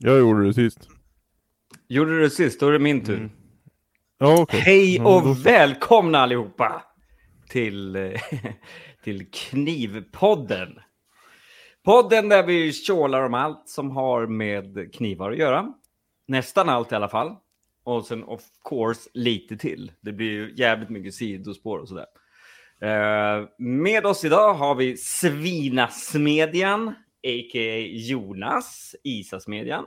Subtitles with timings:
[0.00, 0.88] Jag gjorde det sist.
[1.88, 2.60] Gjorde du det sist?
[2.60, 3.16] Då är det min tur.
[3.16, 3.30] Mm.
[4.18, 4.60] Ja, okej.
[4.60, 6.82] Hej Ja, då- och välkomna allihopa
[7.48, 7.96] till,
[9.04, 10.78] till Knivpodden.
[11.84, 15.72] Podden där vi tjålar om allt som har med knivar att göra.
[16.28, 17.36] Nästan allt i alla fall.
[17.84, 19.92] Och sen of course lite till.
[20.00, 22.06] Det blir ju jävligt mycket sidospår och sådär.
[22.80, 26.94] Eh, med oss idag har vi Svinasmedjan,
[27.26, 27.78] a.k.a.
[27.90, 29.84] Jonas, Isasmedjan.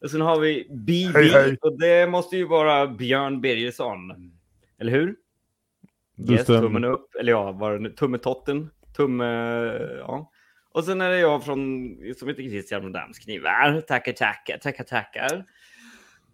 [0.00, 1.56] Och sen har vi BB, Hej, hej.
[1.60, 3.98] och det måste ju vara Björn Birgersson.
[4.78, 5.14] Eller hur?
[6.30, 6.60] Yes, stämmer.
[6.60, 7.14] tummen upp.
[7.20, 7.90] Eller ja, var det nu?
[7.90, 8.70] Tummetotten?
[8.96, 9.24] Tumme...
[9.98, 10.30] Ja.
[10.70, 11.60] Och sen är det jag från,
[12.18, 13.80] som heter Christian med Dammsknivar.
[13.80, 15.28] Tackar, tackar, tackar, tackar.
[15.28, 15.46] Tack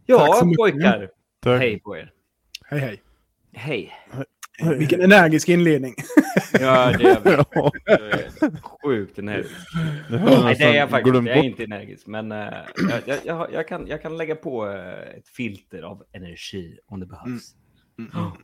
[0.07, 0.57] Ja, mycket.
[0.57, 1.11] pojkar.
[1.41, 1.61] Tack.
[1.61, 2.13] Hej på er.
[2.65, 3.03] Hej, hej.
[3.55, 3.93] Hej.
[4.79, 5.95] Vilken energisk inledning.
[6.61, 9.55] Ja, det är är sjukt energisk.
[10.11, 11.15] Nej, det är jag faktiskt.
[11.15, 12.39] Jag är inte energisk, men eh,
[13.07, 17.07] jag, jag, jag, kan, jag kan lägga på eh, ett filter av energi om det
[17.07, 17.55] behövs.
[18.13, 18.37] Ja,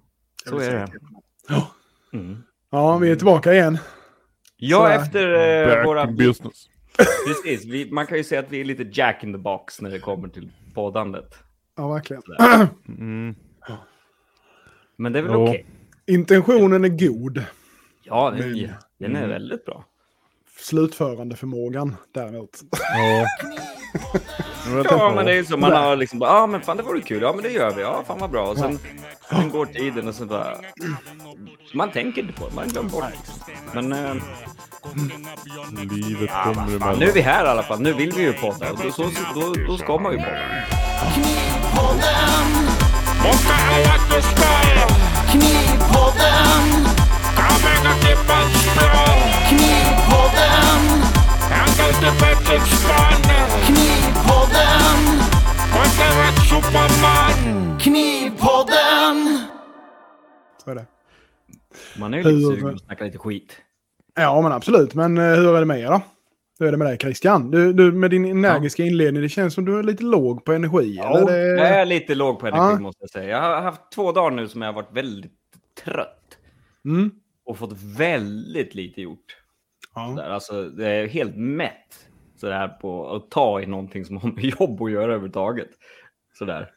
[0.49, 0.89] Så är det.
[1.49, 1.71] Ja.
[2.13, 2.43] Mm.
[2.71, 3.79] Ja, vi är tillbaka igen.
[4.57, 6.09] Ja, Så- efter Back våra...
[6.09, 6.69] in business.
[7.27, 9.91] Precis, vi, man kan ju säga att vi är lite jack in the box när
[9.91, 11.35] det kommer till poddandet.
[11.77, 12.23] Ja, verkligen.
[12.89, 13.35] Mm.
[14.97, 15.67] Men det är väl okej.
[16.07, 17.45] Intentionen är god.
[18.03, 19.31] Ja, den, Men- den är Mm.
[19.31, 19.85] väldigt bra.
[20.61, 22.51] Slutförandeförmågan däremot.
[22.95, 23.27] Ja.
[24.91, 25.57] Ja, men det är ju så.
[25.57, 27.23] Man har liksom bara, ja men fan det vore kul.
[27.23, 27.83] Ja men det gör vi.
[27.83, 28.47] Ja, fan vad bra.
[28.51, 28.79] Och sen,
[29.31, 30.57] sen går tiden och så bara...
[31.75, 32.55] Man tänker inte på det.
[32.55, 33.05] Man glömmer bort
[33.47, 33.53] det.
[33.81, 34.15] Men eh,
[35.91, 36.99] Livet ja, kommer emellan.
[36.99, 37.81] nu är vi här i alla fall.
[37.81, 38.71] Nu vill vi ju podda.
[38.73, 40.39] Och Då, så, så, då, då ska man ju podda.
[45.35, 46.65] Knivpodden,
[47.91, 49.05] att klippa ett strå
[49.49, 50.81] Knivpodden,
[51.51, 55.01] Han går till Patrick Spanne Knivpodden,
[55.79, 59.39] Och det var Superman Knivpodden.
[60.65, 60.87] Så är det.
[61.99, 63.57] Man är ju lite sugen att snacka lite skit.
[64.15, 64.95] Ja, men absolut.
[64.95, 66.01] Men eh, hur är det med er då?
[66.59, 67.51] Hur är det med dig Christian?
[67.51, 70.95] Du, du med din energiska inledning, det känns som du är lite låg på energi.
[70.97, 71.33] Ja, eller?
[71.33, 71.47] Det...
[71.47, 72.79] jag är lite låg på energi Ja.
[72.79, 73.29] måste jag säga.
[73.29, 75.33] Jag har haft två dagar nu som jag har varit väldigt
[75.85, 76.39] trött.
[76.85, 77.11] Mm.
[77.45, 79.37] Och fått väldigt lite gjort.
[79.95, 80.15] Ja.
[80.17, 84.45] Där, alltså, det är helt mätt sådär, på att ta i någonting som har med
[84.45, 85.69] jobb att göra överhuvudtaget.
[86.39, 86.71] Sådär.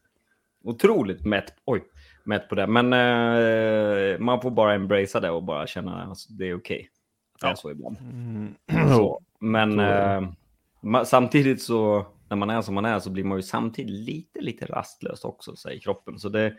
[0.63, 1.83] Otroligt mätt, oj,
[2.23, 2.67] mätt på det.
[2.67, 6.89] Men eh, man får bara embracea det och bara känna att alltså, det är okej.
[6.91, 6.96] Att
[7.43, 7.97] är så ibland.
[8.01, 8.55] Mm.
[8.89, 9.21] Så.
[9.39, 13.41] Men så eh, samtidigt så, när man är som man är, så blir man ju
[13.41, 16.19] samtidigt lite, lite rastlös också, säger kroppen.
[16.19, 16.53] Så det,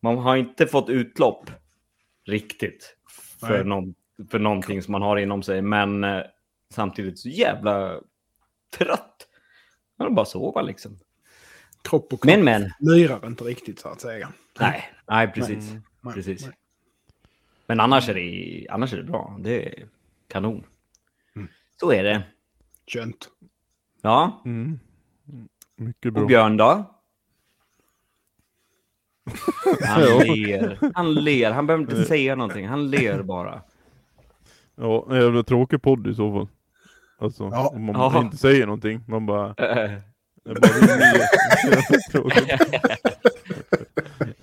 [0.00, 1.50] man har inte fått utlopp
[2.24, 2.96] riktigt
[3.40, 3.64] för, Nej.
[3.64, 3.94] någon,
[4.30, 6.22] för någonting som man har inom sig, men eh,
[6.70, 8.00] samtidigt så jävla
[8.78, 9.28] trött.
[9.98, 10.98] Man vill bara sova liksom.
[11.82, 12.70] Kropp och kropp Men, men.
[12.78, 14.32] lirar inte riktigt så att säga.
[14.60, 15.72] Nej, nej precis.
[16.00, 16.46] Nej, precis.
[16.46, 16.54] nej.
[17.66, 19.36] Men annars är, det, annars är det bra.
[19.40, 19.74] Det
[20.32, 20.64] kanon.
[21.36, 21.48] Mm.
[21.80, 22.22] Så är det.
[22.86, 23.28] Könt.
[24.02, 24.78] Ja, Mm.
[25.76, 26.22] Mycket bra.
[26.22, 26.94] och Björn då?
[29.88, 30.00] Han
[30.36, 30.78] ler.
[30.94, 31.50] Han ler.
[31.50, 32.68] Han behöver inte säga någonting.
[32.68, 33.62] Han ler bara.
[34.74, 36.48] Ja, en jävla tråkig podd i så fall.
[37.18, 37.68] Alltså, Ja.
[37.68, 38.20] om man Ja.
[38.20, 39.04] inte säger någonting.
[39.08, 39.54] Man bara...
[40.44, 40.72] Jag bara.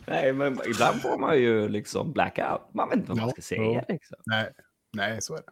[0.06, 2.62] Nej, men ibland får man ju liksom blackout.
[2.74, 3.32] Man vet inte vad man Ja.
[3.32, 3.64] ska säga.
[3.74, 3.84] Ja.
[3.88, 4.18] Liksom.
[4.26, 4.50] Nej,
[4.94, 5.44] nej så är det.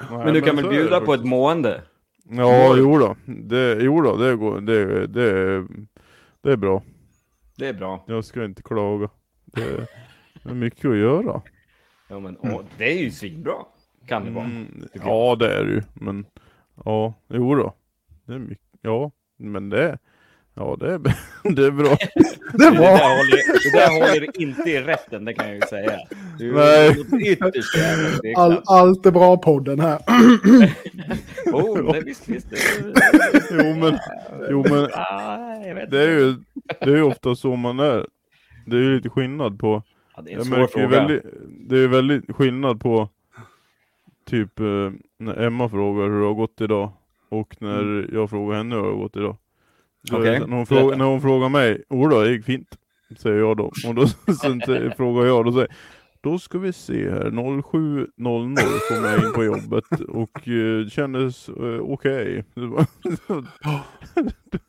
[0.00, 1.82] Nej, Men du kan väl bjuda på ett mående?
[2.30, 3.16] Ja, jo då.
[3.26, 4.60] Det, jo då, det går.
[4.60, 5.66] Det, det,
[6.40, 6.82] det är bra.
[7.56, 8.04] Det är bra.
[8.06, 9.08] Jag ska inte klaga.
[9.44, 9.86] Det
[10.50, 11.42] är mycket att göra.
[12.08, 13.54] Ja, men, åh, det är ju svinbra.
[14.08, 14.44] Kan det vara.
[14.44, 15.82] Mm, ja, det är det ju.
[15.94, 16.26] Men
[16.84, 17.74] ja, jo då.
[18.26, 18.66] Det är mycket.
[18.80, 19.98] Ja, men det,
[20.54, 20.98] ja, det är,
[21.54, 21.96] det är bra.
[22.58, 22.80] Det är Det bra.
[22.86, 25.98] där, håller, det där håller inte i rätten, det kan jag ju säga.
[26.38, 26.86] Du Nej.
[26.88, 26.92] är
[27.32, 28.36] ytterst tveksamt.
[28.36, 29.98] All, allt är bra-podden här.
[31.52, 32.50] Oh, det, visst, visst.
[32.50, 32.56] Det,
[33.50, 33.98] Jo, men,
[34.50, 35.36] jo, men ah,
[35.90, 36.34] det är ju,
[36.80, 38.06] det är ju ofta så man är.
[38.66, 39.82] Det är ju lite skillnad på
[40.16, 40.88] Ja, det är en svår fråga.
[40.88, 41.22] väldigt,
[41.68, 43.08] det är väldigt skillnad på
[44.30, 46.90] typ eh, när Emma frågar hur det har gått idag
[47.28, 49.36] och när jag frågar henne hur det har gått idag.
[50.10, 52.68] Då så- när, hon frågar, när hon frågar mig, Ola det gick fint,
[53.18, 53.72] säger jag då.
[53.88, 54.06] Och då
[54.42, 54.60] sen
[54.96, 55.68] frågar jag, då säger
[56.20, 58.56] då ska vi se här, 07.00
[58.88, 62.44] kom jag in på jobbet och eh, kändes eh, okej.
[62.54, 62.86] Var-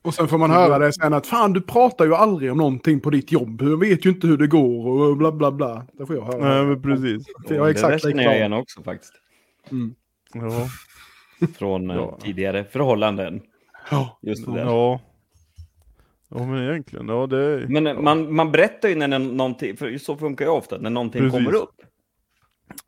[0.02, 3.00] Och sen får man höra det sen att fan du pratar ju aldrig om någonting
[3.00, 3.62] på ditt jobb.
[3.62, 5.86] Jag vet ju inte hur det går och bla bla bla.
[5.92, 6.48] Det får jag höra.
[6.54, 7.26] Nej men precis.
[7.48, 9.12] Jag är det exakt där känner jag igen också faktiskt.
[9.70, 9.94] Mm.
[10.34, 10.68] Ja.
[11.58, 12.18] Från eh, Ja.
[12.22, 13.40] tidigare förhållanden.
[13.90, 14.18] Ja.
[14.22, 14.64] Just det där.
[14.64, 15.00] Ja.
[16.28, 17.66] Ja men egentligen, ja det är...
[17.68, 21.20] Men eh, man, man berättar ju när någonting, för så funkar ju ofta, när någonting
[21.22, 21.32] Precis.
[21.38, 21.74] kommer upp.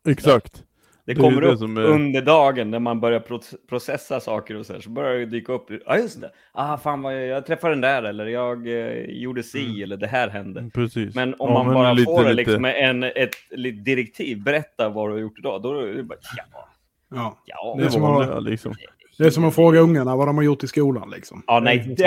[0.07, 0.63] Exakt.
[1.05, 3.39] Det, Det kommer det upp är- under dagen när man börjar pro-
[3.69, 5.65] processa saker och så här, så börjar det dyka upp.
[5.85, 6.31] Ja, just det.
[6.51, 10.07] Ah, fan vad jag, jag träffade den där eller jag eh, gjorde si eller det
[10.07, 10.69] här hände.
[10.73, 11.15] Precis.
[11.15, 14.43] Men om Ja, man men bara lite- får det lite- liksom en, ett, litet direktiv,
[14.43, 16.67] berätta vad du har gjort idag, då är det bara ja,
[17.15, 17.37] Ja.
[17.45, 17.75] ja.
[17.79, 18.73] Det är som att- liksom.
[19.17, 21.43] Det är som att fråga ungarna vad de har gjort i skolan liksom.
[21.47, 22.03] Ja, nej, Det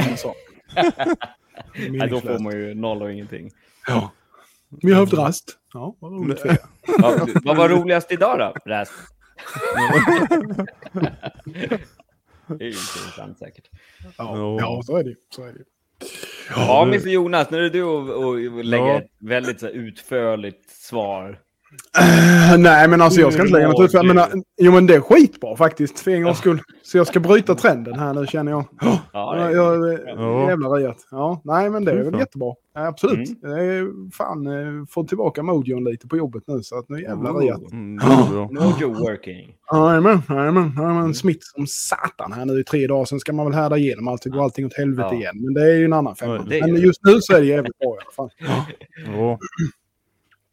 [1.91, 3.51] Nej, då får man ju noll och ingenting.
[3.87, 4.11] Ja.
[4.83, 5.59] Vi har haft rast.
[5.75, 6.57] Ja, vad roligt för.
[6.99, 8.53] Ja, vad var roligast idag då?
[8.71, 8.93] Räst.
[12.47, 13.69] det är ju intressant säkert.
[14.17, 14.83] Ja, Ja.
[14.85, 15.15] så är det.
[15.35, 15.65] Så är det.
[16.51, 18.99] Ja, Mr Jonas, nu är det du och, och lägger Ja.
[18.99, 21.39] ett väldigt så här, utförligt svar.
[21.99, 23.93] Eh, Nej, men alltså jag ska inte lägga något ut.
[23.93, 24.29] Jag menar,
[24.61, 26.61] jo, men det är skitbra faktiskt för en gångs skull.
[26.83, 28.65] Så jag ska bryta trenden här nu känner jag.
[28.81, 30.49] Ja, Ja, det- jag Ja.
[30.49, 30.97] jävla riat.
[31.11, 32.55] Ja, nej, men det är väl jättebra.
[32.75, 33.29] Ja, absolut.
[33.45, 33.57] Mm.
[33.57, 37.35] Jag är fan eh, fått tillbaka mojon lite på jobbet nu så att nu jävlar
[37.35, 37.73] riat.
[37.73, 38.49] Mm, det är bra.
[38.53, 39.55] Mojo working.
[39.73, 40.73] Jajamän, jajamän.
[40.79, 41.15] jajamän.
[41.15, 43.05] Smitt som satan här nu i tre dagar.
[43.05, 44.23] Sen ska man väl härda igenom allt.
[44.23, 45.15] Det går allting åt helvete Ja.
[45.19, 45.35] igen.
[45.45, 46.45] Men det är ju en annan femma.
[46.49, 48.31] Men just nu så är det jävligt bra i alla fall.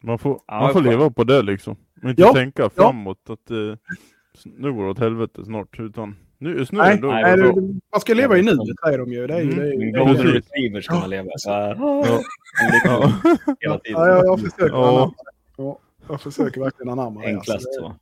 [0.01, 0.07] Ja.
[0.07, 1.75] Man får, Ja, man får leva på det liksom.
[2.03, 3.57] Och inte Ja, tänka framåt att eh,
[4.45, 5.79] nu går det åt helvete snart.
[5.79, 7.51] Utan nu, just nu Nej, är det nej, bra.
[7.51, 7.61] det,
[7.91, 9.27] man ska leva i nuet säger de ju.
[9.27, 9.61] Det är ju det.
[9.61, 11.29] Är ju, En det är retriever ska man leva.
[11.45, 11.75] Ja.
[11.77, 12.05] Ja.
[12.05, 12.21] Ja.
[12.85, 13.13] Ja.
[13.59, 14.01] Hela tiden.
[14.01, 15.13] Ja, jag, jag försöker Ja.
[15.57, 15.79] Ja,
[16.09, 17.27] jag försöker verkligen anamma det.
[17.27, 17.95] Enklast Alltså, så.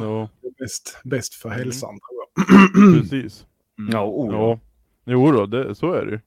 [0.00, 3.02] ja, det är bäst, bäst för hälsan tror jag.
[3.02, 3.46] precis.
[3.92, 4.34] Ja, oh.
[4.34, 4.58] Ja.
[5.04, 6.20] Jo då, det, så är det ju.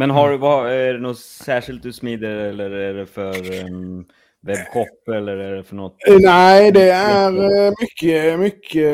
[0.00, 4.04] Men har, vad, är det något särskilt du smider eller är det för um,
[4.46, 5.96] webbshop eller är det för något?
[6.08, 7.28] Eh, Nej, det är
[7.66, 8.92] eh, mycket, mycket...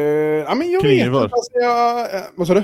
[0.48, 1.24] Ja, men jag vet Knivar.
[1.24, 1.34] inte.
[1.34, 2.62] Alltså, jag, eh, vad sa du?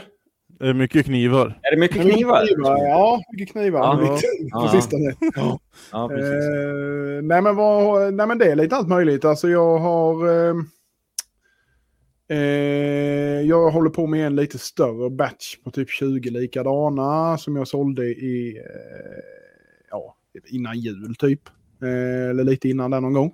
[0.60, 1.58] Det är mycket knivar.
[1.62, 2.48] Är det mycket knivar?
[2.64, 3.80] Ja, mycket knivar.
[3.80, 3.96] Ja.
[4.12, 4.62] Mycket, Ja.
[4.62, 5.14] på sistone.
[5.36, 5.58] Ja.
[5.92, 6.32] Ja, precis.
[6.34, 9.24] Eh, nej, men vad, nej, men det är lite allt möjligt.
[9.24, 10.48] Alltså jag har...
[10.48, 10.54] Eh,
[12.32, 17.68] eh, jag håller på med en lite större batch på typ 20 likadana som jag
[17.68, 18.56] sålde i...
[18.56, 19.22] Eh,
[19.90, 20.16] ja,
[20.48, 21.40] innan jul typ.
[21.82, 23.32] Eh, eller lite innan där någon gång.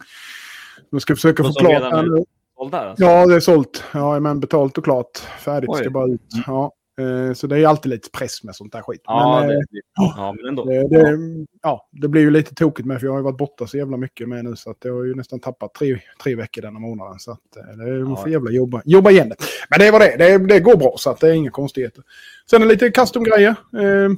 [0.90, 2.24] Nu ska jag försöka få klart redan nu.
[2.56, 3.04] Såld där alltså?
[3.04, 3.84] Ja, det är sålt.
[3.92, 5.18] Ja, men betalt och klart.
[5.18, 5.78] Färdigt Oj.
[5.80, 6.20] ska bara ut.
[6.46, 6.72] Ja.
[6.98, 9.00] Eh, Så det är alltid lite press med sånt där skit.
[9.04, 9.60] Ja, men, det, eh,
[9.94, 10.64] ja, men ändå.
[10.64, 11.18] det, det,
[11.62, 13.96] ja, det blir ju lite tokigt med för jag har ju varit borta så jävla
[13.96, 17.18] mycket med nu så att jag har ju nästan tappat tre, tre veckor denna månaden.
[17.18, 18.16] Så att eh, det Ja.
[18.16, 19.36] får jävla jobba, jobba igen det.
[19.70, 20.16] Men det var det.
[20.18, 20.38] det.
[20.38, 22.04] Det går bra så att det är inga konstigheter.
[22.50, 23.54] Sen är det lite custom-grejer.
[23.78, 24.08] Eh,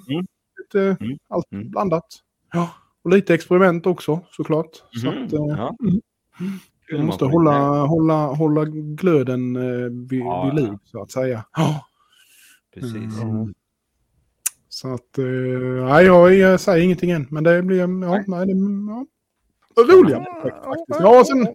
[0.59, 1.19] lite, Mm.
[1.29, 1.71] Allt Mm.
[1.71, 2.07] blandat.
[2.53, 2.71] Ja.
[3.05, 4.71] Och lite experiment också såklart.
[5.03, 5.25] Så Mhm.
[5.25, 5.77] att, Ja.
[5.83, 6.01] mm.
[6.93, 11.45] Man måste man hålla, hålla, hålla glöden eh, vid, Ja, vid liv så att säga.
[11.57, 11.87] Ja.
[12.75, 13.23] Precis.
[13.23, 13.55] Mm.
[14.69, 17.27] Så att, eh, nej, jag, jag säger ingenting än.
[17.31, 17.87] Men det blir, ja,
[18.27, 18.53] nej, det,
[18.89, 19.07] ja.
[19.77, 21.01] Roliga projekt faktiskt.
[21.01, 21.55] Ja, sen,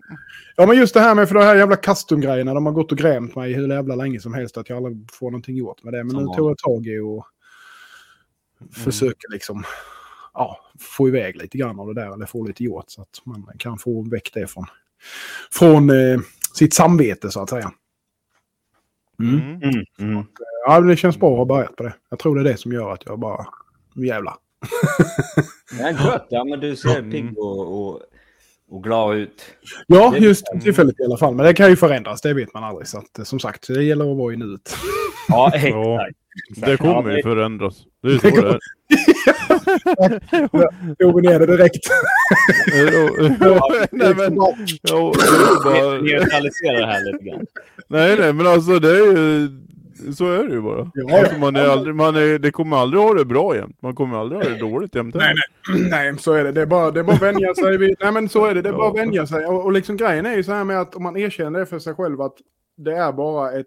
[0.56, 2.53] ja, men just det här med för de här jävla custom-grejerna.
[2.53, 5.31] De har gått och grämt mig hur jävla länge som helst att jag aldrig får
[5.31, 6.03] någonting gjort med det.
[6.03, 7.25] Men nu tog jag tag i och
[8.73, 9.63] försöker liksom
[10.33, 12.13] ja, få iväg lite grann av det där.
[12.13, 14.65] Eller få lite gjort så att man kan få väck det från,
[15.51, 16.19] från eh,
[16.53, 17.71] sitt samvete så att säga.
[19.19, 19.39] Mm.
[19.39, 19.62] Mm.
[19.63, 19.83] Mm.
[20.00, 20.25] Mm.
[20.67, 21.94] Ja, det känns bra att ha börjat på det.
[22.09, 23.45] Jag tror det är det som gör att jag bara...
[23.95, 24.33] Jävlar.
[25.79, 26.27] Ja, gött.
[26.29, 27.12] Ja, men du ser Mm.
[27.12, 28.01] pigg och, och,
[28.69, 29.43] och glad ut.
[29.88, 31.36] Ja, Det- just tillfället i alla fall.
[31.36, 32.88] Men det kan ju förändras, det vet man aldrig.
[32.88, 34.75] Så att, eh, som sagt, det gäller att vara i nuet.
[35.27, 36.07] Ja, Ja.
[36.51, 36.65] exakt.
[36.67, 37.75] Det kommer ju förändras.
[38.01, 38.60] Det är så det är.
[41.00, 41.88] Tog ner det direkt.
[42.72, 42.86] Nej
[43.22, 47.46] men, ja, det är bara, Neutralisera det här lite grann.
[47.88, 49.50] nej nej men alltså det är ju,
[50.13, 50.91] så är det ju bara.
[50.94, 53.82] Ja, Alltså, man är aldrig, man är, det kommer aldrig ha det bra jämt.
[53.82, 55.15] Man kommer aldrig ha det dåligt jämt.
[55.15, 55.34] Nej,
[55.89, 56.51] Nej, så är det.
[56.51, 57.77] Det är bara, det är bara att vänja sig.
[57.77, 58.62] Vid, nej, men så är det.
[58.62, 59.46] Det är bara att vänja sig.
[59.46, 61.79] Och, och liksom grejen är ju så här med att om man erkänner det för
[61.79, 62.36] sig själv att
[62.77, 63.65] det är bara ett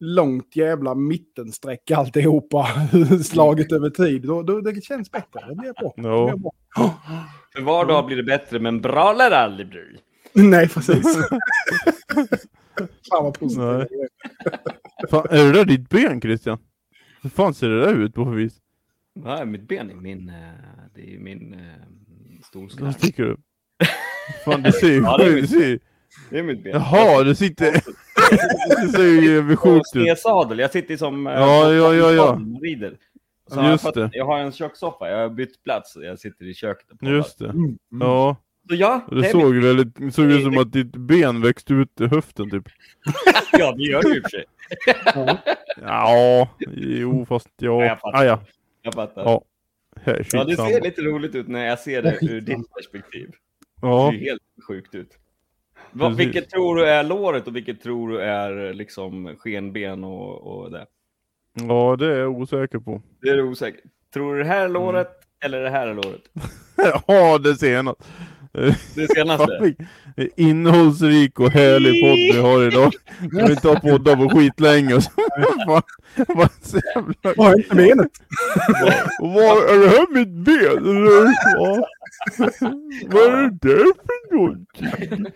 [0.00, 2.66] långt jävla mittensträck alltihopa
[3.24, 4.22] slaget över tid.
[4.22, 5.40] Då, då, det känns bättre.
[5.48, 5.92] Det blir bra.
[5.96, 6.24] Det Ja.
[6.26, 6.52] blir bra.
[7.56, 9.80] För var dag blir det bättre, men bra lär det aldrig bli.
[10.32, 11.16] Nej, precis.
[13.10, 13.64] Fan vad positivt.
[13.64, 13.86] Nej.
[15.10, 16.58] Fan, är det där ditt ben Christian?
[17.22, 18.52] Hur fan ser det där ut på för vis?
[19.24, 20.34] Ja, mitt ben är min, eh,
[20.94, 21.56] det är min
[22.36, 22.94] Vad stolslag.
[22.94, 23.40] sticker upp?
[24.44, 25.78] Fan det ser ju Ja, det är det ser,
[26.30, 26.72] Det är mitt ben.
[26.72, 27.72] Jaha, det sitter...
[28.82, 30.02] det ser ju sjukt ut.
[30.02, 30.58] snedsadel.
[30.58, 32.40] Jag sitter som eh, Ja, ja, ja, ja.
[32.62, 32.96] rider.
[33.50, 34.10] Så har jag, Just fått, det.
[34.12, 35.10] jag har en kökssoffa.
[35.10, 35.96] Jag har bytt plats.
[36.02, 36.86] Jag sitter i köket.
[36.90, 37.08] Och.
[37.08, 37.44] Just det.
[37.44, 37.78] Mm, mm.
[38.00, 38.36] Ja,
[38.68, 41.72] Så ja, och det är såg mitt- väldigt, såg ut som att ditt ben växte
[41.74, 42.64] ut i höften typ.
[43.52, 44.44] ja, det gör det ju och för sig.
[45.14, 45.38] Ja.
[45.82, 47.84] Ja, jo fast Ja, ja.
[47.86, 48.18] jag fattar.
[48.18, 48.40] Ah, ja.
[48.82, 49.22] Jag fattar.
[49.22, 49.42] Ja.
[50.04, 53.30] här Ja, det ser lite roligt ut när jag ser det ur ditt perspektiv.
[53.30, 55.10] Det Ja, ser ju helt sjukt ut.
[55.92, 56.26] Va, Precis.
[56.26, 60.86] vilket tror du är låret och vilket tror du är liksom skenben och, och det?
[61.54, 63.02] Ja, det är jag osäker på.
[63.22, 63.80] Det är du osäker.
[64.14, 64.72] Tror du det här är Mm.
[64.72, 65.08] låret
[65.44, 66.22] eller det här är låret?
[67.06, 68.04] Ja, det senaste.
[68.94, 69.74] Det senaste?
[70.36, 72.92] Innehållsrik och härlig podd vi har idag.
[73.32, 74.94] Vi har inte har poddat på skitlänge.
[74.94, 77.36] och så- Fan, Vad.
[77.46, 78.08] Har inte benet.
[79.20, 80.84] Och Vad, är det här mitt ben?
[83.08, 85.26] Vad är det där för någonting?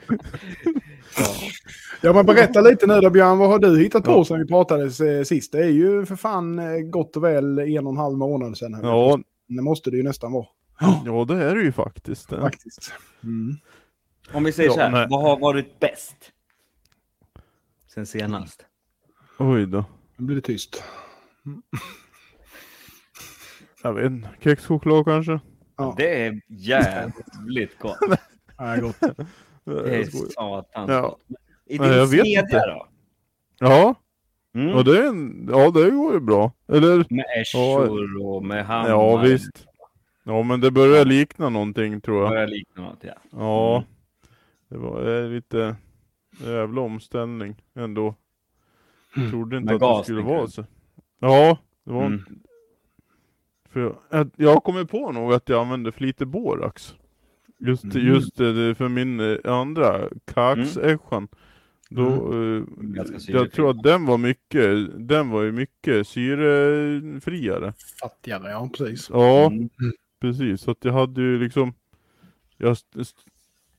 [2.05, 4.25] Ja, men berätta lite nu då Björn, vad har du hittat på Ja.
[4.25, 5.53] sen vi pratades eh, sist?
[5.53, 8.81] Det är ju för fan eh, gott och väl en och en halv månad sedan.
[8.83, 9.19] Ja,
[9.49, 10.47] Det måste det ju nästan vara.
[11.05, 12.31] ja, det är det ju faktiskt.
[12.31, 12.93] Faktiskt.
[13.23, 13.57] Mm.
[14.33, 15.07] Om vi säger Ja, så här, nej.
[15.11, 16.17] vad har varit bäst?
[17.95, 18.65] Sen senast?
[19.39, 19.85] Oj då.
[20.17, 20.83] Nu blir det tyst.
[23.83, 24.29] Jag vet inte.
[24.41, 25.41] Kexchoklad kanske?
[25.77, 27.99] Ja, Det är jävligt gott.
[28.59, 28.97] ja gott.
[29.65, 31.01] Det är satans Ja.
[31.01, 31.21] gott.
[31.68, 32.66] Nej, din jag vet inte.
[32.66, 32.87] då?
[33.59, 33.94] Ja,
[34.56, 34.75] Mm.
[34.75, 36.52] och det, är en, ja, det går ju bra.
[36.68, 37.06] Eller?
[37.11, 38.88] Med ässor och med hammar.
[38.88, 39.66] Ja, visst.
[40.25, 42.30] Ja, men det börjar likna någonting tror jag.
[42.30, 43.12] Börjar likna något, ja.
[43.30, 43.76] Ja.
[43.76, 43.88] Mm.
[44.68, 45.76] Det var eh, lite
[46.47, 48.14] jävla omställning ändå.
[49.16, 49.30] Mm.
[49.30, 50.64] Trodde inte Med att det gas, skulle tänker vara så.
[51.18, 52.25] Ja, det var Mm.
[53.71, 56.94] för jag, att jag kommer på nog att jag använde för lite borax.
[57.59, 58.06] Just, Mm.
[58.06, 61.28] just det för min andra kaxässjan.
[61.91, 64.69] Då, eh, Ganska jag tror att den var mycket,
[65.09, 67.73] den var ju mycket syrefriare.
[68.00, 69.11] Fattigare, ja precis.
[69.12, 69.69] Ja, Mm.
[70.21, 70.61] precis.
[70.61, 71.73] Så att jag hade ju liksom,
[72.57, 73.21] jag st- st-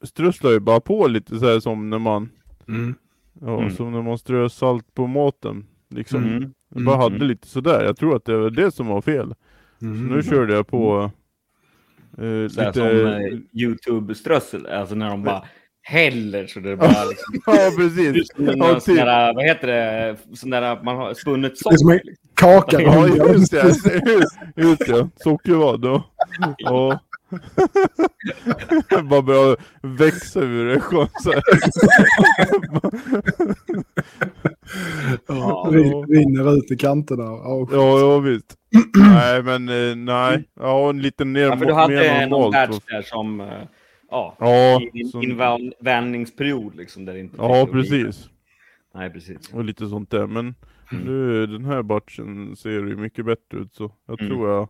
[0.04, 2.30] strösslade ju bara på lite så här som när man,
[2.68, 2.96] Mm.
[3.42, 3.72] ja, Mm.
[3.76, 5.66] som när man strör salt på maten.
[5.90, 6.24] Liksom.
[6.24, 6.54] Mm.
[6.76, 7.14] Jag bara Mm.
[7.14, 7.84] hade lite sådär.
[7.86, 9.36] Jag tror att det var det som var fel.
[9.80, 10.08] Så Mm.
[10.08, 11.12] nu körde jag på
[12.18, 12.74] eh, Så här lite...
[12.74, 15.44] som eh, YouTube-strössel, alltså när de bara
[15.88, 17.34] häller så det bara liksom...
[17.46, 18.28] Ja, precis.
[18.38, 19.06] Ja, sån typ.
[19.06, 22.16] där, vad heter det, sån där man har spunnet Det är som en socker.
[22.34, 22.82] kaka.
[22.82, 23.64] Ja, just det.
[23.64, 25.10] Just, just det.
[25.24, 25.86] Sockervadd.
[25.86, 26.04] Ja.
[26.58, 27.00] ja.
[29.04, 30.82] Bara börja växa ur det.
[31.24, 31.42] Så här.
[35.28, 37.24] Ja, rin- Rinner ut i kanterna.
[37.24, 38.56] Ja, Ja, ja visst.
[38.98, 40.44] Nej, men eh, nej.
[40.60, 43.48] Ja, en liten ner, Ja, för du hade någon batch där som, eh,
[44.10, 48.30] ja, Ja, i en som- invänningsperiod liksom där det inte ja, precis.
[48.94, 49.54] Nej, precis.
[49.54, 50.28] Och lite sånt där.
[50.28, 50.56] Men
[50.92, 51.04] Mm.
[51.06, 54.32] nu den här batchen ser ju mycket bättre ut så jag Mm.
[54.36, 54.70] tror jag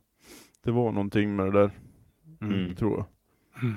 [0.63, 1.71] det var någonting med det där.
[2.41, 2.75] Mm.
[2.75, 3.05] Tror jag.
[3.63, 3.75] Mm.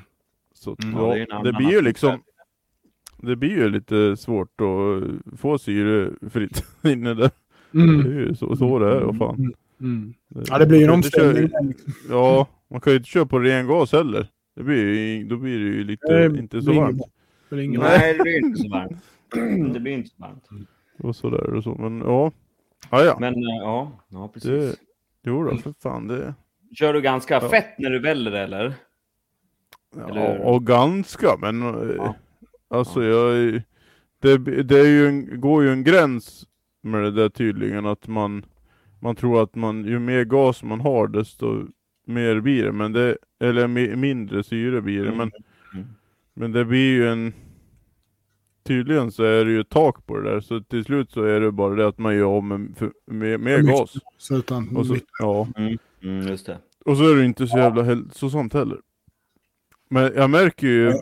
[0.54, 0.94] Så Mm.
[0.96, 2.22] Ja, ja, det det, blir ju liksom.
[3.22, 7.30] Det blir ju lite svårt att få syrefritt inne där.
[7.72, 8.00] Det Mm.
[8.00, 9.00] är ju så, så det är.
[9.00, 9.54] Vad fan.
[9.80, 10.14] Mm.
[10.48, 11.48] Ja, det blir ju en omställning.
[11.48, 11.72] köra-
[12.10, 14.26] Ja, man kan ju inte köra på ren gas heller.
[14.58, 17.02] Det blir ju, då blir det ju lite, Det inte så varmt.
[17.52, 19.02] inget Nej, det blir inte så varmt.
[19.74, 20.48] Det blir inte så varmt.
[20.98, 21.74] Och sådär och så.
[21.74, 22.32] Men ja.
[22.90, 23.16] Ja, ja.
[23.20, 24.50] Men eh, ja, ja precis.
[24.50, 24.76] Det,
[25.24, 26.34] jo då, för fan det.
[26.74, 27.48] Kör du ganska Ja.
[27.48, 28.74] fett när du väller eller?
[30.08, 32.14] Eller Ja, och ganska, men eh, Ja.
[32.70, 33.62] alltså jag...
[34.22, 36.46] Det, det är ju en, går ju en gräns
[36.82, 38.44] med det där tydligen att man,
[39.00, 41.66] man tror att man, ju mer gas man har desto
[42.08, 45.16] mer blir det, men det, eller mi- mindre syre blir det, Mm.
[45.18, 45.30] men,
[45.74, 45.86] Mm.
[46.34, 47.32] men det blir ju en
[48.64, 51.40] Tydligen så är det ju ett tak på det där, så till slut så är
[51.40, 53.78] det bara det att man gör om med, för- med, med Mycket.
[53.78, 53.96] gas.
[54.18, 55.48] Så utan, Och så, ja.
[56.02, 56.58] Mm, just det.
[56.84, 58.78] Och så är det inte så jävla hälsosamt heller.
[59.90, 60.92] Men jag märker ju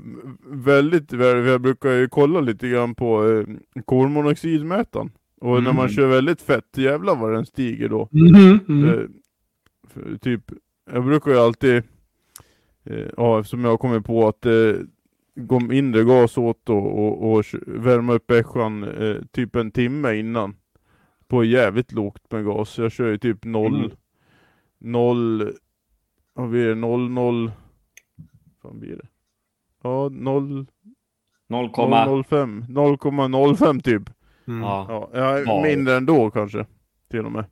[0.47, 3.47] väldigt väl, jag brukar ju kolla lite grann på eh,
[3.85, 5.11] kolmonoxidmätaren.
[5.41, 5.89] Och när man Mm.
[5.89, 8.09] kör väldigt fett, jävlar vad den stiger då.
[8.13, 8.89] Mhm, mm.
[8.89, 9.07] Eh,
[9.89, 10.53] för, typ,
[10.93, 11.83] jag brukar ju alltid,
[12.85, 14.81] eh, ja eftersom jag har kommit på att det eh,
[15.35, 20.57] går mindre gas åt och, och, och värma upp ässjan eh, typ en timme innan.
[21.29, 22.79] På jävligt lågt med gas.
[22.79, 23.91] Jag kör ju typ noll, Mm.
[24.79, 25.53] noll,
[26.35, 27.51] vad blir det, noll, noll,
[28.17, 29.07] vad fan blir det?
[29.83, 30.67] Ja, noll,
[31.49, 34.03] 0, 0,05, 0,05 typ.
[34.47, 34.63] Mm.
[34.63, 34.87] ja.
[34.89, 35.63] Ja, ja, Ja.
[35.63, 36.67] mindre ändå kanske.
[37.11, 37.45] Till och med.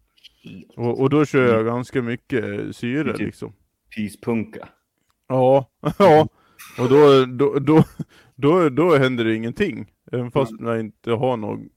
[0.77, 3.27] Och, och då kör jag ganska mycket syre Typ.
[3.27, 3.53] liksom.
[3.97, 4.69] pyspunka.
[5.29, 6.29] Ja, ja.
[6.79, 7.85] Och då, då, då,
[8.35, 9.93] då, då händer det ingenting.
[10.13, 11.69] Även fast jag inte har någon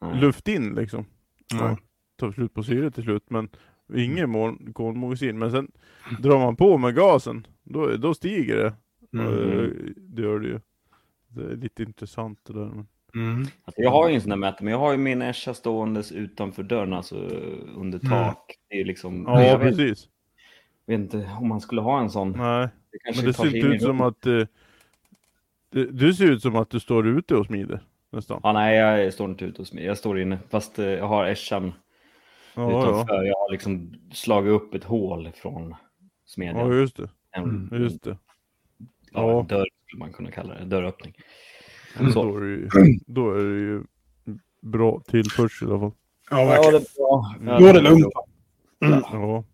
[0.00, 0.20] Nej.
[0.20, 1.04] luft in liksom.
[1.52, 1.78] Ja,
[2.16, 3.30] tar slut på syre till slut.
[3.30, 3.48] Men
[3.94, 5.34] ingen mål- kolmonoxid.
[5.34, 5.70] Men sen
[6.20, 7.46] drar man på med gasen.
[7.62, 8.74] Då, då stiger det.
[9.20, 9.94] Mm.
[9.96, 10.60] Det gör det ju.
[11.28, 12.66] Det är lite intressant det där.
[12.66, 12.86] Men...
[13.14, 13.40] Mm.
[13.64, 16.12] Alltså, jag har ju en sån där mätare, men jag har ju min Esha ståendes
[16.12, 17.16] utanför dörren, alltså
[17.76, 18.10] under Mm.
[18.10, 18.52] tak.
[18.68, 19.24] Det är liksom...
[19.28, 20.08] Ja, jag vet, precis.
[20.86, 22.30] vet inte om man skulle ha en sån.
[22.38, 24.26] Nej, Det men det ser inte ut som att...
[24.26, 24.42] Eh,
[25.70, 27.80] det, du ser ut som att du står ute och smider.
[28.10, 28.40] Nästan.
[28.42, 29.84] Ja, nej, jag står inte ute hos mig.
[29.84, 30.38] Jag står inne.
[30.50, 31.72] Fast eh, jag har ässjan
[32.54, 32.80] Ja, ja.
[32.90, 33.22] utanför.
[33.22, 35.74] Jag har liksom slagit upp ett hål från
[36.26, 36.70] smedjan.
[36.70, 37.08] ja, just det.
[37.30, 38.16] en, Just det.
[39.12, 39.40] ja, ja.
[39.40, 40.64] en dörr skulle man kunna kalla det.
[40.64, 41.14] Dörröppning.
[41.98, 42.36] Då Så.
[42.36, 42.68] är, det ju,
[43.06, 43.82] då är det ju
[44.62, 45.92] bra tillförsel i alla fall.
[46.30, 46.72] Ja, Ja, verkligen.
[46.72, 47.34] det är bra.
[47.52, 48.06] Ja, Då är det lugnt.
[49.12, 49.44] Ja.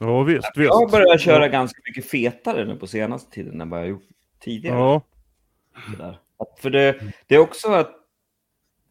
[0.00, 0.68] Ja, visst, visst.
[0.68, 4.02] Jag har börjat köra ganska mycket fetare nu på senaste tiden än vad jag gjort
[4.40, 4.76] tidigare.
[4.78, 5.02] Ja,
[5.90, 6.18] Sådär.
[6.38, 7.90] Att, för det, det är också att...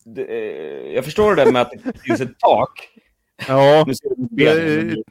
[0.05, 2.89] Det, eh, jag förstår det där med att det finns ett tak.
[3.47, 3.83] ja.
[3.88, 5.03] Nu ser du.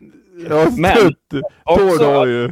[0.48, 1.14] Ja, Men-
[1.78, 2.46] Tord har ju...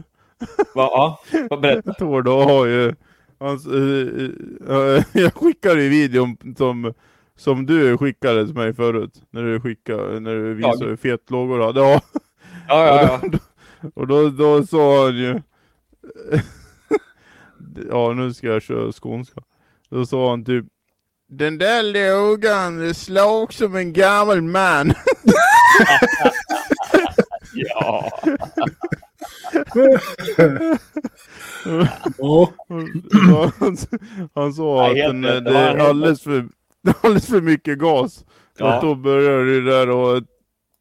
[0.75, 1.94] Va, ja, berätta.
[1.94, 2.94] Tord har ju...
[3.38, 4.30] Hans, eh,
[4.68, 6.95] eh, jag skickade ju videon som,
[7.37, 9.23] som du skickade till mig förut.
[9.30, 11.80] När du skickade, när du visade hur fet lågor hade.
[11.80, 12.00] Ja,
[12.68, 13.38] Ja, ja, ja.
[13.95, 15.40] och då, då sa han ju...
[17.90, 19.40] ja, nu ska jag köra skånska.
[19.90, 20.64] Då sa han typ
[21.28, 24.92] Den där lågan slog som en gammal man.
[27.54, 28.11] ja.
[32.19, 32.52] Ja.
[33.59, 33.76] han,
[34.35, 36.49] han sa Ja, att den, det är alldeles för,
[37.02, 38.25] alldeles för mycket gas.
[38.59, 38.73] Ja.
[38.73, 40.23] Att då börjar det där och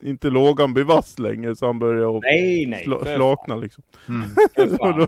[0.04, 2.84] inte lågan bli vass längre så han börjar Nej, nej.
[2.84, 3.84] sla, för- slakna liksom.
[4.80, 5.08] Och då,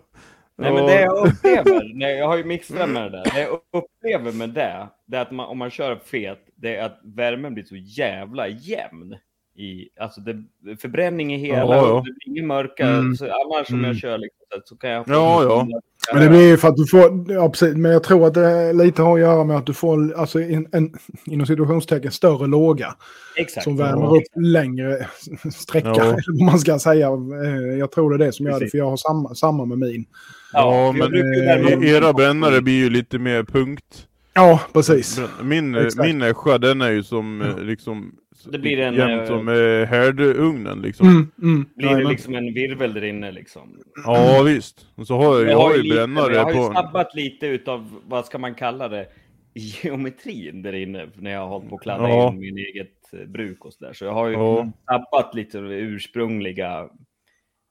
[0.62, 3.24] Nej, men det jag upplever, nej, jag har ju mixtrat med det där.
[3.34, 6.86] Det jag upplever med det, det är att man, om man kör fet, det är
[6.86, 9.16] att värmen blir så jävla jämn.
[9.62, 10.44] I, alltså det,
[10.82, 11.96] förbränning i hela, Ja, ja.
[11.96, 12.88] det blir ingen mörka.
[12.88, 13.16] Mm.
[13.16, 13.86] Så annars om Mm.
[13.92, 15.13] jag kör liksom, så, kan jag få...
[15.13, 15.68] Ja, ja.
[16.13, 18.74] Men det blir ju för att du får, ja, precis, men jag tror att det
[18.74, 20.94] lite har att göra med att du får alltså, en, en
[21.25, 22.96] inom situationstecken större låga
[23.36, 23.63] Exakt.
[23.63, 24.10] som värmer Ja.
[24.18, 25.08] upp längre
[25.54, 25.88] sträcka.
[25.88, 26.04] Ja.
[26.04, 27.08] eller vad man ska säga.
[27.08, 29.78] Eh, Jag tror det är det som gör det, för jag har samma, samma med
[29.78, 30.06] min.
[30.53, 34.07] ja, men brukar värma upp e- era brännare blir ju lite mer punkt.
[34.33, 35.20] Ja, precis.
[35.44, 36.07] Min, Exakt.
[36.07, 38.12] min Ässja den är ju som eh, liksom
[38.46, 41.08] Det blir en, jämnt eh, som eh, härdugnen liksom.
[41.08, 43.80] Mm, mm, Blir det liksom en virvel där inne liksom.
[44.06, 44.88] Ja visst.
[44.96, 46.72] Och så har jag, jag har ju lite- brännare jag har ju på...
[46.72, 49.08] snabbat lite utav, vad ska man kalla det,
[49.54, 51.10] geometrin där inne.
[51.16, 52.30] När jag har hållit på att kladda Ja.
[52.34, 53.94] in min eget eh, bruk och sådär.
[53.94, 54.72] Så jag har ju Ja.
[54.84, 56.90] snabbat lite av det ursprungliga,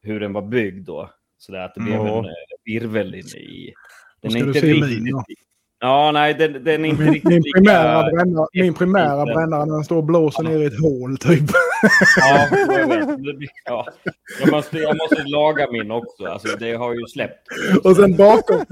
[0.03, 1.11] hur den var byggd då.
[1.39, 2.19] Så där att det blev Ja.
[2.19, 2.25] en
[2.65, 3.73] virvel inne i.
[4.23, 5.03] Den är inte riktigt...
[5.03, 5.25] min då?
[5.81, 7.59] Ja, nej, den, den är inte Min, riktigt min, lika...
[7.59, 11.51] primära min primära brännare när den står och blåser ner i ett hål typ.
[12.17, 13.09] Ja, jag vet.
[13.65, 13.87] Ja.
[14.41, 16.25] Jag, måste, jag måste laga min också.
[16.27, 17.49] Alltså, det har ju släppt.
[17.85, 18.65] Och sen bakom,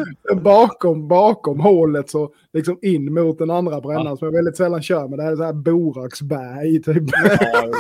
[0.42, 5.08] bakom, bakom hålet så liksom in mot den andra brännaren som jag väldigt sällan kör
[5.08, 5.18] med.
[5.18, 7.04] Det här är så här boraxberg typ.
[7.40, 7.70] Ja,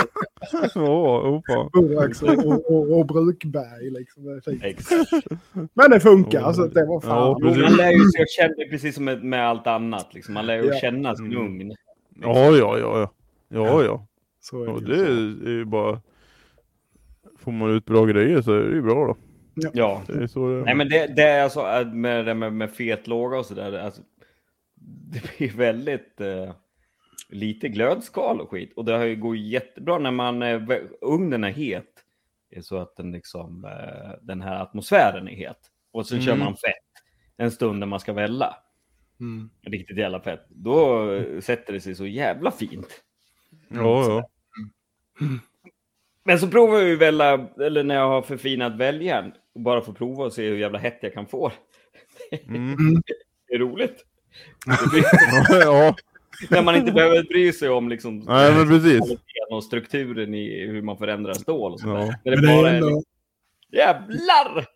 [0.74, 1.70] Ja, oh, fan.
[1.72, 4.24] Borax och, och, och, och brukberg liksom.
[4.24, 5.10] Det exakt.
[5.74, 6.46] Men det funkar, Ja.
[6.46, 7.36] alltså det var fan.
[7.40, 10.14] Jo, man lär ju sig att känna, precis som med, med allt annat.
[10.14, 10.34] Liksom.
[10.34, 10.74] Man lär ju Ja.
[10.80, 11.38] känna sin Mm.
[11.38, 11.74] ugn.
[12.22, 13.12] Ja, ja, ja, ja.
[13.48, 14.06] Ja, ja.
[14.40, 14.96] Så är Och det.
[14.96, 15.06] det
[15.50, 16.00] är ju bara...
[17.38, 19.16] Får man ut bra grejer så är det ju bra då.
[19.72, 20.02] Ja.
[20.06, 20.64] Det är så det är.
[20.64, 23.78] Nej, men det, det är alltså äh, med, det med, med fet låga och sådär.
[23.78, 24.02] Alltså,
[25.12, 26.50] det blir väldigt eh,
[27.28, 28.72] lite glödskal och skit.
[28.76, 30.62] Och det har ju går jättebra när man eh,
[31.00, 31.92] ugnen är het.
[32.50, 35.58] Är så att den liksom eh, den här atmosfären är het.
[35.90, 36.44] Och sen kör Mm.
[36.44, 37.02] man fett
[37.36, 38.56] en stund när man ska välla.
[39.20, 39.50] Mm.
[39.62, 40.46] Riktigt jävla fett.
[40.48, 43.02] Då eh, sätter det sig så jävla fint.
[43.68, 44.28] Ja, ja.
[46.24, 49.92] Men så provar jag ju välla, eller när jag har förfinat väljaren, och bara får
[49.92, 51.52] prova och se hur jävla hett jag kan få.
[52.48, 52.76] Mm.
[53.48, 54.04] Det är roligt.
[54.66, 55.04] Det blir,
[55.60, 55.96] ja.
[56.50, 58.98] När man inte behöver bry sig om liksom, Nej, men precis.
[58.98, 61.80] kvaliteten och strukturen i hur man förändrar stål och.
[61.84, 61.88] Ja.
[62.24, 63.02] När det Men det är bara är ändå, liksom,
[63.72, 64.66] jävlar!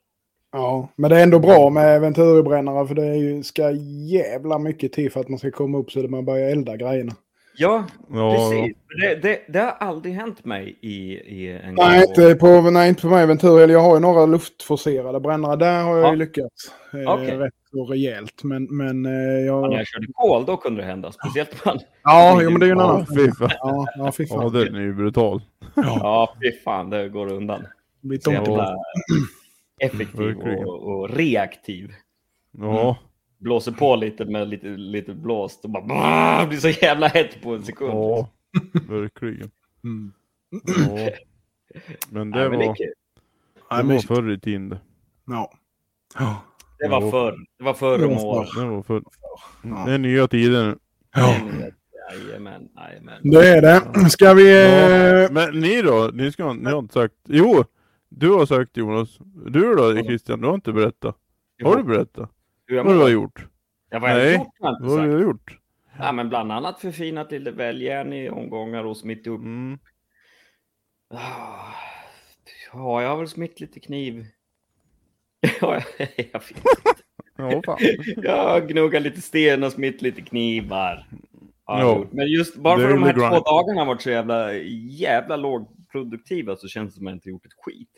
[0.52, 3.70] ja, men det är ändå bra med venturibrännare för det är ju, ska
[4.10, 7.12] jävla mycket till för att man ska komma upp så att man börjar elda grejerna.
[7.56, 8.76] Ja, Ja, precis.
[9.00, 12.08] Det, det, det har aldrig hänt mig i, i en Nej, gång.
[12.26, 13.60] inte på, nej, inte på mig Ventur.
[13.60, 15.56] Eller jag har ju några luftforcerade brännare.
[15.56, 16.10] Där har jag Ja.
[16.10, 16.72] ju lyckats.
[17.06, 17.36] Eh, Okej.
[17.36, 18.42] Rätt så rejält.
[18.44, 19.72] Men, men eh, När jag...
[19.72, 21.12] jag körde kol, då kunde det hända.
[21.12, 21.78] Speciellt man...
[22.02, 23.06] Ja, jo, men det är ju en Ja, annan.
[23.06, 23.50] fy fan.
[23.58, 24.52] Ja, ja, fy Ja, fan.
[24.52, 25.42] den är ju brutal.
[25.74, 27.60] Ja, fy fan, det går undan.
[28.20, 28.32] Så Ja.
[28.32, 28.76] jävla
[29.80, 31.92] effektiv och, och reaktiv.
[32.58, 32.96] Ja.
[33.38, 37.54] Blåser på lite med lite, lite blåst och bara brrr, blir så jävla hett på
[37.54, 37.90] en sekund.
[37.92, 38.28] Ja.
[38.88, 39.50] Verkligen.
[39.84, 40.12] Mm.
[40.50, 41.10] Ja.
[42.10, 42.76] Men det Nej, men det, är var.
[43.70, 44.78] Ja, det men- var förr i tiden.
[45.26, 45.52] Ja.
[46.80, 46.86] Ja.
[46.88, 47.10] det var Ja.
[47.10, 47.36] förr.
[47.58, 48.60] Det var förr om Det var år.
[48.60, 49.02] Det var förr.
[49.62, 49.84] Ja.
[49.86, 50.78] Det är nya tider nu.
[51.14, 51.36] ja.
[52.26, 53.20] Jajamän, jajamän.
[53.22, 54.10] Det är det.
[54.10, 54.50] Ska vi...
[55.24, 56.10] eh, Men ni då?
[56.14, 57.14] Ni, ska, ni har inte sagt...
[57.28, 57.64] Jo!
[58.08, 59.18] Du har sagt Jonas.
[59.46, 61.16] Du då Christian, du har inte berättat.
[61.62, 62.30] Har du berättat?
[62.70, 63.46] Vad du har gjort?
[63.90, 64.34] Ja, vad jag har Nej.
[64.34, 65.58] gjort har Vad har du gjort?
[65.98, 69.40] Ja, men bland annat förfinat lite väljärn i omgångar och smitt upp.
[69.40, 69.78] Mm.
[71.14, 71.18] Ah,
[72.72, 74.26] Ja, jag har väl smitt lite kniv.
[75.60, 77.64] Ja, jag, vet.
[77.64, 77.78] Fan.
[78.16, 81.06] jag har gnuggat lite sten och smitt lite knivar.
[81.66, 82.04] Jag Ja.
[82.10, 86.94] Men just bara för de här två dagarna varit så jävla, jävla lågproduktiva så känns
[86.94, 87.88] det som att jag inte gjort ett skit.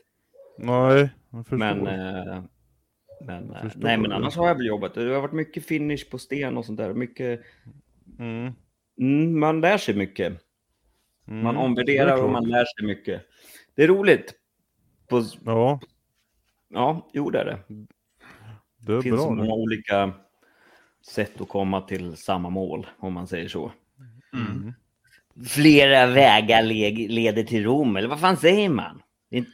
[0.59, 1.57] Nej, jag förstår.
[1.57, 2.43] Men, eh,
[3.27, 4.95] men, eh, förstår nej, men annars har jag väl jobbat.
[4.95, 6.95] Det har varit mycket finish på sten och sånt där.
[6.95, 7.41] Mycket,
[8.19, 8.53] Mm.
[9.01, 10.33] mm, man lär sig mycket.
[11.29, 11.45] Mm.
[11.45, 13.23] Man omvärderar och man lär sig mycket.
[13.75, 14.35] Det är roligt.
[15.09, 15.81] På, Ja,
[16.73, 17.59] ja, jo det är det.
[18.79, 19.31] det är Det finns bra.
[19.31, 19.51] många det.
[19.53, 20.13] olika
[21.07, 23.73] sätt att komma till samma mål, om man säger så.
[24.33, 24.73] Mm.
[25.49, 29.03] Flera vägar le- leder till Rom, eller vad fan säger man?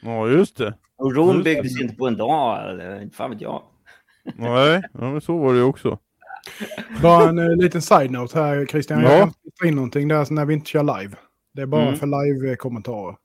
[0.01, 0.73] Ja, just det.
[0.97, 1.53] Och Rom Just det.
[1.53, 3.63] byggdes inte på en dag, eller inte fan vet jag.
[4.35, 5.99] Nej, ja, men så var det ju också.
[7.01, 9.01] Bara en eh, liten side-note här Christian.
[9.01, 9.17] Jag Ja.
[9.19, 11.15] kan inte ta in någonting där när vi inte kör live.
[11.53, 11.95] Det är bara Mm.
[11.95, 13.15] för live-kommentarer.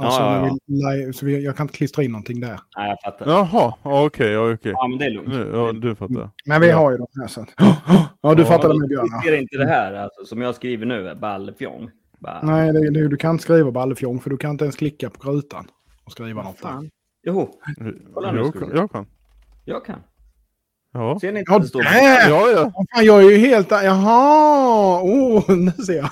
[0.00, 2.60] Alltså, Ja, ja, när vi så vi, jag kan inte klistra in någonting där.
[2.76, 3.30] Nej, jag fattar.
[3.32, 4.72] Jaha, ja, okej, ja, okej.
[4.72, 5.28] Ja, men det är lugnt.
[5.28, 6.30] Nu, ja, du fattar.
[6.46, 6.76] Men vi Ja.
[6.76, 7.48] har ju de här så att...
[8.22, 9.06] Ja, du Ja, fattade med Björn.
[9.10, 9.22] Ja.
[9.24, 11.90] ser inte det här, alltså, som jag skriver nu, ballefjong.
[12.18, 15.10] Bara, Nej, det, det, du kan inte skriva ballefjong för du kan inte ens klicka
[15.10, 15.66] på rutan
[16.04, 16.68] och skriva något där.
[16.68, 16.90] fan.
[17.26, 17.54] Jo,
[18.14, 18.70] Kolla nu, Jag kan.
[18.74, 19.06] Jag kan.
[19.64, 19.98] jag kan.
[20.92, 21.18] Ja.
[21.20, 21.82] Ser ni inte Ja, det står!
[21.84, 22.72] Ja, ja.
[22.94, 23.70] Fan, jag är ju helt...
[23.70, 25.02] Jaha!
[25.02, 26.10] Oh, nu ser jag.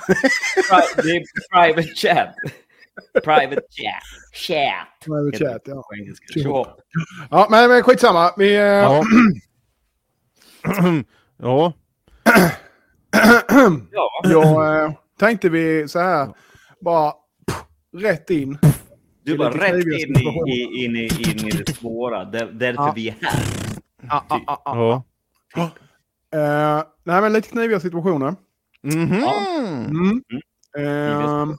[1.03, 2.29] Det är private chat.
[3.23, 4.03] Private chat.
[4.33, 4.87] Chat.
[5.05, 5.83] Private chat, ja.
[7.29, 8.31] Ja, men, men skitsamma.
[8.37, 9.03] Vi, eh, Ja.
[11.37, 11.73] ja.
[13.91, 14.21] Ja.
[14.23, 16.29] jag eh, tänkte vi så här,
[16.81, 17.63] bara pff,
[17.97, 18.57] rätt in.
[19.23, 22.25] Du bara rätt in i, i, in, i, in i det svåra.
[22.25, 22.93] Där, därför Ja.
[22.95, 23.43] vi är här.
[24.09, 25.01] Ah, ah, ah, ah.
[25.55, 25.69] Ja.
[26.39, 28.35] Eh, nej, men lite kniviga situationer.
[28.83, 29.23] Mhm.
[29.89, 30.21] Mm.
[30.77, 31.55] Eh,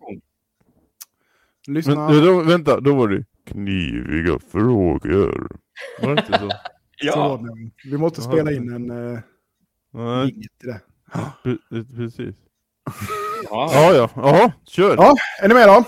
[1.68, 2.08] lyssna.
[2.08, 5.48] Men, då, vänta, då var det kniviga frågor.
[6.02, 6.48] Var det inte så?
[7.00, 7.40] Så Ja.
[7.42, 7.70] nog.
[7.84, 9.18] Vi måste spela in en uh,
[9.92, 10.80] Nej, det.
[11.96, 12.34] precis.
[13.50, 13.70] Ja.
[13.72, 14.10] Ja, ja.
[14.16, 14.96] Jaha, kör.
[14.96, 15.14] Ja.
[15.42, 15.84] Är ni med då?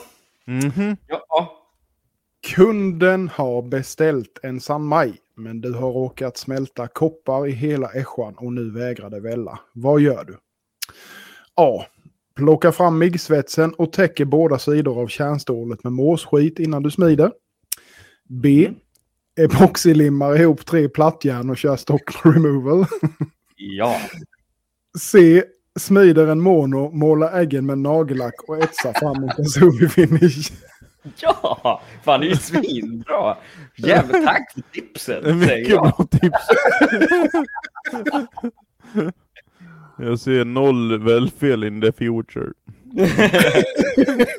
[0.47, 0.97] Mhm.
[1.07, 1.57] ja.
[2.57, 8.35] Kunden har beställt en San Mai, men du har råkat smälta koppar i hela ässjan
[8.37, 9.61] och nu vägrar det välla.
[9.73, 10.37] Vad gör du?
[11.55, 11.85] A.
[12.41, 17.33] Plocka fram miggsvetsen och täcker båda sidor av kärnstålet med måsskit innan du smider.
[18.29, 18.71] B.
[19.41, 22.87] Epoxylimmar ihop tre plattjärn och kör stock removal.
[23.57, 23.97] Ja.
[24.99, 25.43] C.
[25.79, 30.53] Smider en mono, målar äggen med nagellack och etsar fram en finish.
[31.17, 31.83] Ja!
[32.05, 33.37] Fan, det är ju svinbra.
[33.77, 36.49] Jävligt tack för tipset, Mycket bra tips.
[40.01, 42.53] Jag ser noll välfel in the future.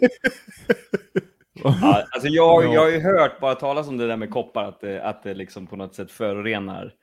[1.63, 2.73] Ja, alltså jag, Ja.
[2.73, 5.33] jag har ju hört bara talas om det där med koppar, att det, att det
[5.33, 6.93] liksom på något sätt förorenar.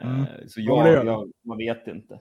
[0.00, 0.24] Eh, Mm.
[0.48, 1.10] Så Ja, jag, det.
[1.10, 2.18] jag, man vet inte.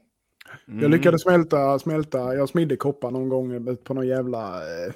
[0.81, 4.93] Jag lyckades smälta, smälta, jag smidde koppar någon gång på någon jävla eh,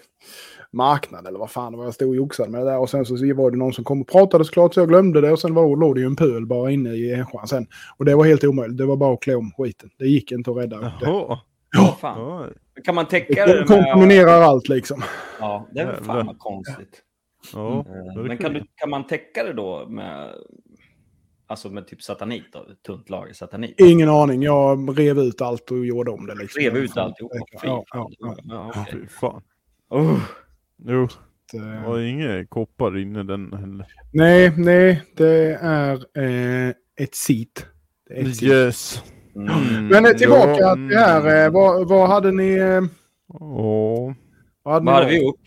[0.73, 1.85] marknad eller vad fan det var.
[1.85, 4.01] Jag stod och joxade med det där och sen så var det någon som kom
[4.01, 6.45] och pratade såklart så jag glömde det och sen var, låg det ju en pöl
[6.45, 7.67] bara inne i ässjan sen.
[7.97, 9.89] Och det var helt omöjligt, det var bara att klä om skiten.
[9.97, 11.05] Det gick inte att rädda upp det.
[11.05, 11.39] Jaha.
[11.75, 11.97] Ja.
[12.01, 12.19] Fan.
[12.19, 12.47] Ja.
[12.83, 13.67] Kan man täcka Det det med...
[13.67, 15.01] kontaminerar allt liksom.
[15.39, 17.01] Ja, det är väl fan vad konstigt.
[17.53, 20.29] Ja, Eh, Men kan, du, kan man täcka det då med,
[21.47, 22.65] alltså med typ satanit då?
[22.85, 23.79] Tunt lager satanit?
[23.79, 26.35] Ingen aning, jag rev ut allt och gjorde om det.
[26.35, 26.61] Liksom.
[26.63, 27.31] Rev ut alltihop?
[27.61, 28.11] Fy Ja, fan.
[28.19, 28.43] ja, ja.
[28.43, 28.99] Ja, okej.
[29.01, 29.41] Fy fan.
[29.89, 30.19] Oh.
[30.85, 31.07] Jo,
[31.51, 33.85] Det- det var inga koppar inne i den heller.
[34.13, 36.69] Nej, nej, det är eh,
[36.99, 37.65] ett sit.
[38.09, 38.49] Det är ett sit.
[38.49, 39.03] Yes.
[39.35, 39.87] Mm.
[39.87, 41.45] Men eh, tillbaka Ja, till här.
[41.45, 42.53] Eh, vad, vad hade ni...
[42.53, 42.81] Eh,
[43.39, 44.15] Ja.
[44.63, 45.39] vad hade Vad hade ni, vi gjort?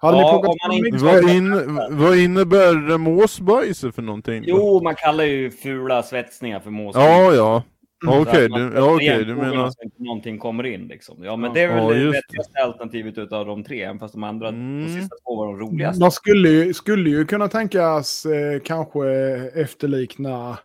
[0.00, 1.04] hade ni Ja, plockat om man fram inte-?
[1.04, 4.44] Vad, in, vad innebär måsbajset för någonting?
[4.46, 7.02] Jo, man kallar ju fula svetsningar för måsskit.
[7.04, 7.62] Ja, ja.
[8.06, 9.66] Okej, Så att man du, ja, okej, igen du menar...
[9.84, 11.24] Inte någonting kommer in liksom.
[11.24, 11.54] Ja, men Ja.
[11.54, 14.82] det är väl Ja, det vettigaste alternativet utav de tre, även fast de andra, Mm.
[14.86, 16.00] de sista två var de roligaste.
[16.00, 19.08] Man skulle ju, skulle ju kunna tänkas eh, kanske
[19.54, 20.58] efterlikna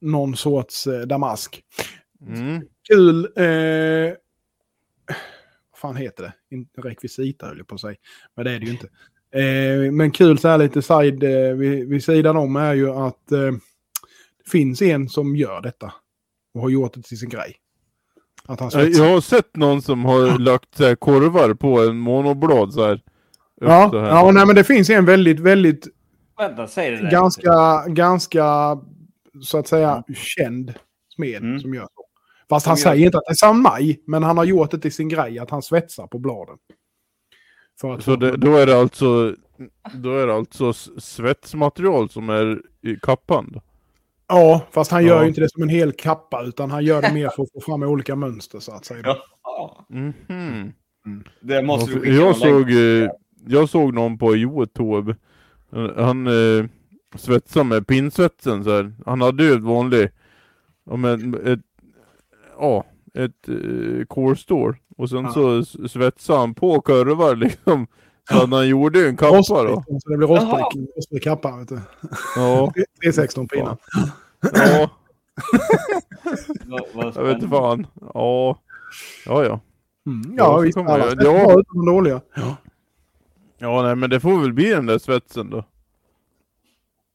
[0.00, 1.62] någon sorts eh, damask.
[2.26, 2.62] Mm.
[2.88, 3.24] Kul...
[3.36, 4.14] Eh,
[5.70, 6.56] vad fan heter det?
[6.56, 7.96] Inte rekvisita höll jag på säga.
[8.36, 8.88] Men det är det ju inte.
[9.34, 13.32] Eh, men kul så här lite side eh, vid, vid sidan om är ju att
[13.32, 13.38] eh,
[14.44, 15.92] det finns en som gör detta.
[16.54, 17.56] Och har gjort det till sin grej.
[18.46, 19.04] Att han Jag svetsar.
[19.04, 23.00] jag har sett någon som har lagt så här, korvar på en monoblad så här.
[23.60, 24.08] Ja, så här.
[24.08, 25.88] ja nej, men det finns en väldigt, väldigt
[26.38, 27.10] Vänta, säg det där.
[27.10, 28.78] ganska, ganska,
[29.42, 30.74] så att säga, känd
[31.14, 31.60] smed Mm.
[31.60, 32.04] som gör så.
[32.48, 34.70] Fast Som han gör- säger inte att det är San Maj, men han har gjort
[34.70, 36.56] det till sin grej att han svetsar på bladen.
[37.80, 39.34] För att Så det, då är det alltså
[39.94, 43.60] då är det alltså svetsmaterial som är i kappan?
[44.28, 45.22] Ja, fast han gör Ja.
[45.22, 47.60] ju inte det som en hel kappa, utan han gör det mer för att få
[47.60, 49.00] fram olika mönster så att säga.
[49.04, 49.16] Ja.
[49.42, 50.72] Ja, Mhm.
[51.40, 53.10] det måste skicka jag, såg, eh,
[53.46, 55.16] jag såg någon på Youtube.
[55.96, 56.64] Han eh,
[57.16, 58.94] svetsade med pinsvetsen så här.
[59.06, 60.10] Han hade ju ett vanligt,
[60.90, 61.60] ja men ett,
[62.58, 64.76] ja, ett eh, core store.
[64.96, 65.32] Och sen Ja.
[65.32, 67.86] så svetsade han på kurvar liksom.
[68.30, 69.84] Att han gjorde ju en kappa då.
[70.02, 71.56] Så det blir rostbrick kappa.
[71.56, 71.80] Vet du.
[72.36, 73.76] Ja, 316 pinnar.
[74.52, 74.90] ja,
[76.66, 77.86] Vad- vad jag vet inte fan.
[78.14, 78.58] Ja,
[79.26, 79.60] ja, ja.
[80.06, 80.34] Mm.
[80.38, 80.76] Ja, Ja, visst.
[80.78, 81.44] kommer Alla jag- ja.
[81.44, 82.20] bra utom de dåliga.
[83.58, 85.64] Ja, nej men det får väl bli den där svetsen då.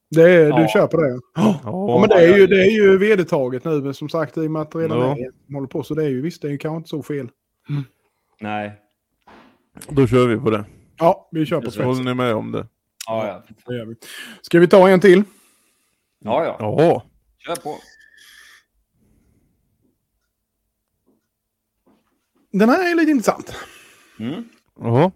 [0.10, 0.68] Det är, Du Ja.
[0.68, 1.20] kör på det.
[1.36, 4.48] Ja, Ja, men det är ju, det är ju vedertaget nu, men som sagt, i
[4.48, 5.16] och med att det redan Ja.
[5.18, 7.30] är håller på, så det är ju visst, det är ju kanske inte så fel.
[8.42, 8.72] Nej.
[9.90, 10.66] då kör vi på det.
[11.04, 12.68] Ja, vi kör på Det Håller ni med om det?
[13.08, 13.56] Ja, ja.
[13.66, 13.96] Det gör vi.
[14.42, 15.24] Ska vi ta en till?
[16.20, 16.58] Ja, ja.
[16.60, 17.04] Ja.
[17.38, 17.76] Kör på.
[22.52, 23.56] Den här är lite intressant.
[24.20, 24.44] Mm.
[24.80, 25.12] Jaha.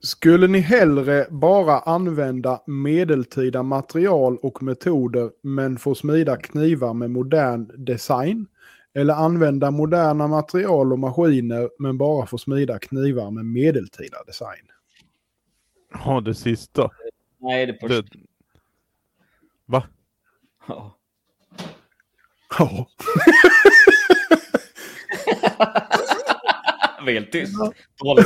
[0.00, 7.84] Skulle ni hellre bara använda medeltida material och metoder men få smida knivar med modern
[7.84, 8.46] design?
[8.98, 14.66] Eller använda moderna material och maskiner men bara få smida knivar med medeltida design?
[16.04, 16.90] Ja, det sista.
[17.40, 18.02] Nej, det första.
[18.02, 18.08] Det...
[19.66, 19.82] Va?
[20.68, 20.96] Ja.
[22.58, 22.86] Ja.
[27.06, 27.54] Helt tyst.
[28.04, 28.24] Dålig.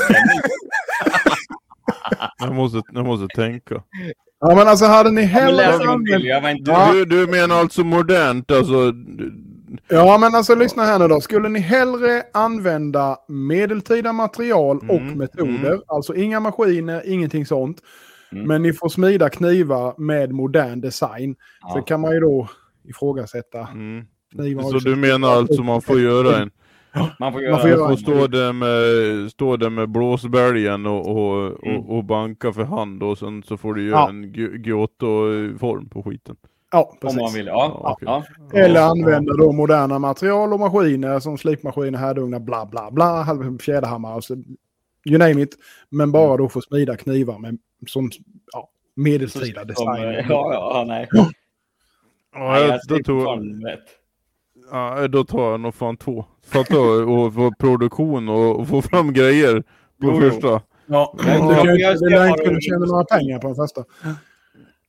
[2.39, 3.83] Jag måste, jag måste tänka.
[4.41, 6.33] ja, men alltså hade ni Men hellre läs en gång till.
[6.33, 6.69] använt...
[6.69, 6.93] Ja.
[6.93, 8.93] Du, du menar alltså modernt, alltså?
[9.89, 11.21] Ja, men alltså lyssna här nu då.
[11.21, 17.79] Skulle ni hellre använda medeltida material och Mm, metoder, alltså inga maskiner, ingenting sånt,
[18.33, 18.47] Mm.
[18.47, 21.35] men ni får smida knivar med modern design,
[21.73, 21.83] så Ja.
[21.83, 22.49] kan man ju då
[22.89, 24.05] ifrågasätta Mm.
[24.33, 24.63] knivar.
[24.63, 26.51] Så du menar alltså man får göra en...
[27.21, 27.59] Man får Man göra...
[27.59, 31.81] får göra- Man får stå där med, stå där med blåsbälgen och, och, Mm.
[31.81, 34.09] och, och banka för hand och sen så får du göra Ja.
[34.09, 36.37] en Gi- Giotto-form på skiten.
[36.73, 37.21] Ja, Om precis.
[37.21, 37.47] man vill.
[37.47, 37.81] Ja.
[37.83, 38.59] Ja, ja.
[38.61, 43.27] Eller Ja, använda då moderna material och maskiner som slipmaskiner, härdugnar, bla bla bla,
[43.61, 44.35] fjäderhammare, alltså,
[45.05, 45.57] you name it.
[45.91, 48.11] Men bara då få smida knivar med som
[48.53, 50.03] ja, medeltida Som- design.
[50.29, 51.09] Ja, ja, nej.
[52.35, 53.05] Ja, jag, jag
[53.67, 53.81] rätt.
[54.71, 56.25] ja, då tar jag nog fan två.
[56.47, 59.65] Fatta och få produktion och, och få fram grejer på
[60.01, 60.31] Jo, jo.
[60.31, 60.61] första.
[60.87, 63.85] Ja, Men du lär inte kunna tjäna några pengar på den första.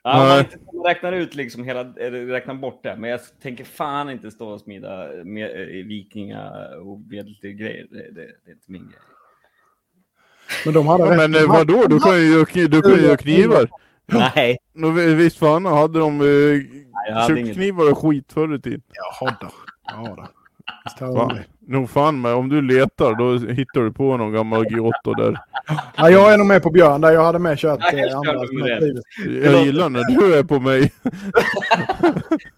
[0.03, 0.47] Ja, man Nej.
[0.73, 2.95] man räknar ut liksom hela, räknar bort det.
[2.95, 6.51] Men jag tänker fan inte stå och smida med, eh, vikinga
[6.83, 7.87] och medeltida grejer.
[7.91, 8.11] Det, det,
[8.45, 8.99] det är inte min grej.
[10.65, 11.17] Men de hade Ja, rätt.
[11.31, 13.69] men eh, vadå, du kan ju du kan ju göra knivar.
[14.05, 14.57] Nej,
[14.95, 17.27] vi- Visst fan hade de eh, inget.
[17.27, 18.81] köksknivar och skit förr i tiden.
[18.93, 19.47] Jaha då.
[19.85, 20.27] Ja då.
[21.02, 21.38] Va?
[21.67, 25.39] Nog fan med, om du letar då hittar du på någon gammal Giotto där.
[25.97, 27.12] Ja, jag är nog med på Björn där.
[27.12, 28.84] Jag hade med kört jag eh, andra kör nummer ett.
[28.84, 29.43] alternativet.
[29.54, 30.91] Jag gillar när du är på mig.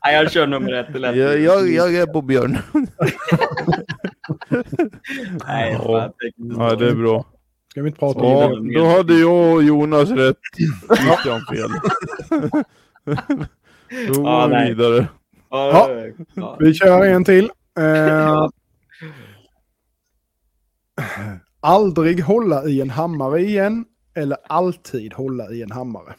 [0.05, 0.87] Nej, jag kör nummer ett.
[1.17, 2.57] Jag, jag, jag är på Björn.
[5.47, 6.13] Nej, Ja.
[6.57, 7.25] Ja, det är bra.
[7.71, 8.73] Ska vi inte prata om Ja, det?
[8.79, 10.37] då hade jag och Jonas rätt.
[10.97, 11.69] Christian fel.
[14.07, 15.07] Då går Ja, vi vidare.
[15.49, 15.89] Ja,
[16.35, 16.57] ja.
[16.59, 17.49] Vi kör en till.
[17.79, 18.47] Eh,
[21.59, 23.85] aldrig hålla i en hammare igen.
[24.15, 26.15] Eller alltid hålla i en hammare.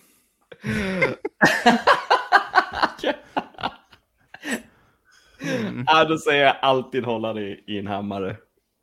[5.87, 8.37] Ja, då säger jag alltid hålla det i en hammare.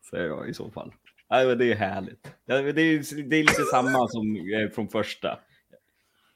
[0.10, 0.94] Säger jag i så fall.
[1.30, 2.32] Ja, men det är härligt.
[2.46, 5.40] Ja, Det är, det är lite samma som eh, från första.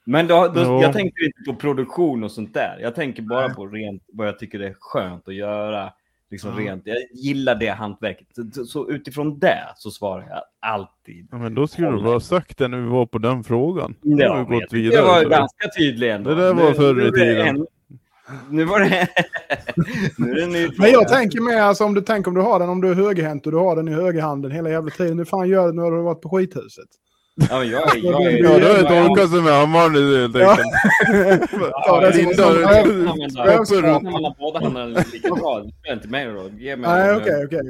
[0.04, 0.82] Men då, då, Ja.
[0.82, 2.78] jag tänker inte på produktion och sånt där.
[2.80, 5.92] Jag tänker bara på rent vad jag tycker är skönt att göra.
[6.30, 6.82] Liksom rent.
[6.86, 8.26] Jag gillar det hantverket.
[8.52, 11.28] Så, så utifrån det så svarar jag alltid.
[11.30, 13.94] Ja, men då skulle du bara ha sagt det när vi var på den frågan.
[14.02, 15.00] Nu har Ja, vi gått vidare.
[15.00, 16.30] Det var så- ganska tydligt ändå.
[16.30, 17.46] Det där var Nu- förr i nu är det tiden.
[17.56, 17.66] en-
[18.50, 18.88] Nu var det...
[20.18, 22.58] nu är det ny Men jag tänker med, alltså om du tänker om du har
[22.58, 25.18] den, om du är högerhänt och du har den i högerhanden hela jävla tiden.
[25.18, 26.88] Hur fan gör du när du har varit på skithuset?
[27.50, 29.94] Ja, men jag, är- jag, är- Ja, då är det jag- torkat sig med hammaren
[30.20, 30.50] helt Ja.
[30.50, 31.50] enkelt.
[31.86, 34.02] Ta det som en Linda, sån du- röv- använda- rövskrap.
[34.02, 35.60] När man har båda händerna lika bra.
[35.60, 36.48] Det spelar inte mig då.
[36.58, 37.60] Ge mig Nej, okej, okej.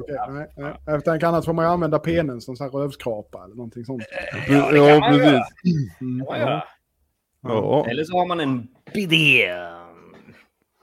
[0.86, 4.02] Jag tänker annars får man ju använda penen som sån här rövskrapa eller någonting sånt.
[4.48, 5.28] Ja, det Ja, kan man göra.
[6.00, 6.40] Mm.
[6.40, 6.62] göra.
[7.42, 7.86] Ja.
[7.90, 9.48] Eller så har man en bidé.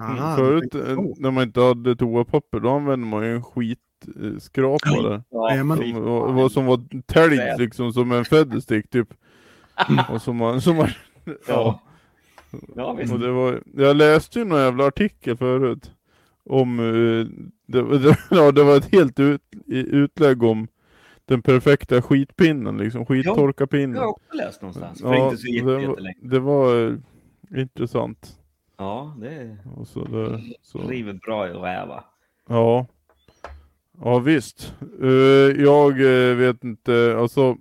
[0.02, 3.85] Aha, Förut är eh, när man inte hade toapapper då använde man ju en skitskrapare.
[5.30, 6.04] Ja, men- fy Som fan.
[6.04, 7.60] var, var, som var täljt Träd.
[7.60, 9.08] liksom som en featherstick typ.
[10.10, 10.90] Och som man, som man,
[11.48, 11.82] Ja.
[12.76, 13.14] Ja, visst.
[13.14, 15.92] och det var, jag läste ju någon jävla artikel förut.
[16.50, 17.26] Om, eh,
[17.68, 20.68] det, det, ja, det var ett helt ut, utlägg om
[21.26, 23.92] den perfekta skitpinnen liksom, skittorkarpinnen.
[23.92, 25.02] Det har jag också läst någonstans.
[25.02, 28.40] För Ja, inte så jätte- det, var, det var eh, intressant.
[28.78, 30.80] Ja, det Och så det, så.
[30.80, 32.04] river bra i räva.
[32.50, 32.88] Ja.
[34.04, 34.74] Ja visst.
[35.02, 35.10] Eh,
[35.64, 37.58] jag eh, vet inte, alltså.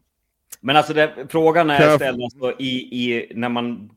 [0.61, 3.90] Men alltså det, frågan är jag- ställd alltså i, i när man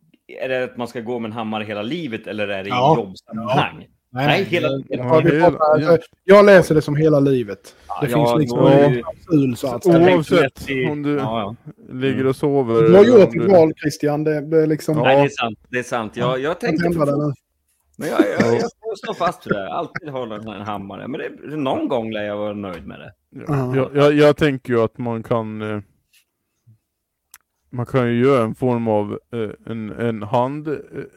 [0.43, 2.71] är det att man ska gå med en hammare hela livet eller är det i
[2.71, 2.95] Ja.
[2.97, 3.87] jobbsammanhang?
[4.11, 5.97] Nej, hela- Ja, hela- pratar- ja.
[6.23, 7.75] Jag läser det som hela livet.
[8.01, 10.15] Det Ja, finns liksom en klausul så att Jag säga.
[10.15, 11.71] Oavsett om du- Ja, ja.
[11.93, 12.81] Ligger och sover.
[12.83, 14.23] Du har gjort ett val Christian.
[14.23, 14.97] Det, det är liksom...
[14.97, 15.03] Ja.
[15.03, 15.59] Nej, det är sant.
[15.69, 16.17] Det är sant.
[16.17, 16.87] Jag, jag Jag tänkte...
[16.89, 17.33] den.
[17.97, 19.73] Men jag, jag, jag stå fast för det.
[19.73, 21.07] Alltid hålla en hammare.
[21.07, 23.13] Men det, någon gång lär jag vara nöjd med det.
[23.47, 25.79] Ja, jag, jag, jag tänker ju att man kan eh,
[27.69, 30.75] man kan ju göra en form av eh, en, en hand, eh,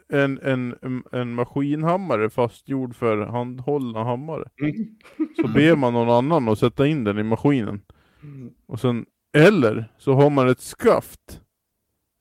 [0.08, 0.74] en, en,
[1.12, 4.44] en, maskinhammare fastgjord för handhållna hammare.
[5.42, 7.82] Så ber man någon annan att sätta in den i maskinen.
[8.66, 11.40] Och sen, eller så har man ett skaft.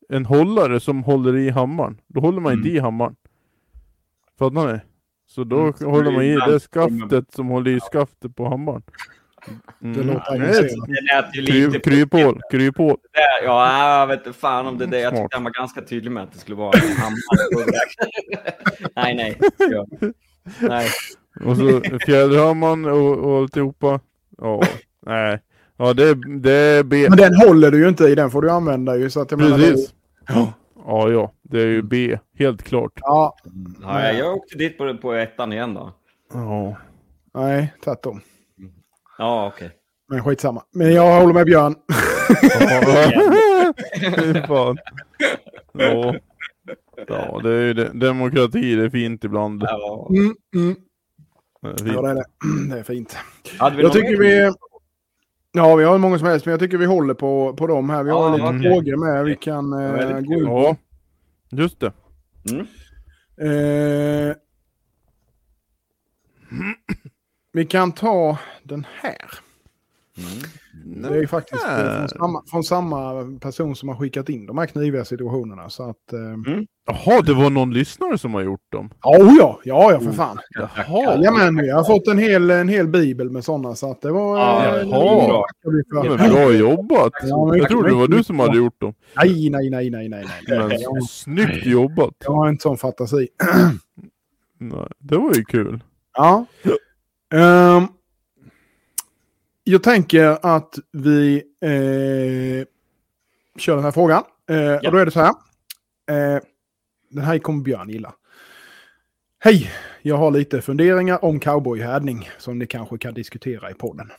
[0.10, 2.02] En hållare som håller i hammaren.
[2.08, 3.16] Då håller man inte i hammaren.
[4.40, 4.80] Fattar ni?
[5.32, 5.74] Så då Mm.
[5.82, 8.82] håller man i det skaftet som håller i skaftet på hammaren.
[9.84, 9.98] Mm.
[9.98, 11.80] Det lät ju lite...
[11.80, 12.98] kryphål, kryphål.
[13.44, 15.00] Ja, jag vet inte fan om det är det.
[15.00, 17.80] Jag tyckte han var ganska tydlig med att det skulle vara en hammare.
[18.96, 19.40] nej, nej.
[19.58, 19.86] Ja.
[20.60, 20.88] Nej.
[21.46, 24.00] Och så fjäderhammaren och, och alltihopa.
[24.38, 24.62] Ja,
[25.06, 25.40] nej.
[25.78, 27.06] Ja, det, det är B.
[27.10, 28.16] Men den håller du ju inte i.
[28.16, 29.10] Den får du använda ju.
[29.10, 29.90] Så att jag menar, Precis.
[30.28, 30.54] det-
[30.88, 31.34] Ja, ja.
[31.52, 32.18] Det är ju B.
[32.40, 32.92] Helt klart.
[32.96, 33.36] Ja,
[33.82, 35.94] Ja, jag- jag åkte dit på, på ettan igen då.
[36.34, 36.78] Ja.
[37.34, 38.22] nej, tvärtom.
[39.18, 39.72] Ja, okej.
[40.10, 40.64] Men skitsamma.
[40.72, 41.76] Men jag håller med Björn.
[44.34, 44.78] Fy fan.
[45.74, 46.16] Ja.
[47.08, 47.90] Ja, det är ju det.
[47.94, 48.76] demokrati.
[48.76, 49.64] Det är fint ibland.
[49.64, 50.08] Ja.
[50.10, 50.76] Mm, mm.
[51.62, 52.02] Det är Ja, fint.
[52.04, 52.24] det är det.
[52.74, 53.18] Det är fint.
[53.60, 54.52] Hade vi Jag tycker vi...
[55.52, 58.04] Ja, vi har många som helst, men jag tycker vi håller på, på dem här.
[58.04, 58.62] Vi har Ja, lite okej.
[58.62, 59.26] frågor med.
[59.26, 60.76] Vi kan eh, gå in på.
[61.52, 61.94] Just det.
[62.52, 62.68] Mm.
[63.42, 64.36] Eh,
[67.54, 69.30] vi kan ta den här.
[70.18, 70.44] Mm.
[70.86, 74.58] Det är ju faktiskt eh, från samma, från samma person som har skickat in de
[74.58, 75.70] här kniviga situationerna.
[75.70, 76.14] Så att...
[76.14, 76.20] Eh,
[76.86, 78.90] Jaha, det var någon lyssnare som har gjort dem.
[79.04, 80.38] ja, oh ja, ja, ja, för fan.
[80.76, 81.16] Jaha.
[81.16, 83.76] Jajamän, jag har fått en hel, en hel bibel med sådana.
[83.76, 84.38] Så att det var...
[84.38, 84.80] Eh, jaha.
[84.88, 85.46] det var
[86.06, 87.14] Ja, men bra jobbat.
[87.24, 88.94] Ja, men- Jag trodde det var du som hade gjort dem.
[89.16, 90.26] Nej, nej, nej, nej, nej.
[90.48, 90.86] nej.
[90.94, 92.14] Men snyggt jobbat.
[92.26, 93.28] Jag har inte sån fantasi.
[94.60, 95.84] Nej, det var ju kul.
[96.18, 96.46] Ja.
[97.34, 97.88] Ehm,
[99.70, 102.68] jag tänker att vi eh,
[103.60, 104.24] kör den här frågan.
[104.50, 105.34] Eh, Och då är det så här.
[106.10, 106.42] Eh,
[107.10, 108.14] den här kommer Björn gilla.
[109.40, 109.72] Hej!
[110.02, 114.12] Jag har lite funderingar om cowboyhärdning som ni kanske kan diskutera i podden.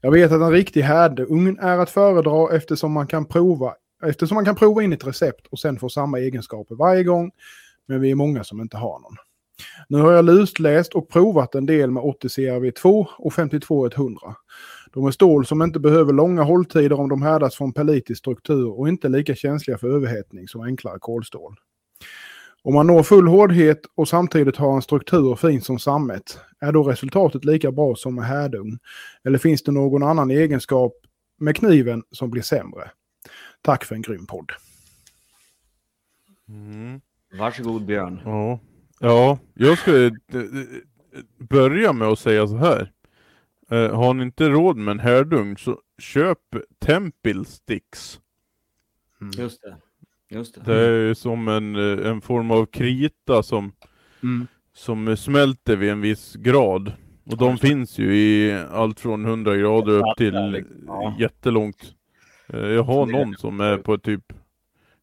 [0.00, 4.44] Jag vet att en riktig härdugn är att föredra eftersom man kan prova Eftersom man
[4.44, 7.30] kan prova in ett recept och sen få samma egenskaper varje gång.
[7.86, 9.16] Men vi är många som inte har någon.
[9.88, 14.16] Nu har jag lusläst och provat en del med 80 CRV2 och 52-100.
[14.92, 18.88] De är stål som inte behöver långa hålltider om de härdas från pelitisk struktur och
[18.88, 21.56] inte lika känsliga för överhettning som enklare kolstål.
[22.62, 26.82] Om man når full hårdhet och samtidigt har en struktur fin som sammet, är då
[26.82, 28.78] resultatet lika bra som med härdugn?
[29.24, 30.92] Eller finns det någon annan egenskap
[31.38, 32.90] med kniven som blir sämre?
[33.62, 34.52] Tack för en grym podd.
[36.48, 37.00] Mm.
[37.38, 38.20] Varsågod Björn.
[38.24, 38.60] Ja.
[39.00, 40.12] Ja, jag ska eh,
[41.38, 42.92] börja med att säga så här.
[43.70, 46.38] Eh, har ni inte råd med en härdugn så köp
[46.84, 48.20] Temple Sticks.
[49.38, 49.76] Just det.
[50.36, 50.60] Just det.
[50.74, 50.80] Det
[51.10, 53.72] är som en, eh, en form av krita som,
[54.22, 54.46] Mm.
[54.74, 56.92] som smälter vid en viss grad.
[57.24, 61.16] Och de finns ju i allt från 100 grader upp till Ja.
[61.18, 61.94] jättelångt.
[62.48, 64.32] Eh, Jag har någon som är på typ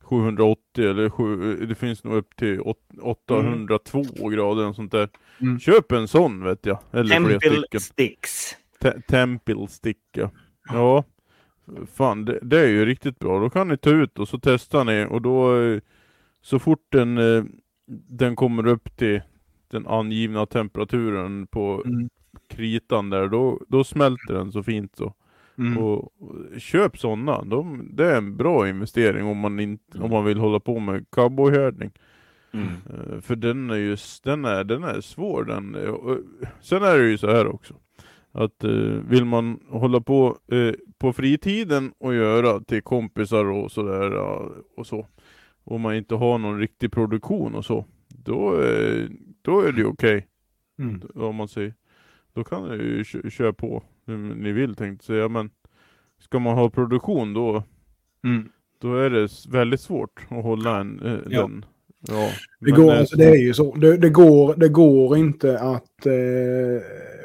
[0.10, 5.10] 780 eller sju, det finns nog upp till åt- 802 grader och sånt där.
[5.42, 5.60] Mm.
[5.60, 6.80] Köp en sån vet jag.
[6.92, 7.80] Eller Temple.
[7.80, 8.56] Sticks.
[8.80, 10.30] Te- Temple stick ja.
[10.70, 11.04] Ja.
[11.94, 13.40] Fan det, det är ju riktigt bra.
[13.40, 15.80] Då kan ni ta ut och så testar ni och då eh,
[16.42, 17.44] så fort den, eh,
[18.10, 19.22] den kommer upp till
[19.72, 22.10] den angivna temperaturen på Mm.
[22.50, 25.14] kritan där, då, då smälter den så fint så.
[25.58, 25.78] Mm.
[25.78, 27.42] Och, och köp sådana.
[27.44, 31.06] De, det är en bra investering om man, inte, om man vill hålla på med
[31.10, 31.92] cowboyhärdning.
[32.52, 32.68] Mm.
[32.68, 35.44] Eh, För den är ju s- den är, den är svår.
[35.44, 36.18] Den, och,
[36.62, 37.74] sen är det ju så här också.
[38.32, 38.72] Att eh,
[39.10, 40.38] vill man hålla på
[40.98, 44.14] på fritiden och göra till kompisar och sådär
[44.78, 45.08] och så.
[45.64, 47.86] Om man inte har någon riktig produktion och så.
[48.08, 48.52] Då,
[49.42, 50.28] då är det okej.
[50.80, 51.02] Mm.
[51.16, 51.74] Om man säger.
[52.34, 53.84] Då kan ni ju kö- köra på
[54.16, 55.30] ni vill tänkte säga.
[55.30, 55.50] Men
[56.20, 57.64] ska man ha produktion då,
[58.24, 58.50] Mm.
[58.82, 61.42] då är det väldigt svårt att hålla en, eh, Ja.
[61.42, 61.66] den.
[62.10, 62.30] Ja,
[62.60, 63.76] Det, går, eh, alltså, det är ju så.
[63.76, 66.14] Det, det, går, det går inte att, eh,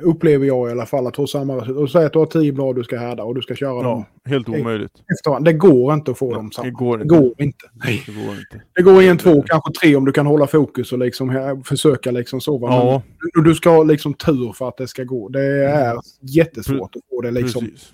[0.02, 1.90] upplever jag i alla fall, att ha samma resultat.
[1.90, 4.30] Säg att du har tio blad du ska härda och du ska köra dem Ja,
[4.30, 4.92] helt omöjligt.
[5.18, 5.44] efterhand.
[5.44, 6.70] Det går inte att få dem Det samma.
[6.70, 7.14] går Det inte.
[7.18, 7.66] går inte.
[7.84, 8.02] Nej.
[8.06, 8.62] Det går inte.
[8.74, 12.10] Det går en, två, kanske tre om du kan hålla fokus och liksom här, försöka
[12.10, 12.58] liksom så.
[12.58, 12.68] va.
[12.68, 13.02] Men Ja,
[13.44, 15.28] du, ska ha liksom tur för att det ska gå.
[15.28, 17.92] Det är jättesvårt att få det liksom precis.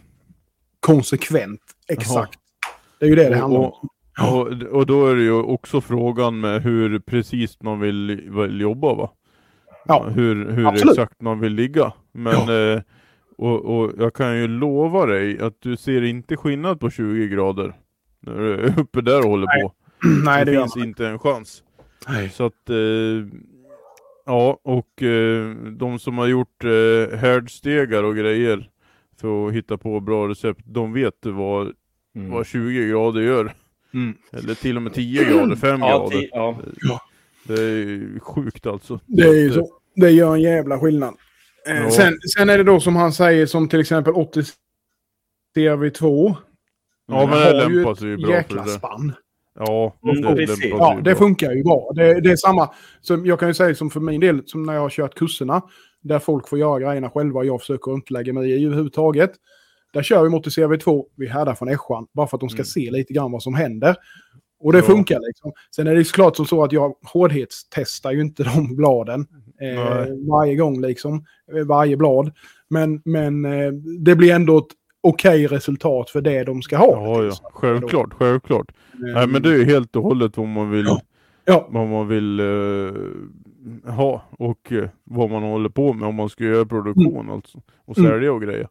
[0.80, 1.60] konsekvent.
[1.88, 2.38] Exakt.
[3.00, 3.88] Det är ju det det handlar om.
[4.22, 8.94] Och, och, då är det ju också frågan med hur precis man vill, vill jobba
[8.94, 9.10] va?
[9.84, 10.92] Ja, hur hur absolut.
[10.98, 11.92] exakt man vill ligga.
[12.12, 12.82] Men eh,
[13.36, 17.74] och, och jag kan ju lova dig att du ser inte skillnad på 20 grader.
[18.20, 19.72] När du är uppe där och håller Nej, på.
[20.24, 21.62] nej det det finns inte en chans.
[22.08, 22.30] Nej.
[22.30, 22.76] Så att eh,
[24.26, 28.70] Ja, och eh, de som har gjort eh, härdstegar och grejer
[29.20, 31.72] för att hitta på bra recept, de vet vad,
[32.14, 32.30] Mm.
[32.30, 33.52] vad 20 grader gör.
[33.94, 34.16] Mm.
[34.32, 36.28] Eller till och med 10 grader, 5 Ja, grader.
[36.32, 36.58] ja.
[37.44, 39.00] Det är sjukt alltså.
[39.06, 39.68] Det är ju så.
[39.94, 41.14] Det gör en jävla skillnad.
[41.68, 41.90] Eh, Ja.
[41.90, 44.42] sen, sen är det då som han säger, som till exempel 80
[45.56, 46.34] CV2.
[47.10, 48.70] Ja, men det har ju lämpar sig ju bra för jäkla det.
[48.70, 49.12] spann.
[49.58, 50.64] Ja, Mm, det precis.
[50.70, 51.92] Ja, det funkar ju bra.
[51.94, 52.70] Det, det är samma.
[53.00, 55.62] Som jag kan ju säga som för min del, som när jag har kört kurserna,
[56.02, 59.32] där folk får göra grejerna själva och jag försöker inte lägga mig i överhuvudtaget.
[59.98, 62.64] Där kör vi mot CV2, vi härdar från Eschan, bara för att de ska Mm.
[62.64, 63.96] se lite grann vad som händer.
[64.60, 64.84] Och det Ja.
[64.84, 65.52] funkar liksom.
[65.76, 69.26] Sen är det såklart som så att jag hårdhetstestar ju inte de bladen
[69.60, 71.24] eh, varje gång liksom,
[71.56, 72.32] eh, varje blad.
[72.70, 74.66] Men, men eh, det blir ändå ett
[75.00, 76.86] okej resultat för det de ska ha.
[76.92, 77.32] Ja, ja.
[77.52, 78.72] Självklart, självklart.
[78.92, 81.00] Eh, Nej, men det är ju helt och hållet vad man vill, Ja.
[81.44, 86.28] Ja, vad man vill eh, ha och eh, vad man håller på med om man
[86.28, 87.58] ska göra produktion alltså.
[87.84, 88.10] Och Mm.
[88.10, 88.68] sälja och grejer.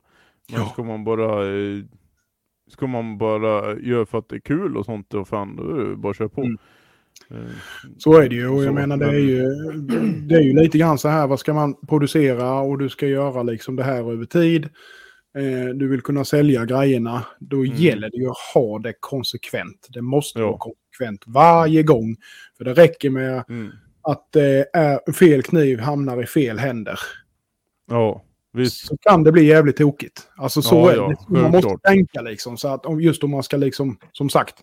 [0.52, 0.70] Men Ja.
[0.74, 1.84] ska man bara eh,
[2.70, 6.14] Ska man bara göra för att det är kul och sånt och fan då bara
[6.14, 6.42] köra på.
[6.42, 6.58] Mm.
[7.32, 7.52] Eh,
[7.98, 8.48] Så är det ju.
[8.48, 9.46] Och jag menar, det är ju,
[10.28, 13.44] det är ju lite grann så här, vad ska man producera och du ska göra
[13.44, 14.64] liksom det här över tid.
[15.38, 17.26] Eh, du vill kunna sälja grejerna.
[17.40, 17.76] Då Mm.
[17.76, 19.88] gäller det ju att ha det konsekvent.
[19.90, 20.46] Det måste Ja.
[20.48, 22.16] vara konsekvent varje gång.
[22.58, 23.72] För det räcker med Mm.
[24.02, 27.00] att är fel kniv hamnar i fel händer.
[27.90, 28.24] Ja,
[28.58, 28.88] visst.
[28.88, 30.28] Så kan det bli jävligt tokigt.
[30.38, 31.34] Alltså så Ja, är ja, det.
[31.34, 31.84] Man måste självklart.
[31.84, 32.58] tänka liksom.
[32.58, 34.56] Så att om, just om man ska liksom, som sagt,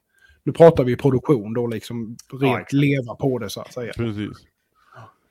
[0.45, 2.73] nu pratar vi produktion då liksom rent exakt.
[2.73, 3.93] leva på det så att säga.
[3.97, 4.37] Precis.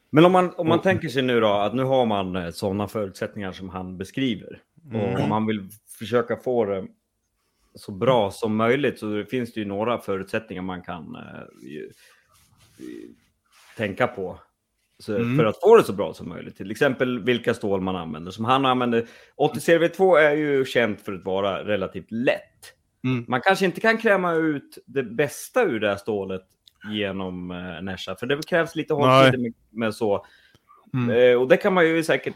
[0.10, 2.88] Men om man, om man Och- tänker sig nu då att nu har man sådana
[2.88, 4.62] förutsättningar som han beskriver.
[4.86, 5.22] Och Mm.
[5.24, 6.88] om man vill försöka få det
[7.76, 11.92] så bra som möjligt så finns det ju några förutsättningar man kan eh, ju,
[12.78, 13.10] ju,
[13.78, 14.40] tänka på.
[15.00, 15.38] Så Mm.
[15.38, 16.58] För att få det så bra som möjligt.
[16.58, 18.32] Till exempel vilka stål man använder.
[18.32, 19.06] Som han använder.
[19.36, 22.74] 80 CRV2 är ju känt för att vara relativt lätt.
[23.04, 23.26] Mm.
[23.28, 26.42] Man kanske inte kan kräma ut det bästa ur det här stålet
[26.94, 28.16] genom eh, Nesha.
[28.16, 30.26] För det krävs lite hålltider med, med så.
[30.94, 31.10] Mm.
[31.32, 32.36] Eh, och det kan man ju säkert...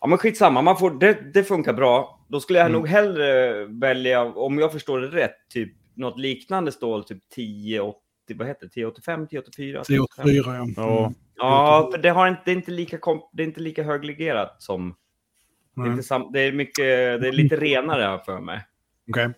[0.00, 2.24] Ja men skitsamma, man får, det, det funkar bra.
[2.28, 2.78] Då skulle jag Mm.
[2.78, 8.00] nog hellre välja, om jag förstår det rätt, typ något liknande stål, typ 1080,
[8.34, 8.66] vad heter det?
[8.66, 9.84] 1085, 1084?
[9.84, 10.66] 384 ja.
[10.76, 11.14] Ja, Mm.
[11.42, 12.98] Ja, för det, har inte, det, är inte lika
[13.32, 14.94] det är inte lika höglegerat som...
[15.74, 15.92] Det är, Mm.
[15.92, 16.84] inte sam, det är, mycket,
[17.20, 18.60] det är lite renare för mig.
[19.10, 19.24] Okej.
[19.24, 19.30] Eh,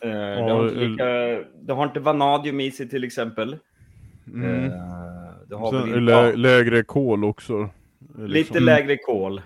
[0.00, 1.04] det, Ja, har inte eh, lika,
[1.62, 3.56] det har inte vanadium i sig till exempel.
[4.26, 4.64] mm.
[4.64, 4.70] Eh,
[5.48, 7.54] det har Sen lä ja, lägre kol också.
[7.60, 7.68] eh,
[8.26, 8.64] lite liksom.
[8.64, 9.40] lägre kol.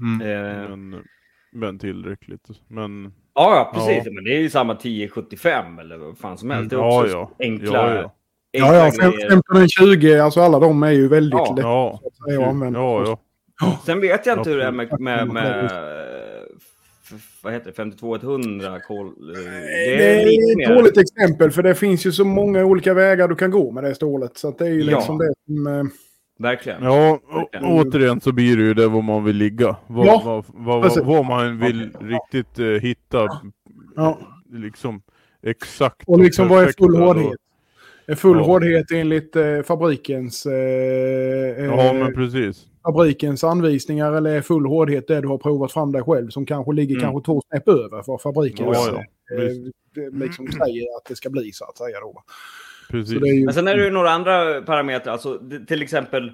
[0.00, 0.20] Mm.
[0.20, 1.04] Eh, Men,
[1.52, 2.48] men tillräckligt.
[2.68, 4.02] Men Ja, ja, precis.
[4.06, 4.12] Ja.
[4.12, 6.70] Men det är ju samma 1075 eller vad fan som helst.
[6.70, 7.30] Det är ja, också ja.
[7.38, 8.14] enkla, Ja,
[8.52, 8.66] ja.
[8.66, 9.26] Ja, ja, enkla fem- grejer.
[9.26, 11.54] 1520, alltså alla de är ju väldigt Ja.
[11.56, 12.78] lätta Ja, att säga använda.
[12.80, 13.04] ja,
[13.60, 13.78] ja.
[13.86, 15.64] Sen vet jag inte hur det är med, med, med
[17.14, 19.06] f- vad heter det, 52100 kol.
[19.06, 22.64] eh, Det Det är lite är ett dåligt exempel för det finns ju så många
[22.64, 24.38] olika vägar du kan gå med det stålet.
[24.38, 24.96] Så att det är ju Ja.
[24.96, 25.66] liksom det som...
[25.66, 25.82] eh,
[26.38, 26.82] Verkligen.
[26.82, 29.76] Ja, och, återigen så blir det ju det vad man vill ligga.
[29.86, 30.98] Vad, Ja, vad, vad, precis.
[31.02, 33.28] vad, vad man vill riktigt eh, hitta.
[33.96, 34.18] Ja.
[34.52, 35.02] Liksom
[35.42, 36.02] exakt.
[36.06, 37.32] Och liksom vad är full hårdhet?
[38.06, 38.42] Är full Ja.
[38.44, 40.52] hårdhet enligt eh, fabrikens, eh,
[41.64, 42.66] Ja eh, men precis.
[42.86, 46.94] fabrikens anvisningar eller full hårdhet det du har provat fram dig själv som kanske ligger
[46.96, 47.02] Mm.
[47.02, 51.30] kanske två snäpp över vad fabriken Ja, eh, ja, det liksom säger att det ska
[51.30, 52.22] bli så att säga då.
[52.90, 53.14] precis.
[53.14, 55.82] Så det är ju, Men sen är det ju några andra parametrar, alltså det- till
[55.82, 56.32] exempel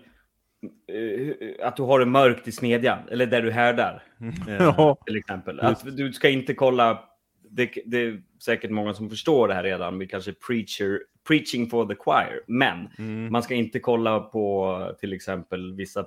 [0.93, 4.03] eh, att du har det mörkt i smedjan, eller där du härdar.
[4.49, 5.61] eh, Ja, till exempel.
[5.61, 7.05] Att du ska inte kolla,
[7.51, 11.87] det, det är säkert många som förstår det här redan, vi kanske preacher, preaching for
[11.87, 13.33] the choir, men Mm.
[13.33, 16.07] man ska inte kolla på till exempel vissa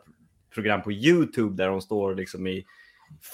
[0.54, 2.66] program på YouTube där de står liksom i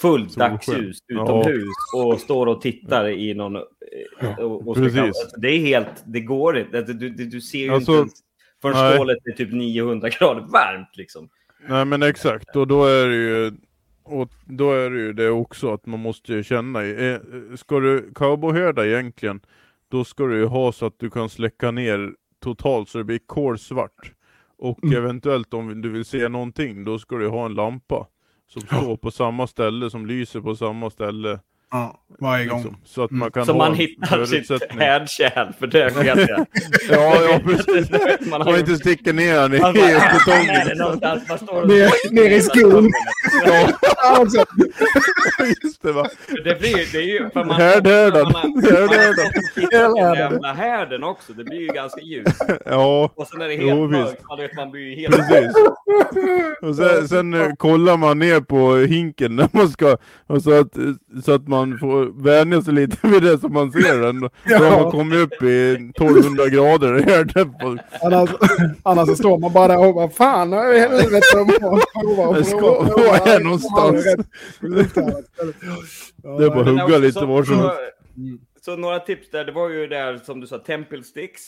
[0.00, 1.22] fullt dagsljus Ja.
[1.24, 1.66] utomhus
[1.96, 3.56] och står och tittar i någon...
[3.56, 4.98] eh, Och, och Precis.
[4.98, 6.82] alltså, det är helt, det går inte.
[6.82, 8.12] Du, du, du ser ju Alltså, inte ens
[8.62, 8.94] förrän nej.
[8.94, 11.28] stålet är typ 900 grader varmt liksom.
[11.68, 13.52] Nej men exakt, och då är det ju
[14.02, 17.20] och då är det ju det också att man måste ju känna eh,
[17.56, 19.40] Ska du cowboyhärda egentligen,
[19.90, 23.18] då ska du ju ha så att du kan släcka ner totalt så det blir
[23.26, 24.12] kolsvart.
[24.58, 24.96] Och Mm.
[24.96, 28.06] eventuellt om du vill se någonting, då ska du ha en lampa
[28.48, 31.40] som står på samma ställe, som lyser på samma ställe.
[31.70, 32.58] Ja, varje gång.
[32.58, 36.46] Liksom, så att man kan Så man hittar sitt härdkärl, för det vet jag.
[36.90, 37.90] Ja, ja precis.
[38.30, 40.78] Man har Man inte sticker ner den i "Ah, betongen.
[41.68, 42.90] Ner- ner i skon.
[43.46, 43.68] Ja,
[44.02, 44.38] Alltså,
[45.64, 46.06] just det va.
[46.44, 47.30] Det blir det är ju...
[47.30, 48.32] För man, Härdhärdan.
[50.16, 51.32] jävla härden också.
[51.32, 52.42] Det blir ju ganska ljust.
[52.66, 54.28] Ja, Och sen är det Jo, helt visst.
[54.28, 54.56] mörkt.
[54.56, 55.16] Man blir ju helt...
[55.16, 55.52] precis.
[56.62, 59.96] Och sen, sen eh, kollar man ner på hinken när man ska,
[60.26, 60.72] och så att,
[61.24, 64.20] så att man får vänja sig lite vid det så man ser den.
[64.20, 64.58] Då Ja.
[64.58, 67.24] har man kommit upp i 1200 grader i
[68.02, 68.30] annars,
[68.82, 71.16] annars så står man bara där och bara fan i helvete.
[72.34, 74.04] Det ska vara här någonstans.
[76.22, 77.76] Det är bara Men hugga lite var som helst.
[78.64, 79.44] Så, så några tips där.
[79.44, 81.42] Det var ju där som du sa, Temple Sticks.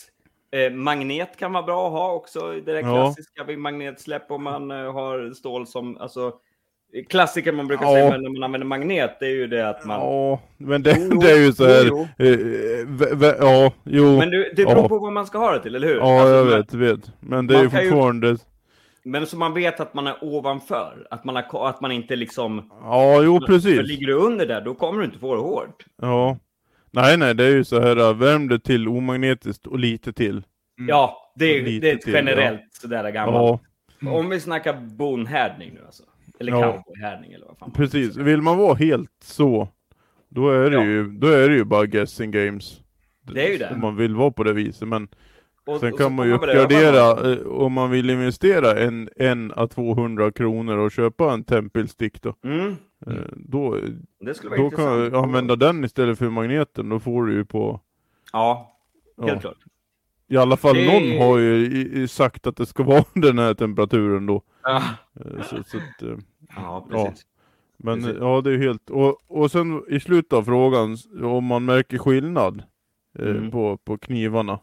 [0.53, 2.41] Eh, magnet kan vara bra att ha också.
[2.41, 2.83] Det där Ja.
[2.83, 5.97] klassiska vid magnetsläpp om man eh, har stål som...
[5.97, 6.33] Alltså,
[7.09, 7.93] klassiker man brukar Ja.
[7.93, 10.01] säga när man använder magnet, det är ju det att man...
[10.01, 11.85] Ja, men det, Jo, det är ju så här.
[11.89, 12.29] jo, eh,
[13.29, 14.19] eh, Ja, jo.
[14.19, 14.89] Men du, det beror Ja.
[14.89, 15.97] på vad man ska ha det till, eller hur?
[15.97, 17.13] Ja, Alltså, jag men- vet, vet.
[17.21, 18.37] Men det är man ju fortfarande...
[19.05, 21.07] Men så man vet att man är ovanför.
[21.11, 22.71] Att man, har, att man inte liksom...
[22.83, 23.83] Ja, jo För precis.
[23.83, 25.85] ligger du under där, då kommer du inte få det hårt.
[26.03, 26.39] Ja.
[26.91, 30.43] Nej, nej, det är ju så här, äh, värm det till omagnetiskt och lite till.
[30.89, 33.63] Ja, det är, det är ett till, generellt sådär gammalt.
[34.01, 36.03] Ja, Om vi snackar bonhärdning nu alltså.
[36.41, 36.73] Eller Ja.
[36.73, 38.15] cowboyhärdning eller vad fan man precis.
[38.15, 38.25] säger.
[38.27, 39.69] Vill man vara helt så,
[40.29, 40.85] då är det, Ja.
[40.85, 42.81] ju, då är det ju bara guessing games.
[43.23, 43.71] Det är ju det.
[43.75, 45.09] Om man vill vara på det viset, men
[45.67, 49.67] Och- sen och kan man ju uppgradera, eh, om man vill investera en, en à
[49.67, 52.35] 200 kronor och köpa en tempelstick då.
[52.45, 52.77] Mm,
[53.07, 53.77] eh, Då,
[54.57, 57.81] då kan du använda den istället för magneten, då får du ju på
[58.33, 58.77] Ja,
[59.21, 59.39] helt ja.
[59.41, 59.59] klart.
[60.29, 64.27] I alla fall Det- någon har ju sagt att det ska vara den här temperaturen
[64.27, 64.43] då.
[64.63, 64.83] Ja,
[65.21, 66.03] Eh, Så, så att,
[66.57, 67.27] ja precis.
[67.83, 68.17] Men Precis.
[68.21, 68.91] ja, det är helt...
[68.91, 72.63] Och, och sen i slutet av frågan, om man märker skillnad
[73.19, 73.51] eh, Mm.
[73.51, 74.61] på, på knivarna.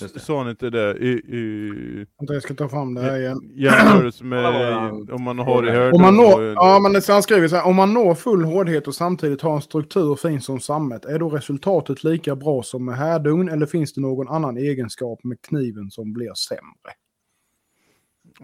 [0.00, 0.20] Det.
[0.20, 0.96] Sa ni inte det?
[0.98, 1.70] I, i
[2.18, 3.38] Vänta, Jag ska ta fram det här igen.
[3.54, 4.44] jämförelse med
[4.74, 7.48] han- om man har i härden Om man och- når, ja, men det- han skriver
[7.48, 11.04] så här, om man når full hårdhet och samtidigt har en struktur fin som sammet,
[11.04, 15.40] är då resultatet lika bra som med härdugn eller finns det någon annan egenskap med
[15.42, 16.92] kniven som blir sämre?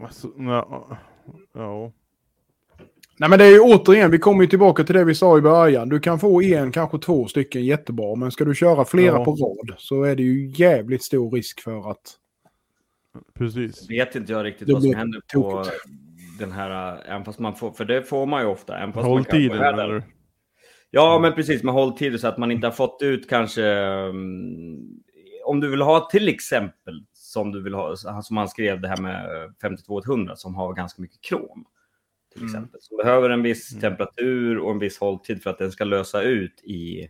[0.07, 0.98] Alltså, ja,
[1.54, 1.92] ja.
[3.18, 5.40] Nej men det är ju återigen, vi kommer ju tillbaka till det vi sa i
[5.40, 5.88] början.
[5.88, 9.24] Du kan få en, kanske två stycken jättebra, men ska du köra flera Ja.
[9.24, 12.14] på rad så är det ju jävligt stor risk för att...
[13.38, 13.90] Precis.
[13.90, 15.76] Vet inte jag riktigt Det vad som händer på tokigt.
[16.38, 18.76] den här, även fast man får, för det får man ju ofta.
[18.78, 19.24] Även fast man
[19.62, 20.02] eller?
[20.90, 23.64] Ja, men precis med hålltider så att man inte har fått ut kanske...
[23.66, 24.78] mm,
[25.44, 28.96] om du vill ha till exempel som du vill ha, som han skrev det här
[28.96, 29.26] med
[29.60, 31.64] 52100 som har ganska mycket krom.
[32.37, 32.55] Till Mm.
[32.55, 32.80] exempel.
[32.82, 36.61] Som behöver en viss temperatur och en viss hålltid för att den ska lösa ut
[36.64, 37.09] i,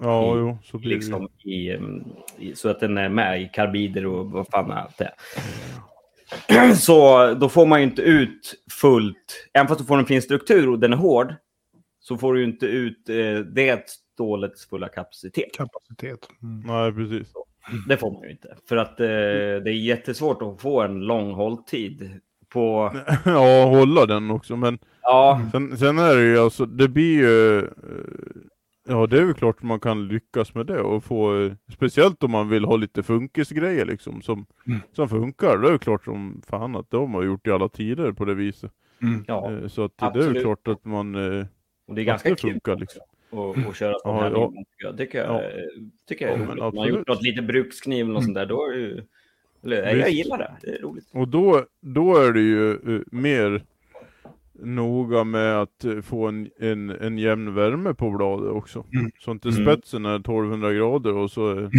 [0.00, 0.58] Ja, I- jo.
[0.64, 0.94] Så blir det.
[0.96, 2.04] liksom, i, mm,
[2.38, 6.74] i, så att den är med i karbider och vad fan allt det är.
[6.74, 10.68] Så då får man ju inte ut fullt, även fast du får en fin struktur
[10.68, 11.34] och den är hård,
[12.00, 15.54] så får du ju inte ut eh, det stålets fulla kapacitet.
[15.54, 16.28] Kapacitet.
[16.42, 16.60] Mm.
[16.66, 17.32] Nej, precis.
[17.88, 18.56] Det får man ju inte.
[18.68, 22.92] För att eh, det är jättesvårt att få en lång hålltid på...
[23.24, 27.58] Ja, hålla den också, men Ja, sen, sen är det ju alltså, det blir ju...
[27.58, 27.64] eh,
[28.90, 32.48] Ja, det är ju klart man kan lyckas med det och få, speciellt om man
[32.48, 34.80] vill ha lite funkisgrejer liksom som, Mm.
[34.92, 35.58] som funkar.
[35.58, 38.34] Det är ju klart som fan att de har gjort i alla tider på det
[38.34, 38.70] viset.
[39.26, 39.52] ja.
[39.52, 40.42] Eh, Så att det är ju Absolut.
[40.42, 41.46] klart att man, eh,
[41.88, 42.50] och det är ganska det kul.
[42.50, 42.80] funkar också.
[42.80, 43.02] liksom.
[43.30, 44.30] och, och köra sån Ja, här.
[44.30, 44.52] ja.
[44.76, 45.42] Jag tycker jag, Ja.
[46.08, 46.94] tycker jag Ja, man har absolut.
[46.98, 49.02] gjort något lite brukskniv och sånt där, då är det ju...
[49.64, 50.52] Eller, jag gillar det.
[50.62, 51.04] Det är roligt.
[51.12, 53.62] Och då, då är det ju eh, mer
[54.62, 58.84] noga med att eh, få en, en, en jämn värme på bladet också.
[58.94, 59.10] Mm.
[59.20, 59.64] Så inte Mm.
[59.64, 61.70] spetsen är 1200 grader och så är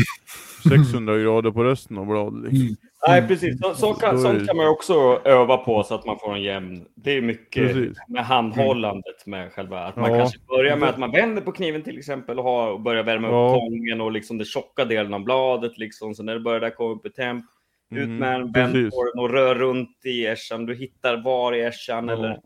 [0.69, 2.53] 600 grader på resten av bladet.
[2.53, 2.75] Liksom.
[3.07, 3.59] Nej, precis.
[3.61, 6.19] Så, så kan, är det- sånt kan man ju också öva på så att man
[6.19, 6.85] får en jämn...
[6.95, 7.97] Det är mycket Precis.
[8.07, 9.79] med handhållandet med själva...
[9.79, 10.17] Att man Ja.
[10.17, 13.27] kanske börjar med att man vänder på kniven till exempel och, har, och börjar värma
[13.27, 13.53] upp Ja.
[13.59, 15.77] tången och liksom den tjocka delen av bladet.
[15.77, 16.15] Liksom.
[16.15, 17.45] Så när det börjar där komma upp i temp,
[17.91, 20.65] ut Mm, med en, den och rör runt i ässjan.
[20.65, 22.13] Du hittar var i ässjan Ja.
[22.13, 22.39] eller...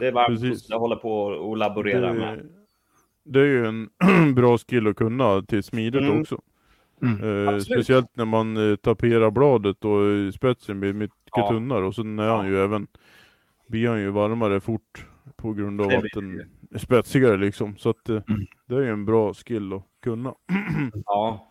[0.00, 0.70] Det är varmt Precis.
[0.72, 2.38] att hålla på och laborera med.
[2.38, 2.44] Det,
[3.24, 3.88] det är ju en
[4.34, 6.20] bra skill att kunna till smidet Mm.
[6.20, 6.40] också.
[7.02, 7.48] Mm.
[7.48, 11.48] Eh, speciellt när man eh, taperar bladet och spetsen blir mycket Ja.
[11.48, 12.86] tunnare och sen är han ju även
[13.68, 15.06] blir han ju varmare fort
[15.36, 16.40] på grund av Det att den
[16.74, 17.76] är spetsigare liksom.
[17.76, 18.46] Så att eh, Mm.
[18.66, 20.34] det är ju en bra skill att kunna.
[21.04, 21.49] Ja.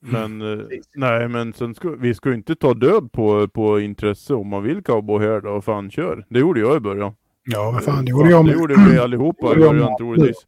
[0.00, 0.90] Men eh, Precis.
[0.94, 4.62] nej, men sen ska, vi ska ju inte ta död på, på intresse om man
[4.62, 6.24] vill cowboyhärda och fan kör.
[6.28, 7.12] Det gjorde jag i början.
[7.50, 8.58] Ja, vad fan, det gjorde jag det med.
[8.58, 9.96] gjorde vi allihopa jag början med.
[9.98, 10.46] troligtvis.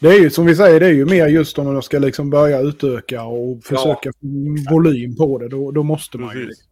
[0.00, 2.30] Det är ju som vi säger, det är ju mer just om man ska liksom
[2.30, 4.26] börja utöka och försöka få
[4.74, 5.48] volym på det.
[5.48, 6.46] Då, då måste man ju.
[6.46, 6.64] Precis.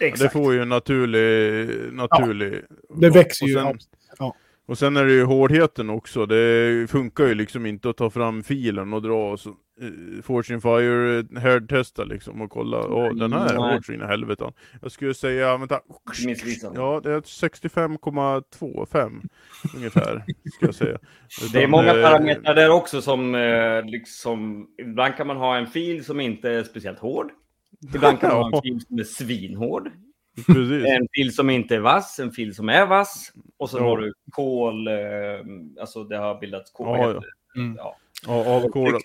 [0.00, 0.24] Liksom.
[0.24, 1.68] Det får ju en naturlig...
[1.92, 2.54] naturlig
[2.96, 3.54] Det växer och ju.
[3.54, 3.78] sen,
[4.18, 4.34] ja.
[4.68, 6.26] och sen är det ju hårdheten också.
[6.26, 9.54] Det funkar ju liksom inte att ta fram filen och dra och så, eh,
[10.22, 12.76] Fortune Fire härdtesta liksom och kolla.
[12.76, 13.72] Ja, den här är Nej.
[13.74, 14.52] hård så in i helvete.
[14.82, 15.80] Jag skulle säga, vänta.
[16.74, 19.22] Ja, det är 65,25
[19.76, 20.24] ungefär,
[20.56, 20.98] ska jag säga.
[21.52, 25.56] Det är Utan, många eh, parametrar där också som eh, liksom, ibland kan man ha
[25.56, 27.30] en fil som inte är speciellt hård.
[27.94, 29.90] Ibland kan man ha en fil som är svinhård.
[30.46, 30.84] Precis.
[30.86, 33.32] En fil som inte är vass, en fil som är vass.
[33.56, 33.82] Och så Ja.
[33.82, 34.94] har du kol, eh,
[35.80, 36.98] alltså det har bildats kol.
[36.98, 37.22] Ja.
[37.56, 37.74] Mm.
[37.76, 37.96] Ja.
[38.26, 39.02] Ja, avkolat.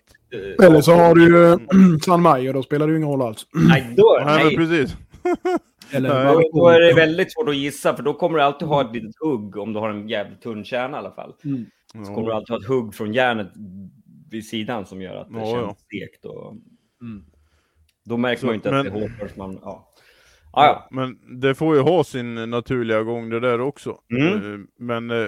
[0.59, 1.57] Eh, Eller så har du ju
[2.05, 3.47] San Mayer, då spelar det ju ingen roll alls.
[3.69, 4.55] Nej, då, Nej, nej.
[4.55, 4.97] precis.
[5.91, 6.33] Eller, Nej.
[6.53, 8.93] Då, då är det väldigt svårt att gissa, för då kommer du alltid ha ett
[8.95, 11.33] litet hugg om du har en jävligt tunn kärna i alla fall.
[11.45, 11.65] Mm.
[12.05, 13.51] Så kommer du alltid ha ett hugg från järnet
[14.31, 15.75] vid sidan som gör att det Ja, känns ja.
[15.85, 16.25] stekt.
[16.25, 16.51] Och...
[17.01, 17.23] Mm.
[18.05, 19.59] Då märker Så, man ju inte men- att det är hårt förrän man...
[19.61, 19.85] Ja.
[20.51, 20.87] Ah, ja.
[20.91, 23.97] Men det får ju ha sin naturliga gång det där också.
[24.19, 24.53] Mm.
[24.53, 25.27] Eh, Men eh,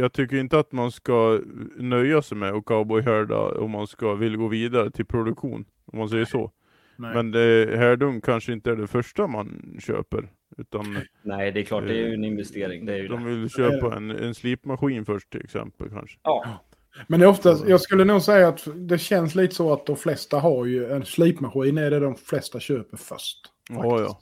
[0.00, 1.40] jag tycker inte att man ska
[1.76, 5.64] nöja sig med att cowboyhärda om man ska vill gå vidare till produktion.
[5.84, 6.52] Om man säger så.
[6.96, 7.14] Nej.
[7.14, 10.28] Men det, härdung kanske inte är det första man köper.
[10.58, 12.86] Utan Nej, det är klart, det är ju en investering.
[12.86, 13.30] Det är ju de det.
[13.30, 16.18] vill köpa en, en slipmaskin först till exempel kanske.
[16.22, 16.60] Ja.
[17.06, 19.96] Men det är ofta, jag skulle nog säga att det känns lite så att de
[19.96, 23.38] flesta har ju en slipmaskin är det de flesta köper först.
[23.68, 24.20] Ja, faktiskt.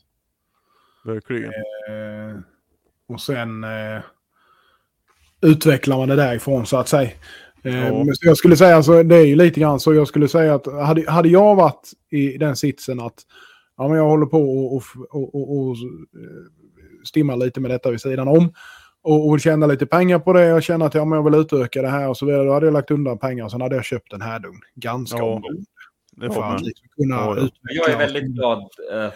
[1.05, 1.13] ja.
[1.13, 1.53] Verkligen.
[1.53, 2.41] Eh,
[3.07, 4.03] och sen eh,
[5.43, 7.11] utvecklar man det därifrån så att säga.
[7.63, 8.05] Eh, Ja.
[8.21, 11.11] jag skulle säga, alltså, det är ju lite grann så jag skulle säga att hade,
[11.11, 13.15] hade jag varit i den sitsen att
[13.77, 17.91] ja, men jag håller på och, och, och, och, och eh, stimmar lite med detta
[17.91, 18.53] vid sidan om
[19.03, 21.83] och, och tjäna lite pengar på det och känna att ja, men jag vill utöka
[21.83, 22.45] det här och så vidare.
[22.45, 25.19] Då hade jag lagt undan pengar och sen hade jag köpt en här dugn ganska
[25.19, 25.63] Ja, omgående.
[26.17, 26.63] Det För får att man.
[26.63, 27.49] liksom kunna Ja.
[27.63, 28.59] Jag är väldigt glad
[28.93, 29.13] eh,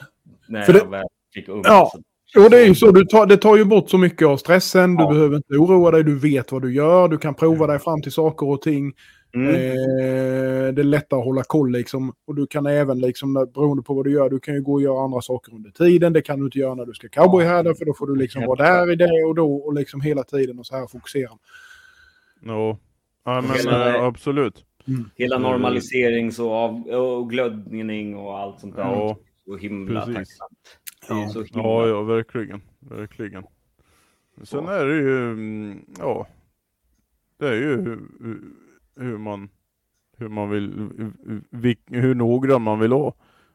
[0.48, 1.04] när För det- jag väl
[1.34, 1.62] fick unga.
[1.64, 1.92] Ja.
[2.36, 4.96] Och det är ju så, du tar, det tar ju bort så mycket av stressen,
[4.96, 5.08] du Ja.
[5.10, 8.12] behöver inte oroa dig, du vet vad du gör, du kan prova dig fram till
[8.12, 8.92] saker och ting.
[9.34, 9.48] Mm.
[9.48, 12.12] Eh, det är lättare att hålla koll liksom.
[12.26, 14.82] Och du kan även, liksom, beroende på vad du gör, du kan ju gå och
[14.82, 16.12] göra andra saker under tiden.
[16.12, 18.64] Det kan du inte göra när du ska cowboyhärda, för då får du liksom vara
[18.64, 21.30] där i det och då och liksom hela tiden och så här fokusera.
[22.44, 22.78] Ja,
[23.24, 24.64] ja men Hela- eh, absolut.
[25.16, 25.50] Hela Mm.
[25.50, 28.82] normaliserings och, av, och glödning och allt sånt där.
[28.82, 29.16] Ja,
[29.46, 30.14] så himla precis.
[30.16, 30.58] tacksamt.
[31.08, 31.28] Ja.
[31.28, 31.62] så himla...
[31.62, 32.60] Ja, ja, verkligen.
[32.80, 33.44] Verkligen.
[34.42, 36.26] Sen är det ju, mm, ja,
[37.38, 37.98] det är ju
[38.96, 39.48] hur, man,
[40.16, 40.90] hur man vill,
[41.50, 43.14] vil- hur noggrann man vill ha.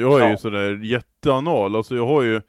[0.00, 0.36] Jag är ju Ja.
[0.36, 2.40] sådär jätteanal, alltså jag har ju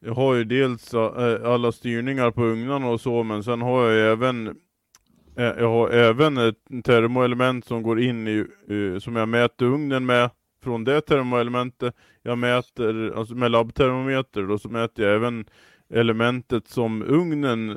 [0.00, 3.94] jag har ju dels äh, alla styrningar på ugnarna och så, men sen har jag
[3.94, 4.56] ju även
[5.34, 10.30] jag har även ett termoelement som går in i, eh, som jag mäter ugnen med
[10.68, 11.94] från det termoelementet.
[12.22, 15.44] Jag mäter, alltså med labbtermometer, då så mäter jag även
[15.90, 17.70] elementet som ugnen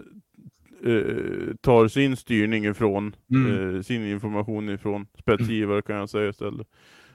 [0.85, 3.75] eh, tar sin styrning ifrån, Mm.
[3.75, 6.67] eh, sin information ifrån, spetsgivare kan jag säga istället.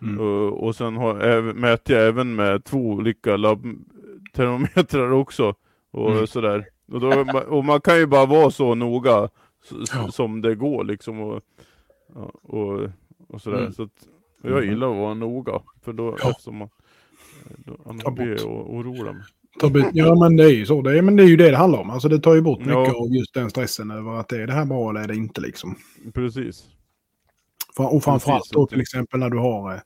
[0.02, 0.20] Mm.
[0.20, 5.54] Och, och sen har, mäter jag även med två olika labbtermometrar också.
[5.90, 6.26] Och Mm.
[6.26, 6.64] sådär.
[6.92, 9.28] Och, då, och man kan ju bara vara så noga
[10.10, 11.20] som det går liksom.
[11.20, 11.42] Och,
[12.42, 12.80] och,
[13.28, 13.58] och sådär.
[13.60, 13.72] Mm.
[13.72, 14.08] Så att,
[14.50, 15.52] jag gillar att vara noga.
[15.84, 16.30] För då, Ja.
[16.30, 16.68] eftersom man,
[17.58, 18.40] då, annars Ta blir bort.
[18.40, 19.14] jag orolig.
[19.92, 20.82] Ja, men det är ju så.
[20.82, 21.90] Det är, men det är ju det det handlar om.
[21.90, 22.94] Alltså det tar ju bort mycket Ja.
[23.02, 25.40] av just den stressen över att det är det här bra eller är det inte
[25.40, 25.76] liksom.
[26.14, 26.64] Precis.
[27.78, 29.80] Och framförallt då till exempel när du har eh,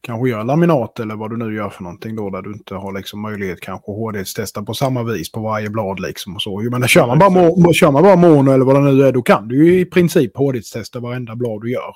[0.00, 2.92] kanske gör laminat eller vad du nu gör för någonting då där du inte har
[2.92, 6.60] liksom möjlighet kanske att HD-testa på samma vis på varje blad liksom och så.
[6.70, 9.48] Men kör man, bara, kör man bara mono eller vad det nu är då kan
[9.48, 11.92] du ju i princip HD-testa varenda blad du gör.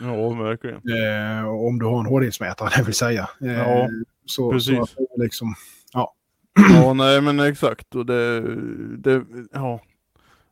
[0.00, 0.76] Ja, verkligen.
[0.76, 3.28] Eh, om du har en HD-mätare det vill säga.
[3.40, 3.88] Eh, Ja,
[4.24, 4.76] så, precis.
[4.90, 5.54] Så liksom,
[5.92, 7.94] Ja, nej men exakt.
[7.94, 8.40] Och det,
[8.96, 9.80] det ja.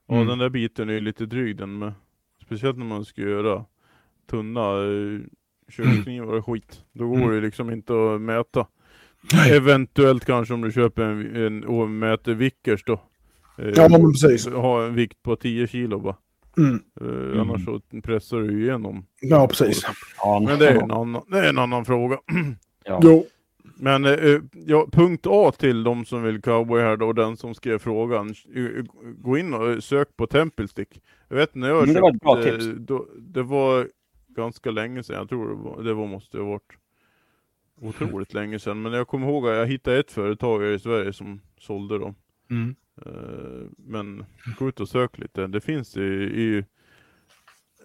[0.09, 0.27] Ja, Mm.
[0.27, 1.93] den där biten är lite dryg den med.
[2.47, 3.65] Speciellt när man ska göra
[4.31, 5.21] tunna eh,
[5.69, 6.81] köksknivar och skit.
[6.93, 7.31] Då går Mm.
[7.31, 8.67] det liksom inte att mäta.
[9.33, 9.57] Nej.
[9.57, 12.93] Eventuellt kanske om du köper en, en och mäter Vickers då.
[13.59, 14.47] Eh, Ja, men precis.
[14.49, 16.17] Ha en vikt på 10 kilo bara.
[16.59, 16.83] Mm.
[17.01, 19.07] Eh, Annars så pressar du igenom.
[19.21, 19.87] Ja, precis.
[20.19, 22.19] Ja, Men det är en annan, det är en annan fråga.
[22.85, 23.01] ja.
[23.03, 23.27] Jo.
[23.79, 27.79] Men eh, ja, punkt A till de som vill cowboy här då, den som skrev
[27.79, 28.35] frågan.
[28.55, 28.85] Eh,
[29.19, 31.01] Gå in och sök på Temple Stick.
[31.29, 32.67] Jag vet när jag Mm, det var ett bra köpte, tips.
[32.67, 33.89] eh, Då, det var
[34.29, 36.73] ganska länge sedan, jag tror det var, det var måste ha varit
[37.81, 38.83] otroligt länge sedan.
[38.83, 42.15] Men jag kommer ihåg att jag hittade ett företag i Sverige som sålde dem.
[42.51, 42.75] Mm.
[43.07, 43.13] Eh,
[43.79, 44.25] Men
[44.59, 45.47] gå ut och sök lite.
[45.47, 46.65] Det finns i, i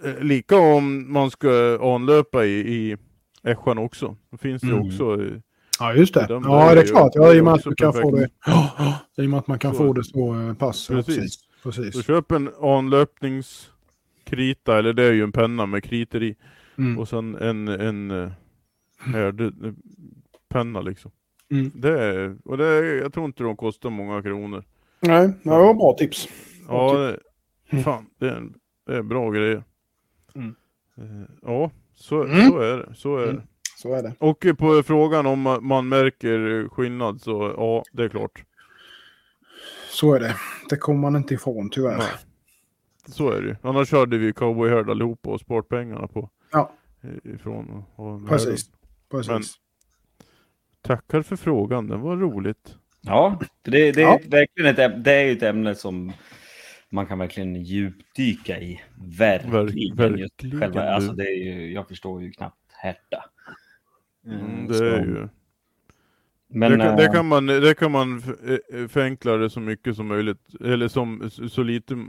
[0.06, 2.98] eh, lika om man ska anlöpa i, i
[3.44, 4.16] Ässjan också.
[4.32, 4.88] Det finns det Mm.
[4.88, 5.24] också.
[5.24, 5.42] i-
[5.80, 6.26] Ja, just det.
[6.28, 7.12] De Ja, det är ju- klart.
[7.16, 8.30] Ja, i och med att du kan få det.
[8.46, 10.90] Ja, I och med att man kan Så- få det så eh, pass.
[10.90, 11.40] Ja, Precis.
[11.64, 11.94] precis.
[11.96, 16.36] Så köp en anlöpningskrita, eller det är ju en penna med kritor i.
[16.78, 17.00] Mm.
[17.00, 18.32] Och sen en, en eh,
[19.00, 19.52] härde,
[20.50, 21.12] penna liksom.
[21.52, 21.72] Mm.
[21.76, 24.64] Det är, och det är, jag tror inte de kostar många kronor.
[25.02, 26.28] Nej, det var bra tips.
[26.68, 27.14] Ja,
[27.72, 28.54] det, fan, det är, en,
[28.86, 29.64] det är bra grejer.
[30.36, 30.56] Mm.
[30.98, 32.50] Eh, Ja, så, Mm.
[32.52, 32.96] så är det.
[32.96, 33.36] Så är Mm.
[33.36, 33.44] det.
[33.78, 34.16] Så är det.
[34.20, 38.44] Och på frågan om ma- man märker skillnad så ja, det är klart.
[39.90, 40.36] Så är det.
[40.70, 41.98] Det kommer man inte ifrån tyvärr.
[41.98, 42.08] Nej.
[43.06, 43.56] Så är det ju.
[43.62, 46.30] Annars hade vi cowboyhärd allihopa och sparat pengarna på.
[46.52, 46.72] Ja.
[47.24, 48.72] Ifrån och, och Precis.
[49.12, 49.30] Precis.
[49.32, 49.42] Men-
[50.82, 52.76] Tackar för frågan, det var roligt.
[53.02, 54.20] Ja, för det, det, är Ja.
[54.28, 56.14] verkligen ett, det är ju ett ämne som
[56.90, 58.82] man kan verkligen djupdyka i.
[59.18, 59.96] Verkligen.
[59.96, 63.24] Verkligen, själva, alltså det är ju, jag förstår ju knappt härta.
[64.26, 65.28] Mm, så- det är ju...
[66.54, 69.60] Men, det, kan, det, eh, kan man, det kan man f- eh, förenkla det så
[69.60, 70.62] mycket som möjligt.
[70.62, 72.06] Eller som, så så lite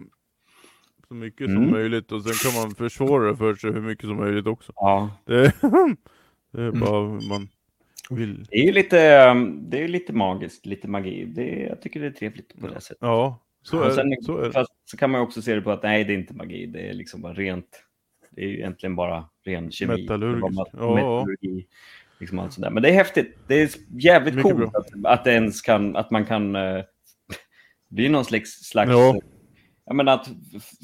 [1.09, 1.71] så mycket som Mm.
[1.71, 2.13] möjligt.
[2.13, 4.73] Och sen kan man försvåra det för sig hur mycket som möjligt också.
[4.77, 5.43] ja, Det,
[6.53, 7.49] det är bara man
[8.15, 8.45] vill.
[8.51, 8.97] det är ju lite,
[9.69, 11.25] det är lite magiskt, lite magi.
[11.25, 12.99] Det, jag tycker det är trevligt på det sättet.
[13.01, 14.53] Ja, så är, sen- det, så är det.
[14.53, 16.67] Fast så kan man också se det på att nej, det är inte magi.
[16.67, 17.83] Det är liksom bara rent.
[18.31, 20.07] Det är ju egentligen bara ren kemi.
[20.07, 20.95] Det mat- Ja.
[20.95, 21.67] Metallurgi.
[22.21, 22.71] Liksom allt sådär.
[22.71, 23.39] Men det är häftigt.
[23.49, 26.83] Det är jävligt Mycket coolt att, att, det ens kan, att man kan eh,
[27.89, 29.21] bli någon slags, slags Ja.
[29.85, 30.29] jag menar, att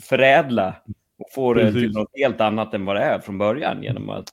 [0.03, 0.75] förädla
[1.19, 4.29] och få det till något helt annat än vad det är från början genom att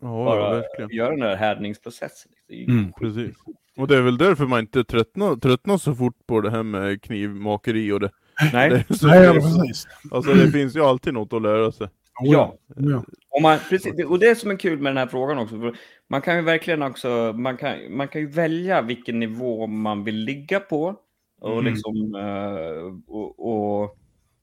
[0.00, 0.90] Ja, bara verkligen.
[0.90, 2.32] göra den här härdningsprocessen.
[2.48, 3.36] Det är ju Mm, Precis.
[3.76, 7.02] Och det är väl därför man inte tröttnar, tröttnar så fort på det här med
[7.02, 8.10] knivmakeri och det.
[8.52, 9.86] Nej, det, är så, Nej, det, precis.
[10.10, 11.88] alltså det finns ju alltid något att lära sig.
[12.20, 12.54] ja.
[12.76, 13.04] ja.
[13.30, 15.60] Och, man, precis, och det är som är kul med den här frågan också.
[15.60, 15.76] för
[16.08, 20.16] Man kan ju verkligen också, man kan, man kan ju välja vilken nivå man vill
[20.16, 20.96] ligga på
[21.40, 21.64] och, Mm.
[21.64, 23.96] liksom, eh, och, och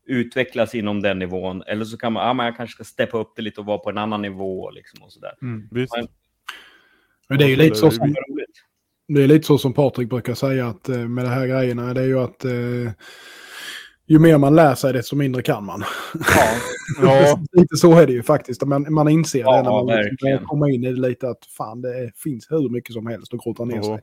[0.05, 1.63] utvecklas inom den nivån.
[1.67, 3.77] Eller så kan man, ja, men jag kanske ska steppa upp det lite och vara
[3.77, 4.71] på en annan nivå.
[4.71, 5.33] Liksom, och sådär.
[5.41, 5.67] Mm.
[5.71, 5.87] Men-
[7.29, 8.15] Men det är ju lite så som
[9.07, 12.01] Det är lite så som Patrik brukar säga att eh, med de här grejerna, det
[12.01, 12.91] är ju att eh,
[14.07, 15.83] ju mer man lär sig desto mindre kan man.
[16.13, 16.55] Ja,
[17.01, 18.65] Ja, lite så är det ju faktiskt.
[18.65, 20.45] Man, man inser Ja, det när man liksom verkligen.
[20.45, 23.65] komma in i det lite att fan det finns hur mycket som helst att grotta
[23.65, 23.83] ner Ja.
[23.83, 23.99] sig.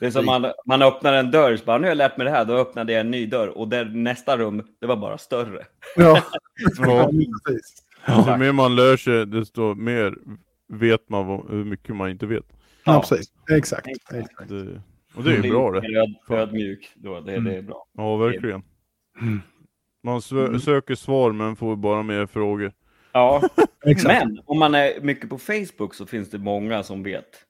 [0.00, 2.24] Det är som man, man öppnar en dörr, så bara, nu har jag lärt mig
[2.24, 5.18] det här, då öppnade jag en ny dörr och där nästa rum, det var bara
[5.18, 5.64] större.
[5.96, 6.22] Ja,
[6.78, 7.10] ja.
[7.46, 7.82] precis.
[8.28, 10.14] Ju mer man lär sig desto mer
[10.68, 12.44] vet man vad, hur mycket man inte vet.
[12.84, 13.00] Ja, Ja.
[13.00, 13.32] precis.
[13.50, 13.86] Exakt.
[14.14, 14.48] Exakt.
[14.48, 14.82] Det,
[15.14, 15.98] och det är ju bra det.
[15.98, 17.86] Öd, ödmjuk, då, det, det är bra.
[17.96, 18.62] Ja, verkligen.
[19.20, 19.40] Mm.
[20.02, 22.72] Man sö- söker svar men får bara mer frågor.
[23.12, 23.42] Ja,
[24.04, 27.44] men om man är mycket på Facebook så finns det många som vet.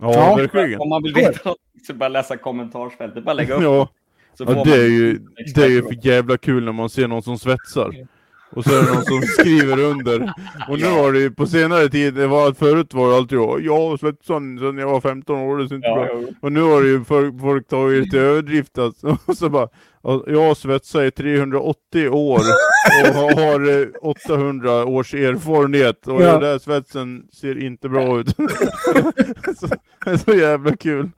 [0.00, 0.36] Ja, Ja.
[0.36, 0.80] verkligen.
[0.80, 3.62] Om man vill veta något så bara läsa kommentarsfältet, bara lägga upp.
[3.62, 3.88] Ja,
[4.38, 5.18] Så ja det är ju
[5.54, 7.94] det är ju för jävla kul när man ser någon som svetsar.
[8.50, 10.32] Och så är det någon som skriver under.
[10.68, 13.76] Och nu har det ju på senare tid, det var, förut var det alltid jag
[13.90, 16.08] har svetsat sen jag var 15 år, det ser inte Ja, bra.
[16.12, 16.32] jo.
[16.40, 19.18] Och nu har det ju folk, folk tagit det till överdrift alltså.
[19.26, 19.68] Och så bara,
[20.26, 26.32] Jag har svetsat i 380 år och har- har eh, 800 års erfarenhet och Ja.
[26.32, 28.28] den där svetsen ser inte bra ut.
[29.56, 29.66] så,
[30.04, 31.10] det är så jävla kul.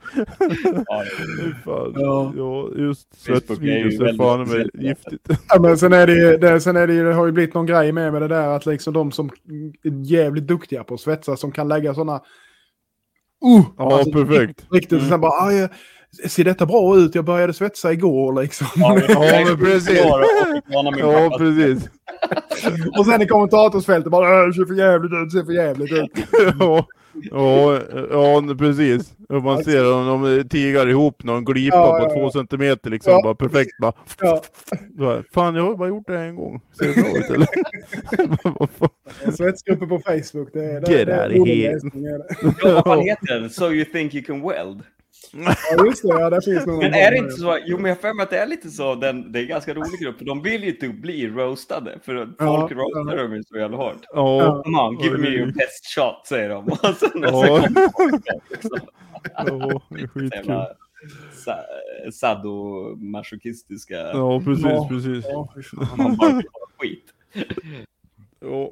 [0.87, 1.03] Ja,
[1.65, 1.93] Fan.
[1.97, 2.33] Ja.
[2.37, 4.75] Ja, just Facebook är fan med speciellt.
[4.83, 5.41] giftigt.
[5.49, 7.55] Ja, men sen är det, ju- det, sen är det, ju- det har ju blivit
[7.55, 9.31] någon grej med, med det där att liksom de som
[9.85, 12.15] är jävligt duktiga på att svetsa som kan lägga sådana...
[13.45, 14.67] Uh, Ja, perfekt.
[14.71, 15.69] Riktigt, och sen bara, "Ah, ja,
[16.29, 17.15] ser detta bra ut?
[17.15, 18.67] Jag började svetsa igår liksom.
[18.77, 20.01] Ja, Ja, precis.
[20.99, 21.89] Ja, precis.
[22.99, 25.93] och sen i kommentatorsfältet bara, "Äh, det ser för jävligt ut, det ser för jävligt
[25.93, 26.11] ut.
[26.61, 26.87] Ja,
[27.31, 29.13] ja, ja, precis.
[29.29, 33.13] Och man ser om de tigar ihop någon glipa Ja, ja, på två centimeter liksom.
[33.13, 33.21] Ja.
[33.25, 33.71] Bara perfekt.
[33.81, 34.43] Bara, Ja,
[34.99, 36.61] bara, fan, jag har bara gjort det en gång.
[36.79, 37.49] Ser det bra ut eller?
[39.37, 40.93] Svetsgrupper på Facebook, det är det.
[40.93, 42.83] Get det out of here.
[42.85, 43.51] vad heter den?
[43.51, 44.83] So you think you can weld?
[45.33, 46.09] Ja, just det.
[46.09, 47.59] Ja, där finns nog Men någon är det inte så?
[47.67, 48.95] Jo, men jag för mig att det är lite så.
[48.95, 50.19] Den, det är en ganska rolig grupp.
[50.19, 51.99] För de vill ju typ bli roastade.
[52.03, 53.23] För att Ja, folk roastar ja.
[53.23, 53.97] dem ju så jävla hårt.
[54.15, 56.65] Ja, Come on, give me your best shot, säger de.
[56.73, 57.31] Och sen, Ja.
[57.31, 58.81] sen kommer folk liksom.
[60.15, 60.55] skitkul.
[62.13, 63.95] Sadomasochistiska.
[63.95, 64.89] Ja, precis, Ja.
[64.89, 65.25] precis.
[65.97, 66.43] Man bara
[66.79, 67.05] skit.
[68.41, 68.71] Ja.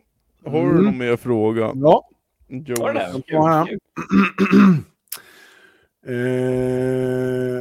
[0.50, 0.84] Har du Mm.
[0.84, 1.72] någon mer fråga?
[1.74, 2.08] Ja.
[2.48, 2.76] Jonas?
[2.80, 3.12] Var det det?
[3.12, 3.66] Kul, Ja.
[3.68, 3.78] kul.
[4.52, 4.76] Eh, eh,
[6.06, 7.60] Eh,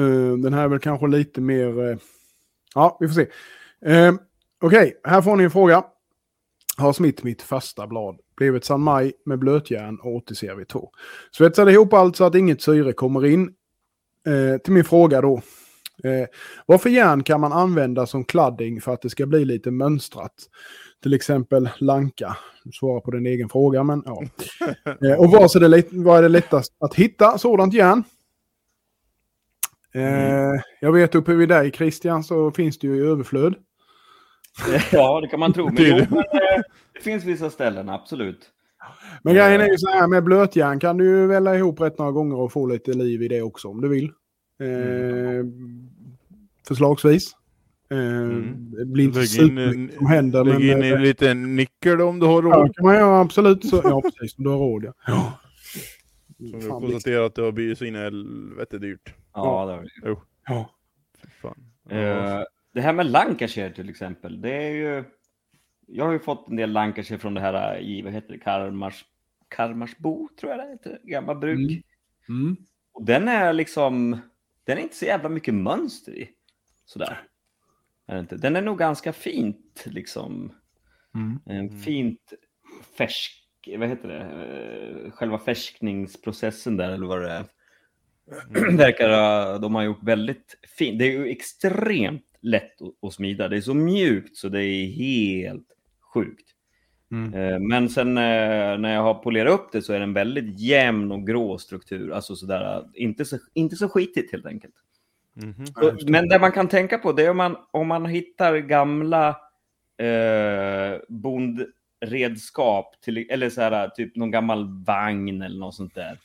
[0.00, 1.90] eh, den här är väl kanske lite mer...
[1.90, 1.96] Eh,
[2.74, 3.26] ja, vi får se.
[3.92, 4.14] Eh,
[4.60, 5.84] Okej, här får ni en fråga.
[6.76, 8.18] Har smitt mitt första blad.
[8.36, 10.88] Blivit San Maj med blötjärn och 80 CRV2.
[11.30, 13.54] Svetsade ihop allt så att inget syre kommer in.
[14.26, 15.42] Eh, till min fråga då.
[16.04, 16.26] Eh,
[16.66, 20.34] vad för järn kan man använda som kladding för att det ska bli lite mönstrat?
[21.02, 22.36] Till exempel lanka.
[22.64, 24.22] Du svarar på din egen fråga, men ja.
[25.08, 28.04] Eh, och vad är, det, vad är det lättast att hitta sådant järn?
[29.94, 33.54] Eh, jag vet uppe vid dig Christian så finns det ju i överflöd.
[34.92, 35.64] Ja, det kan man tro.
[35.64, 36.62] Men, jo, men eh,
[36.94, 38.50] det finns vissa ställen, absolut.
[39.22, 42.12] Men grejen är ju så här med blötjärn kan du ju välla ihop rätt några
[42.12, 44.04] gånger och få lite liv i det också om du vill.
[44.60, 45.44] Eh,
[46.68, 47.32] förslagsvis.
[47.90, 48.70] Eh, Mm.
[48.70, 50.44] Det blir inte Lägg in, supermycket som händer.
[50.44, 52.66] lägg Men, in eh, en liten nickel om du har ja, råd.
[52.68, 53.68] det kan man göra absolut.
[53.68, 54.38] Så, ja, precis.
[54.38, 54.92] Om du har råd ja.
[55.06, 55.38] ja.
[56.50, 59.14] Som vi Fan, konstaterar att det har blivit så in i helvete dyrt.
[59.34, 59.88] Ja, det har vi.
[60.46, 60.70] ja.
[61.22, 61.56] Fy fan.
[61.90, 65.04] Eh, det här med Lancashire till exempel, det är ju...
[65.86, 69.04] Jag har ju fått en del Lancashire från det här i, vad heter det, Karmars,
[69.48, 71.58] Karmarsbo, tror jag det heter, gamla bruk.
[71.70, 71.82] Mm.
[72.42, 72.56] Mm.
[72.92, 74.18] Och den är liksom,
[74.64, 76.28] den är inte så jävla mycket mönster i.
[76.84, 77.22] Sådär.
[78.06, 78.36] Är det inte?
[78.36, 80.52] Den är nog ganska fint liksom.
[81.14, 81.38] Mm.
[81.46, 82.20] En fint
[82.98, 83.42] färsk,
[83.78, 87.44] vad heter det, Eh, själva färskningsprocessen där eller vad det är.
[88.76, 90.98] Verkar ha- de har gjort väldigt fint.
[90.98, 92.76] Det är ju extremt lätt
[93.06, 93.48] att, smida.
[93.48, 95.66] Det är så mjukt så det är helt
[96.14, 96.50] sjukt.
[97.10, 97.34] Mm.
[97.34, 100.60] Eh, Men sen eh, när jag har polerat upp det så är det en väldigt
[100.60, 102.10] jämn och grå struktur.
[102.12, 104.74] Alltså sådär, inte så, inte så skitigt helt enkelt.
[105.36, 105.76] Just
[106.06, 106.10] det.
[106.12, 109.28] Men det man kan tänka på det är om man, om man hittar gamla
[109.98, 116.18] eh, bondredskap, till, eller så här, typ någon gammal vagn eller något sånt där.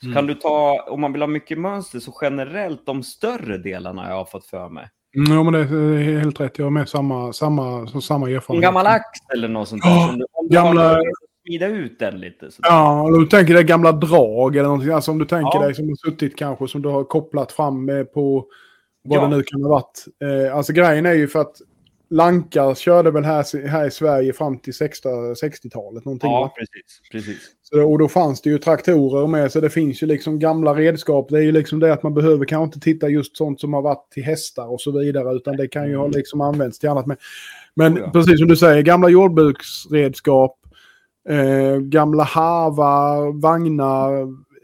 [0.00, 0.14] Så Mm.
[0.16, 4.16] kan du ta, om man vill ha mycket mönster, så generellt de större delarna jag
[4.16, 4.88] har fått för mig.
[5.16, 6.58] Mm, Ja, men det är helt rätt.
[6.58, 8.62] Jag har med samma, samma, samma En erfarenhet.
[8.62, 9.04] gammal ax
[9.34, 9.90] eller något sånt där.
[9.90, 10.98] Ja, som du, om du gamla-
[11.46, 12.50] smida ut den lite.
[12.50, 14.90] Så Ja, om du tänker dig gamla drag eller någonting.
[14.90, 15.62] Alltså om du tänker Ja.
[15.64, 18.46] dig som har suttit kanske som du har kopplat fram med på
[19.04, 19.22] vad Ja.
[19.28, 20.04] det nu kan ha varit.
[20.46, 21.56] Eh, alltså grejen är ju för att
[22.10, 26.30] Lankar körde väl här, här i Sverige fram till 60 60-talet någonting.
[26.30, 26.38] va?
[26.40, 27.00] ja, precis.
[27.12, 27.50] precis.
[27.62, 31.28] Så, och då fanns det ju traktorer med så det finns ju liksom gamla redskap.
[31.28, 33.82] Det är ju liksom det att man behöver kanske inte titta just sånt som har
[33.82, 37.06] varit till hästar och så vidare utan det kan ju ha liksom använts till annat.
[37.06, 37.16] Men,
[37.74, 38.10] men Oh ja.
[38.10, 40.58] precis som du säger, gamla jordbruksredskap,
[41.28, 44.10] eh, gamla harvar, vagnar,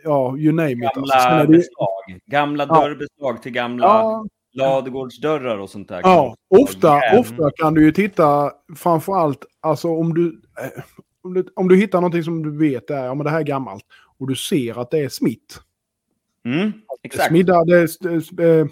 [0.04, 0.84] ja you name it.
[0.96, 2.20] Alltså, Gamla är det beslag.
[2.26, 2.80] Gamla Ja.
[2.80, 6.00] dörrbeslag till gamla Ja, ladugårdsdörrar och sånt där.
[6.02, 7.20] Ja, ofta, Jävlar.
[7.20, 10.82] ofta kan du ju titta framförallt, alltså om du, eh,
[11.22, 13.44] om du, om du hittar någonting som du vet är, ja men det här är
[13.44, 13.84] gammalt,
[14.18, 15.60] och du ser att det är smitt.
[16.44, 17.28] Mm, exakt.
[17.28, 18.66] Smidda, det är, eh,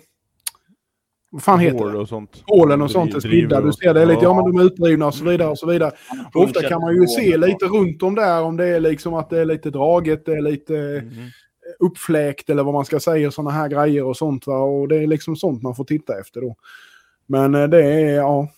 [1.31, 1.99] vad fan heter Hål det?
[1.99, 2.43] och sånt.
[2.47, 3.61] Hålen och sånt är smidda.
[3.61, 5.31] Du ser det lite, ja men de är utdrivna och så Mm.
[5.33, 5.93] vidare och så vidare.
[6.35, 9.41] Ofta kan man ju se lite runt om där om det är liksom att det
[9.41, 11.13] är lite draget, det är lite Mhm.
[11.79, 14.59] uppfläkt eller vad man ska säga, sådana här grejer och sånt va.
[14.59, 16.57] Och det är liksom sånt man får titta efter då.
[17.27, 18.49] Men eh, det är, ja,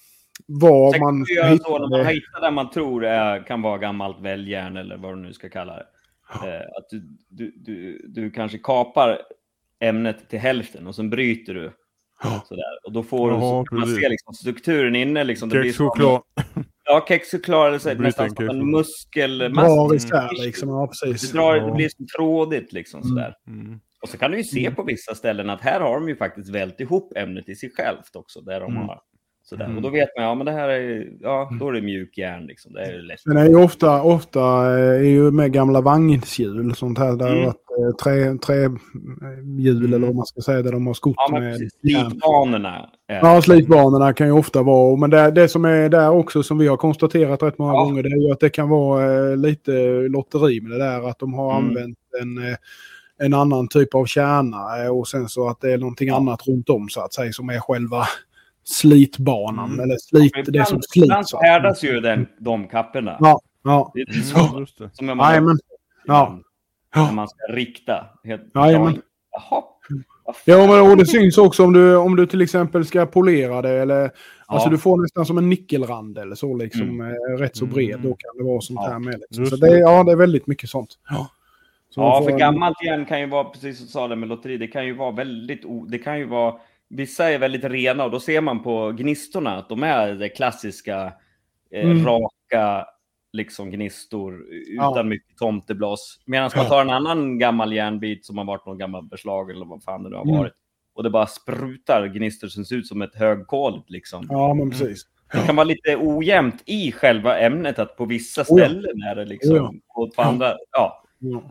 [0.47, 4.21] vad Sen man göra så när man hittar det man tror är, kan vara gammalt
[4.21, 5.87] välljärn eller vad du nu ska kalla det.
[6.49, 9.19] Eh, att du, du, du, du kanske kapar
[9.81, 11.71] ämnet till hälften och sen bryter du
[12.23, 12.87] Sådär.
[12.87, 15.25] Och då får Jaha, så man se liksom strukturen inne.
[15.25, 15.49] Liksom.
[15.49, 16.23] Det blir som- Kexchoklad.
[16.85, 17.69] Ja, kexchoklad.
[17.69, 18.67] Eller så, Bryter nästan en som en kexchoklad.
[18.67, 19.69] muskelmassa.
[19.75, 20.69] Drar isär liksom.
[20.69, 21.31] Ja, precis.
[21.33, 21.67] Det, drar, Ja.
[21.67, 23.35] det blir som trådigt liksom sådär.
[23.47, 23.81] Mm.
[24.03, 26.51] Och så kan du ju se på vissa ställen att här har de ju faktiskt
[26.55, 28.41] vält ihop ämnet i sig självt också.
[28.41, 28.89] Där de Mm.
[28.89, 29.01] har,
[29.49, 29.65] sådär.
[29.65, 29.77] Mm.
[29.77, 32.47] Och då vet man, ja men det här är, ja då är det mjuk järn
[32.47, 32.73] liksom.
[32.73, 33.21] Det är lätt.
[33.21, 34.41] Sen är ju ofta, ofta
[34.79, 37.17] eh, är ju med gamla vagnshjul sånt här.
[37.17, 37.39] Där Mm.
[37.39, 37.57] har varit
[37.95, 40.63] eh, trä, trähjul eller vad man ska säga.
[40.63, 41.57] Där de har skott Ja men med.
[41.81, 42.91] Slitbanorna.
[43.07, 46.67] Ja, slitbanorna kan ju ofta vara, men det, det som är där också som vi
[46.69, 47.85] har konstaterat rätt många Ja.
[47.85, 49.73] gånger, det är ju att det kan vara eh, lite
[50.09, 51.65] lotteri med det där, att de har Mm.
[51.69, 52.57] använt en, eh,
[53.23, 56.69] en annan typ av kärna eh, och sen så att det är någonting annat runt
[56.71, 58.05] om så att säga som är själva
[58.69, 59.81] slitbanan, Mm.
[59.81, 61.07] eller slit, För det som slits.
[61.07, 63.17] Ibland härdas ju den, de kapporna.
[63.21, 63.91] Ja, ja.
[63.95, 64.61] Det är Mm, så.
[64.61, 64.91] just det.
[64.93, 65.59] Som när man, Jajamän.
[66.07, 66.39] Ja.
[66.95, 67.13] När Ja.
[67.13, 68.07] man ska rikta.
[68.25, 69.03] Helt, Jajamän.
[69.33, 69.63] Jaha.
[70.45, 73.71] Ja, men, och det syns också om du, om du till exempel ska polera det
[73.71, 74.11] eller
[74.51, 74.71] Alltså Ja.
[74.71, 77.01] du får nästan som en nickelrand eller så liksom.
[77.01, 77.91] eh, Rätt så bred.
[77.95, 78.03] Mm.
[78.03, 78.91] Då kan det vara sånt Ja.
[78.91, 79.15] här med.
[79.21, 79.47] Liksom.
[79.47, 79.79] Så det.
[79.79, 80.99] ja, det är väldigt mycket sånt.
[81.11, 81.31] Ja,
[81.91, 84.57] så Ja, för gammalt järn kan ju vara, precis som du sa det med lotteri,
[84.57, 86.55] det kan ju vara väldigt, o- det kan ju vara,
[86.91, 91.13] vissa är väldigt rena och då ser man på gnistorna att de är det klassiska,
[91.71, 92.07] eh, Mm.
[92.07, 92.87] raka,
[93.33, 95.03] liksom gnistor utan Ja.
[95.03, 96.21] mycket tomteblas.
[96.27, 99.83] Medan man tar en annan gammal järnbit som har varit någon gammal beslag eller vad
[99.83, 100.37] fan det nu har Mm.
[100.39, 100.53] varit.
[100.95, 104.27] Och det bara sprutar gnistor som ser ut som ett högkoligt liksom.
[104.31, 105.03] Ja, men precis.
[105.33, 108.55] Det kan vara lite ojämnt i själva ämnet att på vissa Oh ja.
[108.67, 109.73] ställen är det liksom, Oh ja.
[110.03, 111.05] och på andra, ja.
[111.19, 111.43] Ja.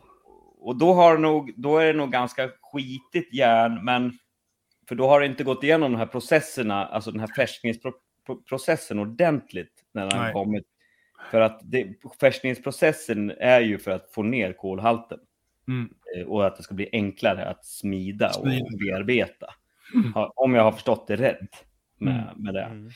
[0.59, 4.13] Och då, har nog, då är det nog ganska skitigt järn, men
[4.87, 9.73] för då har det inte gått igenom de här processerna, alltså den här färskningsprocessen ordentligt
[9.93, 10.65] när den har kommit.
[11.31, 11.87] För att det,
[12.19, 15.19] färskningsprocessen är ju för att få ner kolhalten
[15.67, 15.89] Mm.
[16.15, 18.65] eh, och att det ska bli enklare att smida Smida.
[18.65, 19.47] och bearbeta.
[19.93, 20.11] Mm.
[20.35, 21.49] Om jag har förstått det rätt
[21.97, 22.63] med, med det.
[22.63, 22.89] Mm.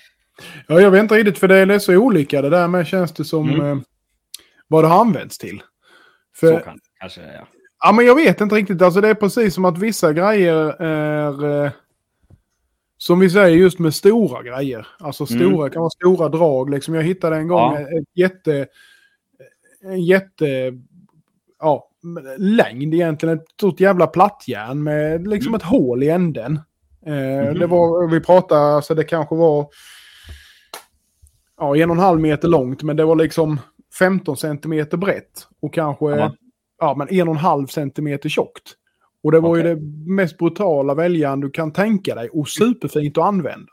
[0.67, 3.25] ja, jag vet inte riktigt för det är så olika det där med känns det
[3.25, 3.77] som Mm.
[3.77, 3.83] eh,
[4.67, 5.59] vad det har använts till.
[5.59, 7.47] Så För, kan kanske ja.
[7.81, 8.81] Ja, men jag vet inte riktigt.
[8.81, 11.65] Alltså det är precis som att vissa grejer är...
[11.65, 11.71] Eh,
[12.97, 14.87] som vi säger just med stora grejer.
[14.99, 15.39] Alltså Mm.
[15.49, 16.69] stora kan vara stora drag.
[16.69, 17.79] Liksom jag hittade en gång Ja.
[17.79, 18.67] ett jätte...
[19.83, 20.73] En jätte...
[21.59, 21.87] Ja,
[22.37, 23.37] längd egentligen.
[23.37, 25.55] Ett stort jävla plattjärn med liksom Mm.
[25.57, 26.59] ett hål i änden.
[27.05, 27.59] Eh, Mhm.
[27.59, 29.67] Det var, vi pratade, alltså det kanske var...
[31.57, 33.59] Ja, en och en halv meter långt, men det var liksom
[33.99, 35.47] 15 centimeter brett.
[35.61, 36.33] Och kanske Ja.
[36.81, 38.73] Ja, men en och en halv centimeter tjockt.
[39.23, 39.75] Och det var ju Okej.
[39.75, 43.71] det mest brutala väljaren du kan tänka dig och superfint att använda.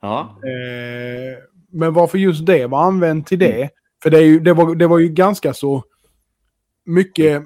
[0.00, 0.20] Ja.
[0.20, 1.38] Eh,
[1.72, 3.70] men varför just det var använt till det?
[4.02, 5.84] För det, ju, det, var, det var ju ganska så
[6.84, 7.42] mycket,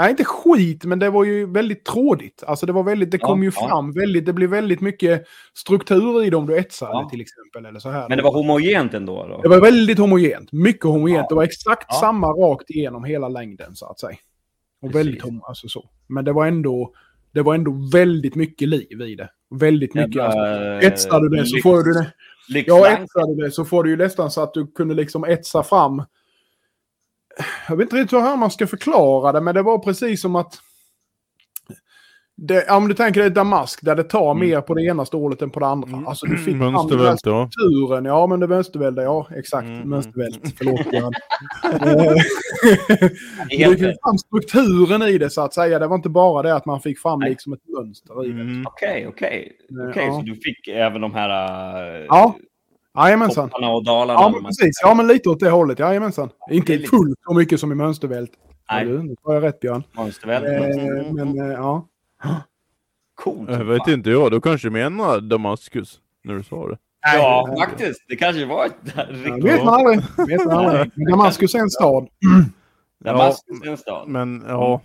[0.00, 2.42] nej inte skit, men det var ju väldigt trådigt.
[2.46, 3.68] Alltså det var väldigt, det Ja, kom ju ja.
[3.68, 5.24] fram väldigt, det blev väldigt mycket
[5.54, 7.08] struktur i dem du etsade Ja.
[7.10, 7.66] till exempel.
[7.66, 8.08] Eller så här.
[8.08, 9.26] Men det var homogent ändå?
[9.26, 9.40] Då?
[9.42, 10.52] Det var väldigt homogent.
[10.52, 11.18] Mycket homogent.
[11.22, 11.26] Ja.
[11.28, 11.94] Det var exakt Ja.
[12.00, 14.16] samma rakt igenom hela längden så att säga.
[14.82, 15.06] Och Precis.
[15.06, 15.90] väldigt homo, alltså så.
[16.06, 16.92] Men det var ändå,
[17.34, 19.30] det var ändå väldigt mycket liv i det.
[19.50, 20.14] Väldigt mycket.
[20.14, 22.12] Jävla, Alltså, etsar du det så får du det.
[22.66, 22.98] Ja,
[23.36, 26.02] du det så får du ju nästan så att du kunde liksom etsa fram.
[27.68, 30.54] Jag vet inte riktigt hur man ska förklara det, men det var precis som att...
[32.42, 34.48] Det, om du tänker dig damask där det tar Mm.
[34.48, 35.88] mer på det ena stålet än på det andra.
[35.88, 36.06] Mm.
[36.06, 37.48] Alltså du fick här Mönstervält, ja.
[37.52, 38.04] strukturen.
[38.04, 39.66] Ja, men det mönstervälde, ja exakt.
[39.68, 39.88] Mm.
[39.88, 40.80] Mönstervält, förlåt.
[40.94, 41.08] Eh,
[43.50, 45.78] Det du fick fram strukturen i det så att säga.
[45.78, 48.40] Det var inte bara det att man fick fram liksom ett mönster i det.
[48.40, 48.66] Mm.
[48.66, 49.52] Okej, okej.
[49.84, 50.12] Eh, Okej, ja.
[50.12, 51.30] så du fick även de här
[52.00, 52.34] äh, Ja,
[52.98, 53.48] Jajamensan.
[53.48, 54.20] topparna och dalarna?
[54.20, 54.80] Ja, men precis.
[54.82, 55.78] Ja, men lite åt det hållet.
[55.78, 56.30] Jajamensan.
[56.50, 58.30] Inte lite- fullt så mycket som i mönstervält.
[58.70, 58.84] Nej.
[58.86, 59.82] Ja, du, Nu har jag rätt Björn.
[59.92, 60.44] Mönstervält.
[60.46, 61.86] Eh, men eh, ja.
[63.14, 63.50] Coolt.
[63.50, 66.78] Jag vet inte jag, du kanske menar Damaskus när du sa det.
[67.14, 68.04] Ja, Nej, faktiskt.
[68.08, 69.44] Det kanske var ett Ja, riktigt...
[69.44, 70.00] vet man aldrig.
[70.28, 70.90] Vet man aldrig.
[71.10, 72.08] Damaskus är en stad.
[73.04, 74.08] Damaskus är en stad.
[74.08, 74.80] Men ja.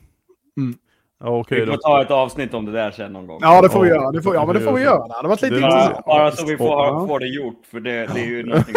[0.58, 0.78] Mm.
[1.24, 1.72] Okej Vi då.
[1.72, 3.40] får ta ett avsnitt om det där sen någon gång.
[3.42, 4.12] Ja, det får vi göra.
[4.12, 5.08] Det får, ja, men det får vi göra.
[5.08, 6.06] Det hade varit lite intressant.
[6.06, 8.76] bara så vi får, får det gjort, för det, det är ju någonting...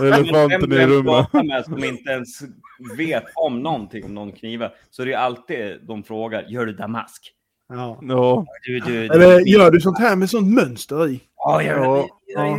[0.00, 1.32] Elefanten i du rummet.
[1.32, 2.28] med som inte ens
[2.98, 6.72] vet om någonting om någon knivar, så är det ju alltid de frågar, gör du
[6.72, 7.32] damask?
[7.68, 7.98] Ja.
[8.02, 8.46] Ja.
[8.66, 11.20] Du, du, Eller gör du sånt här med sånt mönster i?
[11.36, 12.08] Ja, gör Ja, det.
[12.34, 12.56] ja,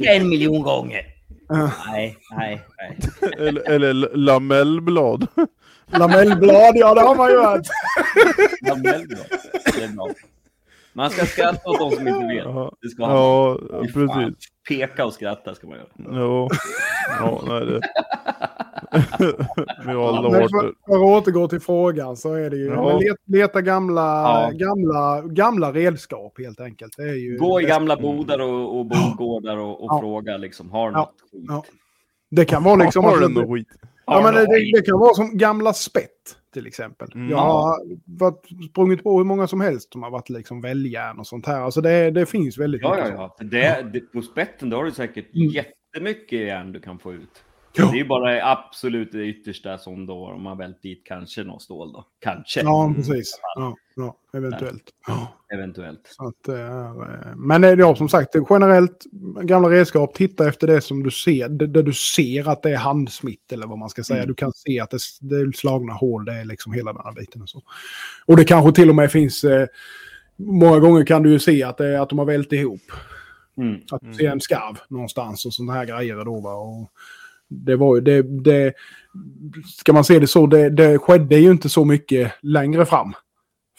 [0.00, 0.16] det är.
[0.20, 1.00] En miljon gånger.
[1.86, 2.98] Nej, nej, nej.
[3.38, 5.26] Eller, eller lamellblad.
[5.98, 7.66] Lamellblad, ja det har man ju hört.
[8.68, 9.26] Lamellblad.
[9.78, 10.08] Det är bra.
[10.92, 12.44] Man ska skratta åt de som inte vet.
[12.44, 13.10] Ja, Det ska man.
[13.16, 13.58] ja
[13.94, 14.34] precis.
[14.68, 16.20] Peka och skratta ska man göra.
[16.20, 16.48] Ja,
[17.20, 17.80] ja nej det.
[19.86, 22.66] Vi har alla Men varit för, för att återgå till frågan så är det ju
[22.66, 23.00] Ja.
[23.26, 24.50] leta gamla, Ja.
[24.54, 26.94] gamla, gamla redskap helt enkelt.
[26.96, 30.00] Det är ju Gå i gamla bodar och, och bondgårdar och, och Ja.
[30.00, 31.00] fråga liksom, har du Ja.
[31.00, 31.44] något skit?
[31.48, 31.64] Ja.
[32.30, 33.04] det kan vara liksom...
[33.04, 33.68] Har att- du något skit?
[34.06, 34.46] Ja, men det,
[34.76, 37.08] det, kan vara som gamla spett till exempel.
[37.14, 37.30] Mm.
[37.30, 41.26] Jag har varit, sprungit på hur många som helst som har varit liksom väljärn och
[41.26, 41.60] sånt här.
[41.60, 43.44] Alltså det, det finns väldigt Ja, mycket ja, ja.
[43.44, 45.48] Det, det, på spetten då har du säkert Mm.
[45.48, 47.44] jättemycket järn du kan få ut.
[47.74, 47.84] Ja.
[47.84, 51.62] Det är ju bara absolut det yttersta som då, om man vält dit kanske något
[51.62, 52.06] stål då.
[52.18, 53.40] Kanske, Ja, precis.
[53.56, 54.82] Ja, ja, eventuellt.
[55.06, 55.38] Ja.
[55.54, 56.16] eventuellt.
[56.18, 59.04] Att, det eh, men det ja, som sagt, det generellt
[59.42, 62.76] gamla redskap, titta efter det som du ser, det, det du ser att det är
[62.76, 64.18] handsmitt eller vad man ska säga.
[64.18, 64.28] Mm.
[64.28, 67.12] Du kan se att det, det är slagna hål, det är liksom hela den här
[67.12, 67.42] biten.
[67.42, 67.62] Och, så.
[68.26, 69.66] och det kanske till och med finns, eh,
[70.36, 72.92] många gånger kan du ju se att, det, att de har vält ihop.
[73.56, 73.80] Mm.
[73.90, 76.40] Att du ser en skarv någonstans och sådana här grejer då.
[76.40, 76.54] Va?
[76.54, 76.92] Och
[77.52, 78.74] det var ju, det, det,
[79.66, 83.12] ska man se det så, det, det skedde ju inte så mycket längre fram.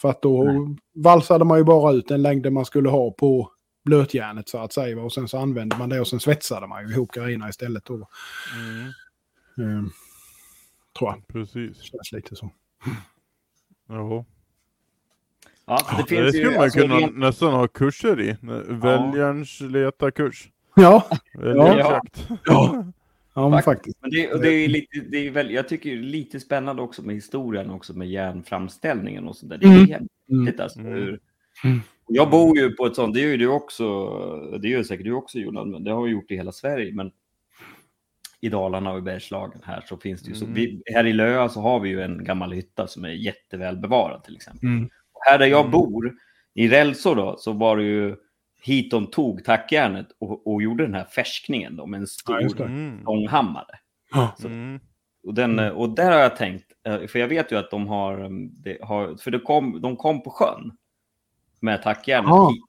[0.02, 0.48] För att då
[0.96, 3.50] valsade man ju bara ut den längden man skulle ha på
[3.86, 5.02] blötjärnet så att säga.
[5.02, 7.86] Och sen så använde man det och sen svetsade man ju ihop grejerna istället.
[7.86, 7.94] Då.
[7.94, 8.88] Mm,
[9.58, 9.84] Eh,
[11.00, 11.28] tror jag.
[11.28, 11.82] precis.
[11.82, 12.50] Känns lite så.
[13.90, 14.26] Jaha.
[15.66, 16.52] Ja, det Det finns skulle ju...
[16.56, 18.38] man alltså, kunna rent- nästan ha kurser i.
[18.68, 20.50] Väljarens letarkurs.
[20.76, 22.28] Ja, Väljarjakt.
[22.30, 22.38] ja.
[22.46, 22.86] ja
[23.36, 23.66] men Faktiskt.
[23.66, 23.98] faktiskt.
[24.02, 26.82] Men det, och det är lite, det är väl, jag tycker det är lite spännande
[26.82, 29.58] också med historien också med järnframställningen och sånt där.
[29.58, 30.08] Det är Mm.
[30.32, 30.46] Mm.
[30.46, 30.80] häftigt alltså.
[30.80, 30.94] Mm.
[30.94, 31.20] hur-
[31.66, 31.80] Mm.
[32.08, 34.10] Jag bor ju på ett sånt, det gör ju du också,
[34.62, 36.94] det gör säkert du också Jonas, men det har vi gjort i hela Sverige.
[36.94, 37.12] Men
[38.42, 40.56] i Dalarna och i Bergslagen här så finns det ju så, Mm.
[40.56, 44.24] vi, här i Löa så har vi ju en gammal hytta som är jätteväl bevarad
[44.24, 44.70] till exempel.
[44.70, 44.86] Mm.
[44.86, 45.72] Och här där jag Mm.
[45.72, 46.14] bor,
[46.54, 48.16] i Rälså då, så var det ju
[48.66, 52.62] hit de tog tackjärnet och, och gjorde den här fäskningen då med en stor.
[52.62, 53.02] Mm.
[53.02, 53.80] stånghammare.
[54.14, 54.36] Ja.
[54.46, 54.80] Mm.
[55.28, 55.76] Och, den, Mm.
[55.76, 58.78] och där har jag tänkt, eh, för jag vet ju att de har, mm, det
[58.82, 60.72] har för det kom, de kom på sjön
[61.60, 62.64] med tackjärnet hit.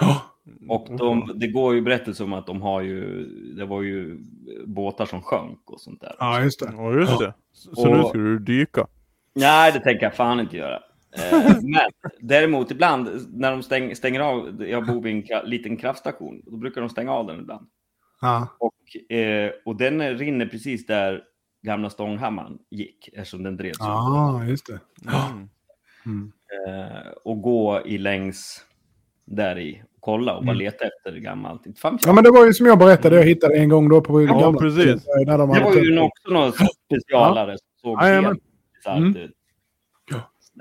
[0.00, 0.22] Ja.
[0.68, 3.24] Och de, det går ju berättelser om att de har ju,
[3.56, 4.18] det var ju
[4.66, 6.16] båtar som sjönk och sånt där.
[6.18, 6.70] ja, just det.
[6.76, 7.34] Ja, just det.
[7.52, 8.86] Så, så nu Och- ska du dyka.
[9.34, 10.78] Nej, det tänker jag fan inte göra.
[11.12, 11.90] Eh, men
[12.20, 16.56] däremot ibland när de stäng, stänger av, jag bor vid en kra, liten kraftstation, då
[16.56, 17.66] brukar de stänga av den ibland.
[18.20, 18.48] Ja.
[18.58, 21.22] Och, eh, och den rinner precis där
[21.62, 23.76] gamla stånghammaren gick, eftersom den drevs.
[23.78, 24.80] ja, just det.
[25.10, 25.48] Mm.
[26.06, 26.32] Mm.
[26.66, 28.64] eh, och gå i längs
[29.24, 30.58] där i och kolla och bara Mm.
[30.64, 31.62] leta efter gammalt.
[31.82, 34.40] Ja, men det var ju som jag berättade, jag hittade en gång då på Ja,
[34.40, 34.60] gamla...
[34.60, 35.06] precis.
[35.26, 36.54] När de det var ju också något
[36.86, 38.24] specialare som såg Jajamän.
[38.24, 38.42] helt
[38.74, 39.16] bisarrt Mm.
[39.16, 39.30] ut.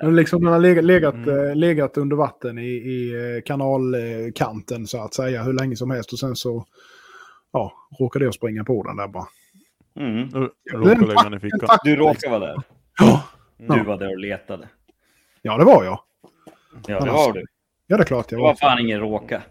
[0.01, 1.47] Den liksom, den har legat, legat, Mm.
[1.49, 6.13] eh, legat under vatten i, i eh, kanalkanten så att säga hur länge som helst
[6.13, 6.65] och sen så
[7.51, 9.27] ja, råkade jag springa på den där bara.
[9.99, 10.29] Mm.
[10.63, 11.77] Jag lägga den i fickan.
[11.83, 12.61] Du råkade vara där.
[12.99, 13.23] Ja,
[13.57, 14.67] Du var där och letade.
[15.41, 15.99] ja det var jag.
[16.87, 17.43] Ja, det var du.
[17.87, 18.55] Ja, det är klart jag Det var var.
[18.55, 19.41] fan ingen råka.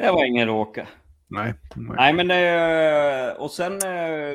[0.00, 0.86] Det var ingen råka.
[1.28, 1.54] Nej.
[1.76, 1.96] nej.
[1.96, 3.72] Nej, men eh, och sen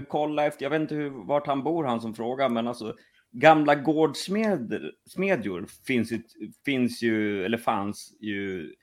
[0.08, 2.96] kolla efter, jag vet inte hur, vart han bor, han som frågar, men alltså
[3.32, 6.22] gamla gårdsmedjor finns ju,
[6.66, 8.74] finns ju, eller fanns ju,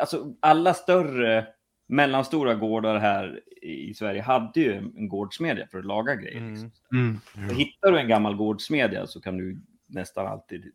[0.00, 1.46] alltså alla större
[1.86, 6.38] mellanstora gårdar här i Sverige hade ju en gårdsmedja för att laga grejer.
[6.38, 6.50] Mm.
[6.52, 6.70] Liksom.
[6.92, 7.20] Mm.
[7.48, 10.72] Så hittar du en gammal gårdsmedja så kan du nästan alltid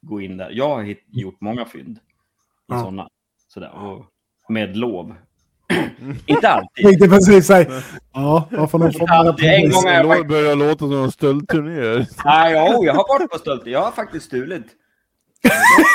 [0.00, 0.50] gå in där.
[0.50, 2.00] Jag har gjort många fynd i
[2.66, 2.78] Ja.
[2.80, 3.08] sådana.
[3.48, 4.04] Sådär, och
[4.48, 5.14] med lov.
[6.26, 6.70] Inte alltid.
[6.84, 7.82] Jag tänkte precis säga.
[8.14, 10.28] Ja, varför någon Ja, det är en gång jag Det faktiskt...
[10.28, 12.06] börjar låta som en stöldturné.
[12.24, 13.62] Nej, jo, jag har varit på stöld.
[13.64, 14.64] Jag har faktiskt stulit.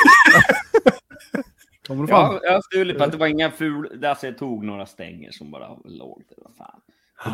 [1.86, 2.24] Kommer du Jag, fram?
[2.34, 4.04] har- jag har stulit för att det var inga ful...
[4.04, 6.36] Alltså jag tog några stänger som bara låg där.
[6.44, 6.80] Vad fan.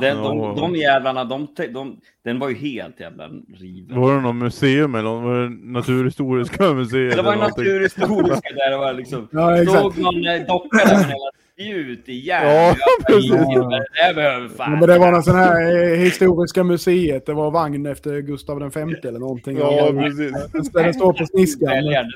[0.00, 0.22] Den, Ja.
[0.28, 4.00] de, de jävlarna, de, de, den var ju helt jävla riven.
[4.00, 5.24] Var det någon museum eller något?
[5.24, 7.16] Var det Naturhistoriska museet?
[7.16, 9.28] Det var naturhistoriska där det var liksom...
[9.32, 9.78] Ja, exakt.
[9.78, 11.30] Stod någon eh, docka där med hela
[11.60, 12.48] spjut i järn.
[12.48, 12.76] Ja,
[13.06, 13.30] precis.
[13.30, 14.72] "Jävlar, Det behöver fan...
[14.72, 17.26] men det var någon sån här eh, historiska museet.
[17.26, 18.70] Det var vagn efter Gustav V
[19.04, 19.58] eller någonting.
[19.58, 20.32] Ja, precis.
[20.52, 21.68] Den- Den står på sniskan.
[21.84, 22.08] Det.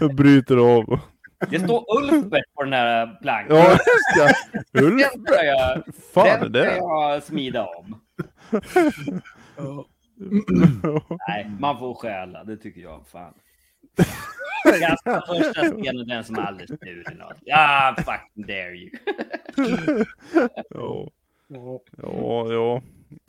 [0.00, 0.98] Jag bryter av.
[1.50, 3.56] Det står Ulfbert på den här plankan.
[3.56, 4.34] Ja, just
[4.72, 4.80] det.
[4.82, 5.82] Ulf, Den ska jag,
[6.14, 6.76] fan den är ska det?
[6.76, 8.00] jag smida om.
[11.28, 12.44] Nej, man får stjäla.
[12.44, 13.00] Det tycker jag.
[13.12, 13.34] Fan.
[14.80, 17.36] Kasta första stenen den som aldrig stulit något.
[17.40, 18.90] Ja, fucking dare you.
[20.70, 21.08] Ja,
[21.48, 21.80] Ja.
[22.02, 22.82] ja, ja.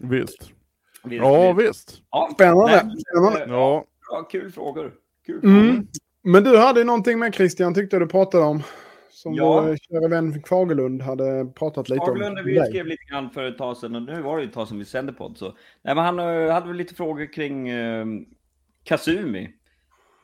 [0.04, 0.52] Visst.
[1.04, 1.70] Visst, Ja, visst.
[1.70, 2.02] visst.
[2.12, 2.96] Ja, Spännande.
[3.10, 3.44] Spännande.
[3.44, 3.86] eh, Ja.
[4.10, 4.94] Bra, kul frågor.
[5.26, 5.56] Kul frågor.
[5.60, 5.88] Mm.
[6.22, 8.64] Men du hade ju någonting med Christian, tyckte du pratade om.
[9.10, 9.46] Som Ja.
[9.62, 12.46] vår kära vän Fagerlund hade pratat lite Fagerlund, om.
[12.46, 12.70] vi dig.
[12.70, 14.80] skrev lite grann för ett tag sedan och nu var det ju ett tag sedan
[14.80, 15.38] vi sände podd.
[15.38, 15.46] Så.
[15.82, 18.06] Nej, men han eh, hade väl lite frågor kring eh,
[18.84, 19.50] Kasumi.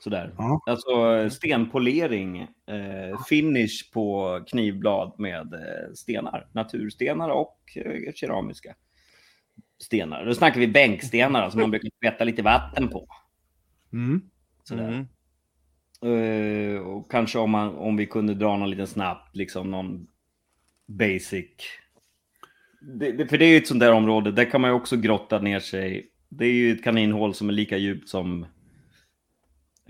[0.03, 0.33] Sådär.
[0.37, 0.61] Ja.
[0.65, 6.47] Alltså stenpolering, eh, finish på knivblad med eh, stenar.
[6.51, 8.75] Naturstenar och eh, keramiska
[9.83, 10.25] stenar.
[10.25, 13.07] Då snackar vi bänkstenar som man brukar tvätta lite vatten på.
[13.93, 14.21] Mm.
[14.63, 14.87] Sådär.
[14.87, 16.75] Mm.
[16.75, 20.07] Eh, och kanske om, man, om vi kunde dra någon liten snabbt, liksom någon
[20.87, 21.49] basic.
[22.81, 24.97] Det, det, för det är ju ett sånt där område, där kan man ju också
[24.97, 26.11] grotta ner sig.
[26.29, 28.45] Det är ju ett kaninhål som är lika djupt som...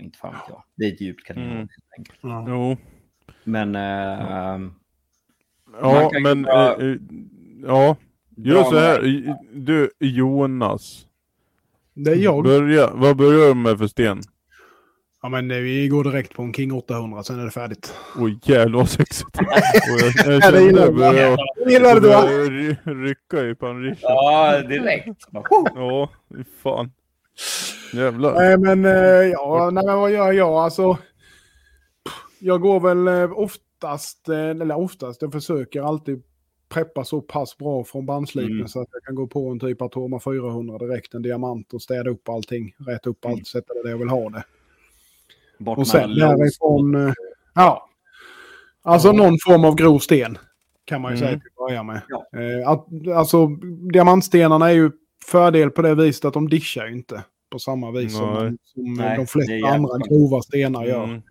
[0.02, 0.62] Inte fan vet jag.
[0.76, 1.52] Det är ett djupt kaninhål.
[1.52, 1.58] Mm.
[1.68, 2.18] helt enkelt.
[2.22, 2.44] Ja.
[2.48, 2.76] Jo.
[3.44, 3.74] Men...
[3.76, 4.74] eh, Man
[5.80, 6.44] Ja, men...
[6.46, 6.96] eh, eh,
[7.66, 7.96] ja,
[8.30, 9.00] dra gör så här.
[9.52, 11.06] Du, Jonas.
[11.94, 12.44] Det är jag.
[12.44, 14.20] Börja, vad börjar du med för sten?
[15.22, 17.94] Ja, men det, vi går direkt på en King 800, sen är det färdigt.
[18.18, 19.38] Oj jävlar vad sexigt.
[19.38, 22.22] Och jag, jag kände gillar det började Det gillade du va?
[23.04, 23.98] rycka i panrischen.
[24.02, 25.08] Ja, direkt.
[25.74, 26.08] Ja,
[26.62, 26.92] fan.
[27.92, 28.34] Jävlar.
[28.34, 30.52] Nej, men eh, ja, nej, men vad gör jag?
[30.52, 30.98] Alltså,
[32.38, 36.22] jag går väl eh, oftast, eh, eller oftast, jag försöker alltid
[36.68, 38.68] preppa så pass bra från bandslipen Mm.
[38.68, 42.10] så att jag kan gå på en typ Atoma 400 direkt, en diamant och städa
[42.10, 44.44] upp allting, rätta upp allt, sätta det där jag vill ha det.
[45.58, 47.14] Bort Och sen därifrån,
[47.54, 47.88] ja.
[48.82, 50.38] Alltså någon form av grov sten
[50.84, 51.28] kan man ju Mm.
[51.28, 52.02] säga till att börja med.
[52.08, 52.26] Ja.
[52.72, 53.46] Att, alltså
[53.92, 54.90] diamantstenarna är ju
[55.26, 58.42] fördel på det viset att de dischar ju inte på samma vis som, Nej.
[58.44, 61.04] man, som Nej, de flesta andra grova stenar gör.
[61.04, 61.22] Mm.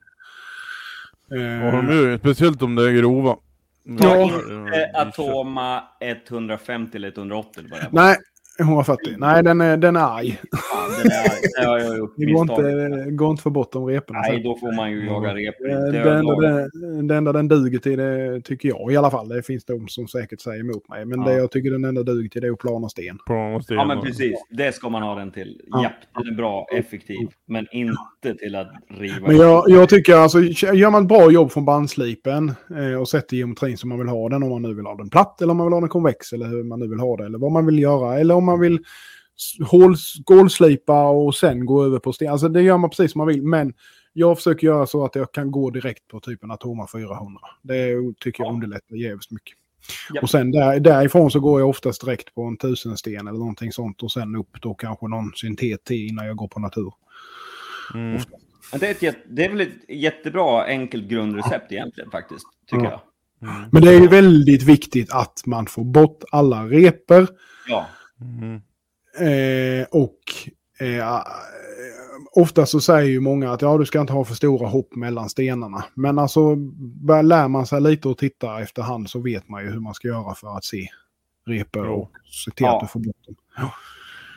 [1.31, 3.35] Eh, Ja, de är ju, speciellt om det är grova.
[3.99, 4.21] Ta Ja.
[4.23, 7.59] inte Atoma 150 eller 180.
[7.59, 8.15] Eller vad
[8.61, 9.17] det är.
[9.17, 9.17] Nej, 140.
[9.17, 10.39] Nej, den är, den är arg.
[10.71, 14.19] Fan, den är, det jag gjort Det går inte, går inte för bort de reporna.
[14.19, 15.67] Nej, då får man ju jaga repor.
[15.67, 19.29] Det Det enda, den, det enda den duger till, det tycker jag i alla fall.
[19.29, 21.05] Det finns de som säkert säger emot mig.
[21.05, 21.25] Men Ja.
[21.27, 23.17] det jag tycker den enda duger till det är att plana sten.
[23.25, 23.77] Plan och sten.
[23.77, 24.35] Ja, men precis.
[24.49, 25.61] Det ska man ha den till.
[25.67, 25.83] Ja.
[25.83, 25.93] Japp,
[26.23, 27.27] den är bra, effektiv.
[27.47, 29.27] Men inte till att riva.
[29.27, 33.37] Men jag, jag tycker alltså, gör man ett bra jobb från bandslipen eh, och sätter
[33.37, 35.57] geometrin som man vill ha den, om man nu vill ha den platt eller om
[35.57, 37.65] man vill ha den konvex eller hur man nu vill ha det, eller vad man
[37.65, 38.75] vill göra, eller om man vill
[39.37, 42.31] s- hål, skålslipa och sen gå över på sten.
[42.31, 43.73] Alltså det gör man precis som man vill, men
[44.13, 47.39] jag försöker göra så att jag kan gå direkt på typ en Atoma 400.
[47.61, 48.53] Det tycker jag Ja.
[48.53, 49.57] underlättar jävligt mycket.
[50.13, 50.21] Ja.
[50.21, 54.03] Och sen där, därifrån så går jag oftast direkt på en tusensten eller någonting sånt
[54.03, 56.93] och sen upp då kanske någon syntet till innan jag går på natur.
[57.93, 58.21] Mm.
[58.79, 63.01] Det, är ett, det är väl ett jättebra enkelt grundrecept egentligen faktiskt, tycker Ja.
[63.41, 63.49] jag.
[63.49, 63.69] Mm.
[63.71, 67.27] Men det är ju väldigt viktigt att man får bort alla reper
[67.67, 67.85] Ja,
[68.21, 68.55] Mm.
[69.19, 70.19] eh, och
[70.79, 71.23] eh,
[72.35, 75.29] ofta så säger ju många att ja, du ska inte ha för stora hopp mellan
[75.29, 75.85] stenarna.
[75.93, 76.55] Men alltså
[77.05, 80.07] bör- lär man sig lite och titta efterhand så vet man ju hur man ska
[80.07, 80.87] göra för att se
[81.47, 82.11] repor och
[82.45, 82.75] se till Ja.
[82.75, 83.35] att du får bort dem.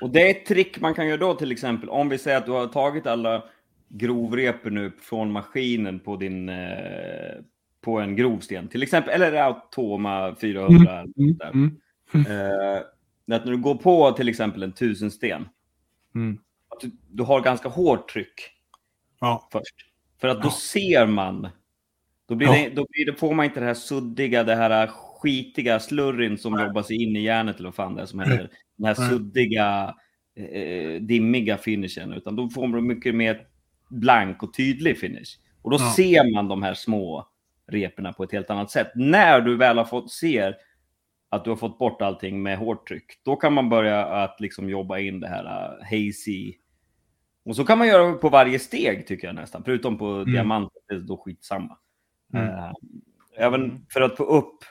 [0.00, 1.88] och det är ett trick man kan göra då till exempel.
[1.88, 3.44] Om vi säger att du har tagit alla
[3.88, 7.34] grovreper nu från maskinen på din eh,
[7.84, 10.92] på en grovsten, till exempel, eller Automa 400.
[11.00, 11.50] Mm, där.
[11.50, 11.76] mm,
[12.14, 12.82] Eh,
[13.32, 15.48] att när du går på till exempel en tusensten,
[16.14, 16.38] mm.
[16.68, 18.50] att du, du har ganska hårt tryck
[19.20, 19.48] Ja.
[19.52, 19.74] först.
[20.20, 20.52] För att då Ja.
[20.52, 21.48] ser man.
[22.28, 22.52] Då, blir Ja.
[22.52, 26.60] det, då blir det, får man inte det här suddiga, det här skitiga slurrin som
[26.60, 28.50] jobbar sig in i järnet eller vad fan det är som händer.
[28.76, 29.08] Den här Nej.
[29.10, 29.94] suddiga,
[30.36, 32.12] eh, dimmiga finishen.
[32.12, 33.46] Utan då får man mycket mer
[33.90, 35.38] blank och tydlig finish.
[35.62, 35.92] Och då Ja.
[35.96, 37.28] ser man de här små
[37.66, 38.90] reporna på ett helt annat sätt.
[38.94, 40.56] När du väl har fått ser
[41.34, 44.68] att du har fått bort allting med hårt tryck, då kan man börja att liksom
[44.70, 46.54] jobba in det här uh, hazy.
[47.44, 50.94] Och så kan man göra på varje steg tycker jag nästan, förutom på diamant, det
[50.94, 51.78] är då skitsamma.
[52.34, 52.48] Mm.
[52.48, 52.72] Eh,
[53.36, 54.64] även för att få upp,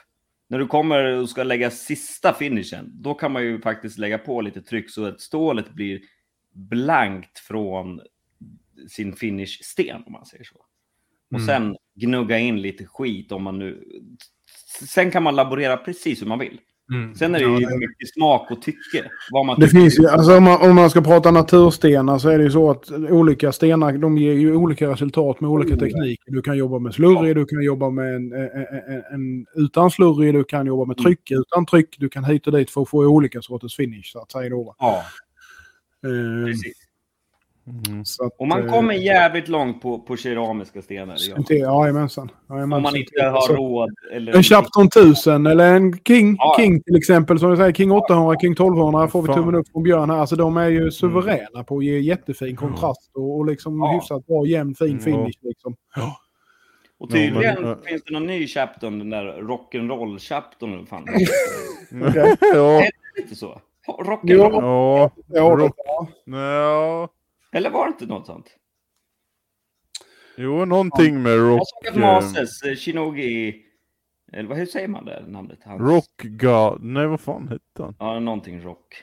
[0.48, 4.40] när du kommer och ska lägga sista finishen, då kan man ju faktiskt lägga på
[4.40, 6.00] lite tryck så att stålet blir
[6.52, 8.00] blankt från
[8.88, 10.56] sin finish-sten om man säger så.
[11.30, 11.46] Och Mm.
[11.46, 13.84] sen gnugga in lite skit om man nu...
[14.88, 16.58] Sen kan man laborera precis hur man vill.
[17.18, 19.10] Sen är det Ja, ju det- mycket smak och tycke.
[19.30, 19.80] Vad man Det tycker.
[19.80, 22.70] finns ju, alltså om man, om man ska prata naturstenar så är det ju så
[22.70, 26.32] att olika stenar de ger ju olika resultat med olika tekniker.
[26.32, 28.48] Du kan jobba med slurry, du kan jobba med en, en,
[28.88, 32.52] en, en utan slurry, du kan jobba med tryck utan tryck, du kan hit och
[32.52, 34.74] dit för att få olika sorters finish så att säga då.
[34.78, 35.02] Ja,
[36.06, 36.76] Eh, precis.
[37.66, 38.04] Mm.
[38.04, 41.16] Så att, Och man eh, kommer jävligt långt på, på keramiska stenar.
[41.38, 42.30] inte- Jajamensan.
[42.48, 43.90] Om man inte har Så- råd.
[44.12, 46.56] Eller En Chapton 1000 eller en King, Ja.
[46.58, 47.38] King till exempel.
[47.38, 49.36] Som vi säger, King 800, King 1200 får vi Fan.
[49.36, 50.16] tummen upp från Björn här.
[50.18, 53.92] Alltså de är ju suveräna på att ge jättefin kontrast och, och liksom Ja.
[53.94, 55.38] hyfsat bra jämn fin Mm, finish.
[55.42, 55.76] Liksom.
[56.98, 60.86] Och tydligen Ja, men, finns det någon ny Chapton, den där rock'n'roll Chapton.
[60.86, 61.04] Fan.
[62.08, 62.36] Okej.
[62.54, 62.82] ja,
[63.16, 63.60] Lite så.
[63.86, 63.94] Jo.
[64.04, 64.62] Rock'n'roll.
[64.62, 65.74] ja, Ja, Rock.
[66.24, 67.08] ja.
[67.54, 68.46] Eller var det inte något sånt?
[70.36, 71.62] Jo, någonting med Jag rock.
[71.68, 73.60] såg att Mases, eh, Shinogi...
[74.32, 75.58] Eller vad, hur säger man det namnet?
[75.64, 76.84] Hans, Rock God.
[76.84, 77.96] Nej, vad fan hette han?
[77.98, 79.02] Ja, någonting rock.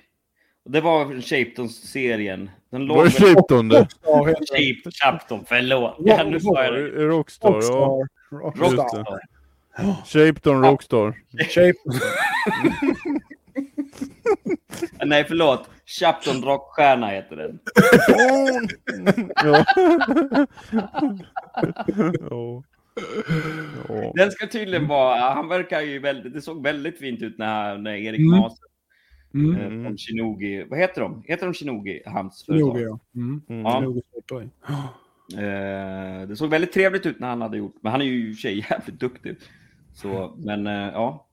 [0.65, 2.49] Det var Shapton-serien.
[2.71, 3.35] Den låg Var det väl...
[3.35, 3.79] Shapton det?
[3.79, 4.25] Rockstar.
[4.57, 5.95] Shape Chapton, förlåt.
[5.99, 6.79] Ja, nu sa jag det.
[7.01, 8.03] Eh, Rockstar, ja.
[8.31, 9.11] Rockstar.
[10.51, 11.15] Just Rockstar.
[11.31, 11.73] det.
[15.05, 15.69] Nej, förlåt.
[15.85, 17.59] Chapton Rockstjärna heter den.
[19.43, 19.65] ja.
[22.29, 22.63] ja.
[23.87, 24.11] ja.
[24.15, 25.19] Den ska tydligen vara...
[25.33, 26.33] Han verkar ju väldigt...
[26.33, 28.39] Det såg väldigt fint ut när, när Erik Mm.
[28.39, 28.59] Mas
[29.33, 29.55] Mm.
[29.55, 30.63] eh, från Shinogi...
[30.69, 31.23] Vad heter de?
[31.27, 32.01] Heter de Shinogi?
[32.05, 32.81] Hans Nog företag?
[32.81, 32.99] ja.
[33.15, 33.41] Mm.
[33.49, 33.61] Mm.
[33.61, 33.83] Ja.
[35.33, 38.31] Eh, det såg väldigt trevligt ut när han hade gjort, men han är ju i
[38.31, 39.35] och för sig jävligt duktig.
[39.93, 41.27] Så, men eh, ja.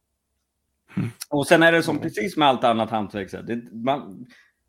[1.30, 4.26] Och sen är det som precis med allt annat hantverk, det, man,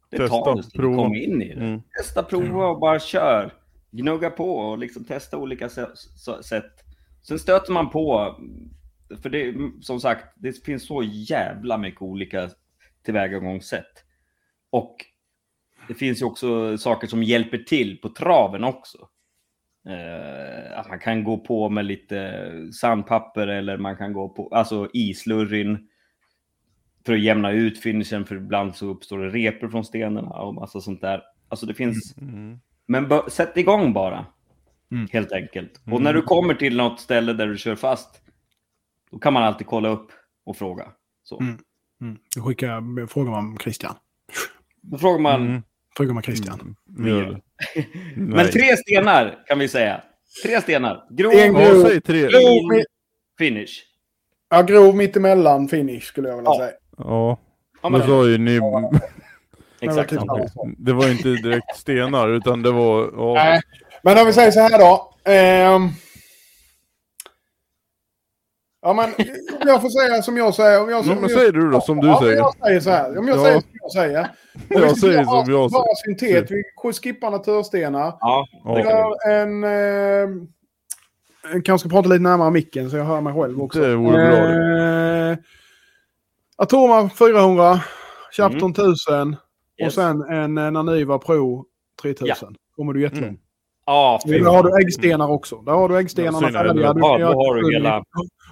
[0.09, 1.65] det Testa, tar en stund att komma in i det.
[1.65, 1.81] Mm.
[1.97, 3.53] Testa, prova och bara kör.
[3.91, 6.69] Gnugga på och liksom testa olika sätt.
[7.27, 8.35] Sen stöter man på,
[9.21, 12.49] för det som sagt, det finns så jävla mycket olika
[13.05, 14.03] tillvägagångssätt.
[14.69, 14.95] Och
[15.87, 18.97] det finns ju också saker som hjälper till på traven också.
[19.89, 22.41] Eh, att man kan gå på med lite
[22.73, 25.89] sandpapper eller man kan gå på alltså islurrin
[27.09, 30.81] för att jämna ut finishen för ibland så uppstår det repor från stenarna och massa
[30.81, 31.21] sånt där.
[31.49, 32.59] Alltså det finns, Mm.
[32.87, 34.25] men bö- sätt igång bara.
[34.91, 35.07] Mm.
[35.11, 35.81] Helt enkelt.
[35.91, 38.21] Och när du kommer till något ställe där du kör fast,
[39.11, 40.07] då kan man alltid kolla upp
[40.45, 40.87] och fråga.
[41.23, 41.39] Så.
[41.39, 41.57] Mm.
[42.01, 42.17] Mm.
[42.35, 43.95] Då skickar, frågar man Christian.
[44.81, 45.61] Då frågar man, Mm.
[45.97, 46.75] Frågar man Christian.
[47.05, 47.21] Gör
[47.75, 47.85] det.
[48.15, 50.01] men tre stenar kan vi säga.
[50.45, 51.07] Tre stenar.
[51.09, 52.83] Grov, En grov, grov, mi-
[53.37, 53.69] finish.
[54.49, 56.57] ja, grov mittemellan finish skulle jag vilja Ja.
[56.59, 56.71] säga.
[56.99, 57.37] Ja,
[57.81, 58.59] Ja, men, sa ju ni...
[59.81, 60.19] exakt typ.
[60.77, 63.11] Det var inte direkt stenar, utan det var...
[63.17, 63.61] Ja, Nej.
[64.03, 65.13] Men om vi säger så här då.
[65.23, 65.89] ehm.
[68.81, 69.05] ja, men
[69.61, 70.81] om jag får säga som jag säger.
[70.83, 72.35] Om jag, Ja, om men säger du då, som du ja, säger.
[72.35, 73.17] Jag säger så här.
[73.17, 73.43] Om jag Ja.
[73.43, 74.19] säger som jag säger.
[74.19, 74.27] Om
[74.69, 76.51] Jag säger som jag Bara syntet.
[76.51, 76.63] Vi
[76.93, 78.13] skippar naturstenar.
[78.19, 79.63] Ja, Vi gör en...
[79.63, 80.29] Eh,
[81.53, 83.79] jag kanske ska prata lite närmare micken så jag hör mig själv också.
[83.79, 85.31] Det vore bra det.
[85.31, 85.37] Eh,
[86.59, 87.79] Atoma 400.
[88.31, 89.33] Chapton 1000.
[89.33, 89.93] Och Yes.
[89.95, 91.65] sen en eh, Naniva Pro
[92.01, 92.55] 3000.
[92.75, 93.27] Kommer du jättelångt.
[93.27, 93.39] Mm.
[93.85, 95.55] Ja, fy Där har du äggstenar också.
[95.55, 96.93] Där har du äggstenarna Ja, färdiga.
[96.93, 98.03] Du Ja, har du hela-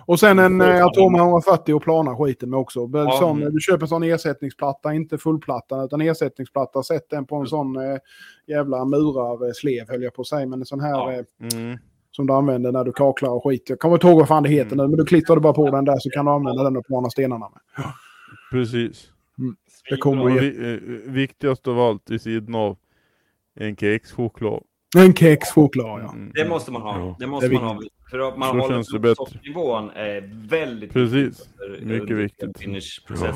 [0.05, 2.89] Och sen en eh, jag Atoma 140 och plana skiten med också.
[2.93, 3.11] Ja.
[3.19, 6.83] sån, du köper en sån ersättningsplatta, inte fullplatta utan ersättningsplatta.
[6.83, 7.97] Sätt den på en sån eh,
[8.47, 10.45] jävla murarslev höll jag på att säga.
[10.47, 11.11] Men en sån här Ja.
[11.13, 11.23] eh,
[11.59, 11.77] Mm.
[12.17, 13.69] Som du använder när du kaklar och skit.
[13.69, 14.77] Jag kommer inte ihåg vad fan det heter Mm.
[14.85, 16.85] nu, men du klistrar du bara på den där så kan du använda den och
[16.85, 17.83] plana stenarna med.
[18.51, 19.09] Precis.
[19.89, 22.77] Det kommer vi, eh, viktigast av allt vid sidan av
[23.59, 24.63] en kexchoklad.
[24.97, 26.15] en kexchoklad ja.
[26.33, 26.99] Det måste man ha.
[26.99, 27.15] Ja.
[27.19, 27.81] Det måste Det man ha.
[28.11, 29.15] För att man Så håller känns det bättre.
[29.15, 31.49] sockernivån är väldigt Precis.
[31.81, 32.57] Mycket viktigt.
[32.59, 33.35] Finish-process.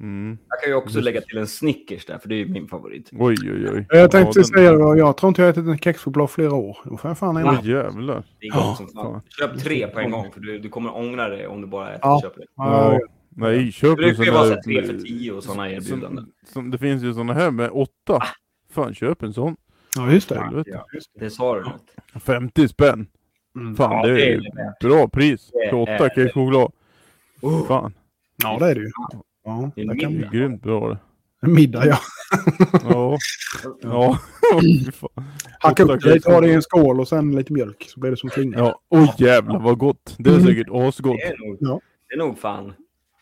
[0.00, 0.38] Mm.
[0.48, 3.10] Jag kan ju också lägga till en Snickers där, för det är ju min favorit.
[3.12, 3.86] Oj, oj, oj.
[3.88, 6.54] Jag tänkte Ja, säga det, var- jag tror inte jag har ätit en kexchoklad flera
[6.54, 6.78] år.
[6.84, 7.64] Då får jag fan den- en.
[7.64, 8.24] Jävlar.
[8.40, 9.04] Det är gott som fan.
[9.12, 9.20] fan.
[9.28, 12.00] Köp tre på en gång, för du, du kommer ångra det om du bara äter
[12.02, 12.20] Ja.
[12.22, 12.46] köper det.
[12.56, 13.00] Ja, Ja.
[13.38, 14.62] Nej, köp Det en brukar sån ju vara så här där...
[14.62, 16.24] tre för tio och sådana erbjudanden.
[16.24, 18.22] Som, som, det finns ju såna här med åtta.
[18.72, 19.56] Fan, köp en sån.
[19.96, 20.64] ja just det.
[20.66, 20.84] Ja,
[21.20, 22.22] det sa du något.
[22.22, 23.06] 50 spänn.
[23.56, 23.76] Mm.
[23.76, 24.80] Fan, Ja, det det är är det värt.
[24.80, 25.50] bra pris.
[25.52, 26.14] Det För åtta är det.
[26.14, 26.72] kexchoklad.
[27.68, 27.94] Fan,
[28.42, 28.90] Ja, det är det ju.
[29.46, 30.98] Ja, Det är det kan är grymt bra det.
[31.42, 31.98] En middag ja.
[32.82, 33.18] Ja.
[33.82, 34.18] Ja.
[35.60, 38.10] Hacka upp det lite, ha det i en skål och sen lite mjölk så blir
[38.10, 38.58] det som klinga.
[38.58, 40.14] Ja, oj jävlar vad gott.
[40.18, 40.46] Det är Mm.
[40.46, 41.16] säkert asgott.
[41.16, 41.80] Det är nog, Ja.
[42.08, 42.72] det är nog fan.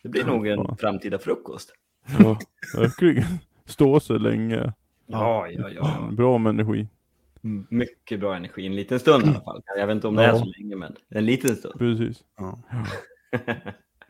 [0.02, 1.72] Det blir nog en framtida frukost.
[2.18, 2.38] Ja,
[2.76, 3.24] verkligen.
[3.66, 4.72] Stå så länge.
[5.06, 6.08] Ja, ja, ja.
[6.12, 6.88] Bra med energi.
[7.68, 8.66] Mycket bra energi.
[8.66, 9.62] En liten stund i alla fall.
[9.76, 10.38] Jag vet inte om det är Ja.
[10.38, 11.78] så länge, men en liten stund.
[11.78, 12.22] Precis.
[12.38, 12.58] Ja.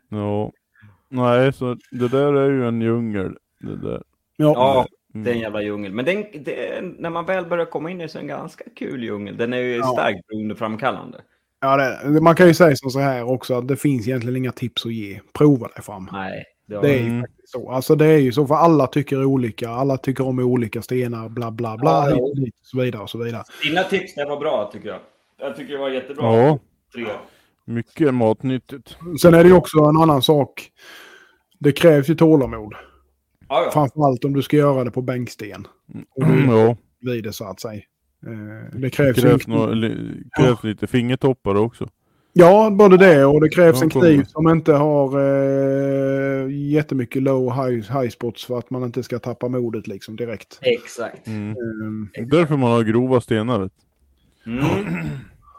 [0.09, 0.51] Ja.
[1.09, 3.37] Nej, så det där är ju en djungel.
[3.61, 4.03] Det där.
[4.37, 4.53] Ja.
[4.55, 5.23] Ja, Mm.
[5.25, 5.91] det är en jävla djungel.
[5.93, 8.63] Men den, det, är- när man väl börjar komma in i så är en ganska
[8.75, 9.37] kul djungel.
[9.37, 9.85] Den är ju Ja.
[9.93, 11.17] starkt beroendeframkallande.
[11.61, 14.51] Ja, det, man kan ju säga som så här också att det finns egentligen inga
[14.51, 15.19] tips att ge.
[15.33, 16.09] Prova dig fram.
[16.11, 17.21] Nej, Det, Det är ju Mm.
[17.21, 17.71] faktiskt så.
[17.71, 19.69] Alltså det är ju så, för alla tycker olika.
[19.69, 23.43] Alla tycker om olika stenar, bla bla bla, Ja, och så vidare och så vidare.
[23.63, 24.99] Dina tips det var bra tycker jag.
[25.39, 26.37] Jag tycker det var jättebra.
[26.37, 26.59] Ja,
[26.95, 27.05] Tre.
[27.65, 28.97] Mycket matnyttigt.
[29.21, 30.71] Sen är det ju också en annan sak.
[31.59, 32.73] Det krävs ju tålamod.
[33.49, 33.71] Ja, ja.
[33.71, 35.67] Framförallt om du ska göra det på bänksten.
[36.15, 37.81] Och du Mm, ja, vid det så att säga.
[38.27, 39.75] Eh, Det krävs, krävs, en nå, kniv.
[39.75, 41.89] li, krävs lite fingertoppar också.
[42.37, 47.51] Ja, både det och det krävs Ja, en kniv som inte har eh, jättemycket low
[47.53, 50.59] high, high spots för att man inte ska tappa modet liksom direkt.
[50.61, 51.27] Exakt.
[51.27, 52.09] Mm.
[52.17, 53.59] Eh, Därför man har grova stenar.
[53.59, 54.51] du.
[54.51, 54.65] Mm.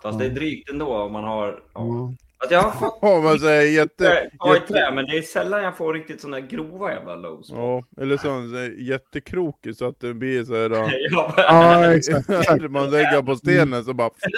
[0.07, 1.47] Fast det är drygt ändå om man har...
[1.49, 1.61] Ja.
[1.75, 2.15] ja.
[2.39, 4.31] Alltså, jag har fått Ja, man säger jätte...
[4.57, 7.51] i trä, men det är sällan jag får riktigt sådana grova jävla lows.
[7.51, 10.71] Ja, eller sån så jättekrokig så att det blir så här...
[11.11, 11.35] Ja.
[11.37, 12.71] ja, exakt.
[12.71, 14.11] man lägger på stenen så bara...
[14.11, 14.29] Så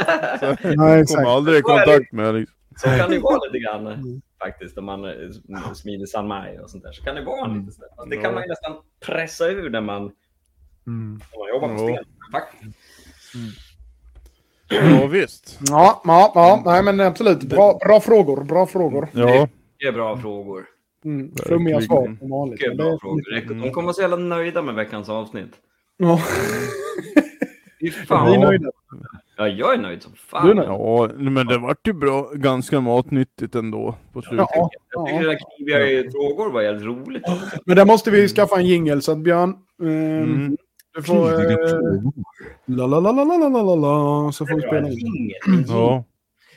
[0.41, 0.57] Ja,
[1.07, 2.55] kommer aldrig i kontakt med liksom.
[2.77, 4.21] Så kan det vara lite grann Mm.
[4.45, 5.13] faktiskt om man eh,
[5.75, 6.93] smider San Mai och sånt där.
[6.93, 7.61] Så kan det vara Mm.
[7.61, 7.91] lite sådär.
[8.11, 8.73] Det kan man ju nästan
[9.07, 10.03] pressa ur när man,
[10.87, 11.21] Mm.
[11.33, 12.03] när man jobbar med Ja.
[12.03, 12.05] sten.
[12.33, 12.79] Faktiskt.
[14.69, 15.59] Ja, visst.
[15.69, 17.41] Ja, ja, ja, nej men absolut.
[17.43, 19.09] Bra, bra frågor, bra frågor.
[19.13, 19.49] Ja,
[19.81, 20.65] Det är bra frågor.
[21.05, 21.33] Mm.
[21.47, 22.61] Flummiga svar som vanligt.
[22.61, 23.55] Mycket bra det är- frågor.
[23.63, 25.51] De kommer vara så jävla nöjda med veckans avsnitt.
[25.97, 26.21] Ja,
[27.81, 28.33] Fy vi fan.
[28.33, 28.71] är nöjda.
[29.37, 30.45] Ja, jag är nöjd som fan.
[30.47, 30.69] Du är nöjd?
[30.69, 34.47] ja, men det vart ju bra, ganska matnyttigt ändå på slutet.
[34.55, 35.23] Ja, Jag tycker ja.
[35.23, 37.23] det där kniviga frågor var jävligt roligt.
[37.65, 39.55] Men där måste vi skaffa en jingel så att Björn...
[39.83, 39.89] ehm,
[40.23, 40.57] Mm.
[40.99, 42.13] Du eh, får...
[42.67, 45.33] La, la, la, la, la, la, la, la, så får vi spela in.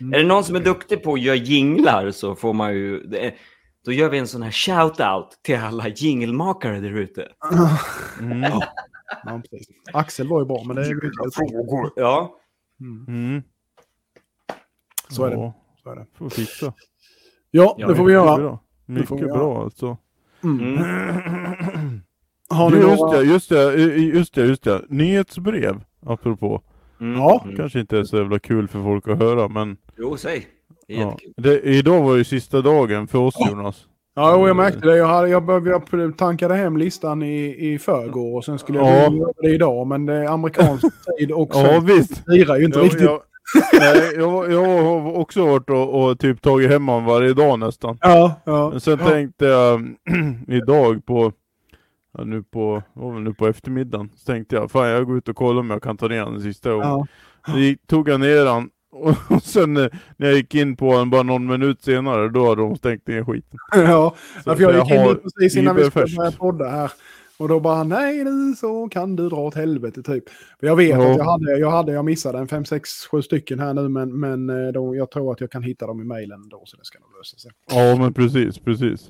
[0.01, 0.13] Mm.
[0.13, 3.03] Är det någon som är duktig på att göra jinglar så får man ju...
[3.85, 7.27] Då gör vi en sån här shout-out till alla jingelmakare där ute.
[8.19, 8.41] Mm.
[8.41, 8.63] Ja.
[9.93, 10.99] Axel var ju bra, men det är ju...
[11.33, 11.91] Frågor.
[11.95, 12.35] Ja.
[12.79, 13.05] Mm.
[13.07, 13.43] mm.
[15.09, 15.53] Så är det.
[15.83, 16.05] Så är det.
[16.17, 16.73] Får vi fixa.
[17.51, 18.59] Ja, det får vi göra.
[18.85, 19.97] Mycket bra alltså.
[20.43, 21.90] Mm.
[22.51, 22.57] Mm.
[22.57, 23.17] Har ni Du, just, några...
[23.17, 23.73] det, just det,
[24.17, 24.81] just det, just det.
[24.89, 25.75] Nyhetsbrev,
[26.05, 26.61] apropå.
[27.01, 27.19] Mm.
[27.19, 27.41] Ja.
[27.45, 27.57] Mm.
[27.57, 30.47] Kanske inte är så jävla kul för folk att höra, men Jo, säg.
[30.87, 31.17] Ja.
[31.37, 33.85] det, idag var ju sista dagen för oss Jonas.
[34.15, 34.97] Ja, och jag märkte det.
[34.97, 38.87] Jag, hade, jag, började, jag tankade hem listan i, i förrgår och sen skulle jag
[38.87, 39.13] Ja.
[39.13, 39.87] göra det idag.
[39.87, 40.85] Men det är amerikansk
[41.19, 42.23] tid och Ja visst.
[42.25, 43.01] firar ju inte Jag, riktigt.
[43.01, 43.19] jag,
[43.79, 47.97] nej, jag, jag har också varit och, och typ tagit hem honom varje dag nästan.
[48.01, 48.69] Ja, ja.
[48.69, 49.09] Men sen ja.
[49.09, 49.95] tänkte jag
[50.47, 51.31] idag på,
[52.17, 52.83] ja, nu på,
[53.23, 55.97] nu på eftermiddagen, så tänkte jag fan jag går ut och kollar om jag kan
[55.97, 56.87] ta ner den sista gången.
[56.87, 57.07] Ja.
[57.45, 58.69] Så tog jag ner den
[59.29, 62.61] och, sen eh, när jag gick in på den bara någon minut senare, då hade
[62.61, 63.59] de stängt ner skiten.
[63.73, 64.15] ja.
[64.43, 66.91] Så, för jag så gick in precis innan vi skulle börja podda här.
[67.37, 70.23] Och då bara, nej nu så kan du dra åt helvete typ.
[70.59, 71.11] För jag vet Ja.
[71.11, 73.89] att jag hade, jag hade, jag missade en 5, 6, 7 stycken här nu.
[73.89, 76.63] Men, men eh, då, jag tror att jag kan hitta dem i mejlen då.
[76.65, 77.51] Så det ska nog lösa sig.
[77.69, 79.09] Ja men precis, precis.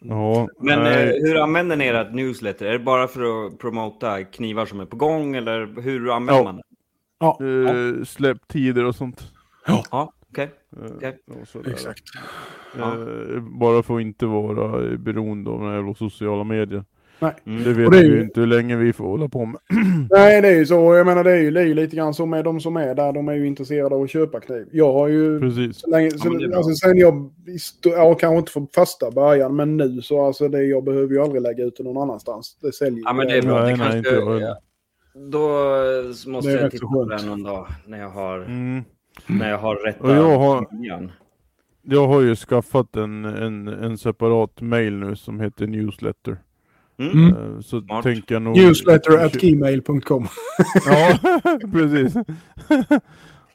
[0.00, 1.08] Ja, Men nej.
[1.08, 2.66] eh, hur använder ni ert newsletter?
[2.66, 6.44] Är det bara för att promota knivar som är på gång eller hur använder Ja.
[6.44, 6.62] man det?
[7.18, 9.32] Ja, Eh, släpp tider och sånt.
[9.66, 10.50] Ja, okej.
[10.76, 11.18] Eh, Okej.
[11.40, 11.70] och sådär.
[11.70, 12.02] exakt.
[12.78, 16.84] Eh, bara för att inte vara eh, beroende av sociala medier.
[17.18, 17.34] Nej.
[17.46, 17.64] Mm.
[17.64, 19.60] Det vet det vi ju- inte hur länge vi får hålla på med.
[20.10, 20.94] Nej, det är ju så.
[20.94, 22.94] Jag menar, det är ju, det är ju lite grann så med de som är
[22.94, 23.12] där.
[23.12, 24.68] De är ju intresserade av att köpa kniv.
[24.72, 25.40] Jag har ju...
[25.40, 25.80] Precis.
[25.80, 26.56] Så länge, Ja, det så, bra.
[26.56, 27.30] alltså, sen jag,
[27.82, 31.42] ja kanske inte från första början, men nu så alltså det, jag behöver ju aldrig
[31.42, 32.58] lägga ut det någon annanstans.
[32.62, 33.62] Det säljer Ja, men det är bra.
[33.62, 34.54] Nej, det nej, inte jag heller.
[35.30, 38.84] Då eh, måste Det jag titta på den någon dag när jag har, Mm.
[39.26, 41.12] när jag har rätta Och jag har- viljan.
[41.88, 46.36] Jag har ju skaffat en, en, en separat mail nu som heter newsletter.
[46.98, 47.12] Mm.
[47.12, 47.54] Mm.
[47.56, 48.02] Eh, Så Smart.
[48.02, 48.56] tänker jag nog...
[48.56, 50.26] Newsletter at gmail.com.
[50.86, 51.18] Ja,
[51.72, 52.14] precis.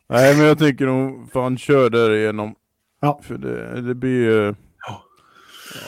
[0.09, 2.55] Nej men jag tänker nog fan kör därigenom.
[3.01, 3.19] Ja.
[3.23, 4.45] För det, det blir ju...
[4.87, 5.03] Ja.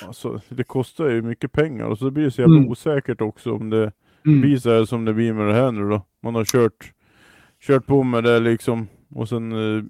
[0.02, 2.70] Ja, alltså, det kostar ju mycket pengar och så blir det så jävla Mm.
[2.70, 3.92] osäkert också om det
[4.26, 4.42] Mm.
[4.42, 6.06] blir så här som det blir med det här nu då.
[6.24, 6.92] Man har kört,
[7.68, 9.84] kört på med det liksom och sen eh,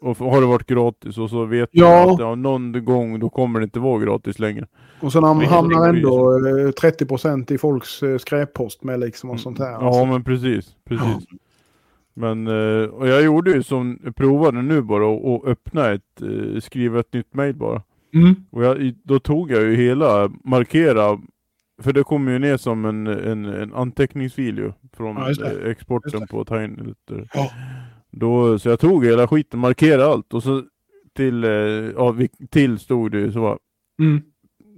[0.00, 2.04] och har det varit gratis och så vet Ja.
[2.04, 4.66] man att ja, någon gång då kommer det inte vara gratis längre.
[5.00, 9.72] Och sen hamnar ändå eh, 30% i folks eh, skräppost med liksom och sånt här.
[9.72, 11.26] Ja men precis, precis.
[12.14, 16.60] Men eh, och jag gjorde ju som, provade nu bara och, och öppna ett, eh,
[16.60, 17.82] skriva ett nytt mail bara.
[18.14, 18.34] Mm.
[18.50, 21.18] Och jag, då tog jag ju hela, markera,
[21.82, 26.26] för det kommer ju ner som en, en, en anteckningsfil ju från Ja, eh, exporten
[26.26, 26.94] på Tiny.
[27.34, 27.50] Ja.
[28.10, 30.62] Då, så jag tog hela skiten, markerade allt och så
[31.16, 33.58] till, eh, ja, vi- till stod det ju så, bara-
[34.00, 34.22] Mm.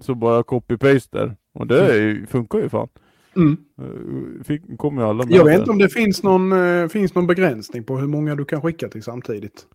[0.01, 1.37] så bara copy-paste där.
[1.55, 2.89] Och det är ju, funkar ju fan.
[3.37, 3.57] Mm.
[3.81, 7.15] Eh, Fick, kom ju alla med Jag vet inte om det finns någon, eh, finns
[7.15, 9.67] någon begränsning på hur många du kan skicka till samtidigt.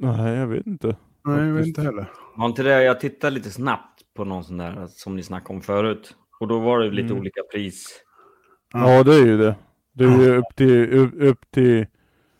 [0.00, 0.96] Nej, jag vet inte.
[1.24, 2.10] Nej, jag vet inte heller.
[2.34, 5.62] Har inte det, jag tittar lite snabbt på någon sån där som ni snackade om
[5.62, 6.14] förut.
[6.40, 7.18] Och då var det lite Mm.
[7.18, 8.02] olika pris.
[8.72, 9.54] Ja, det är ju det.
[9.94, 11.86] Det är ju upp till, upp, upp till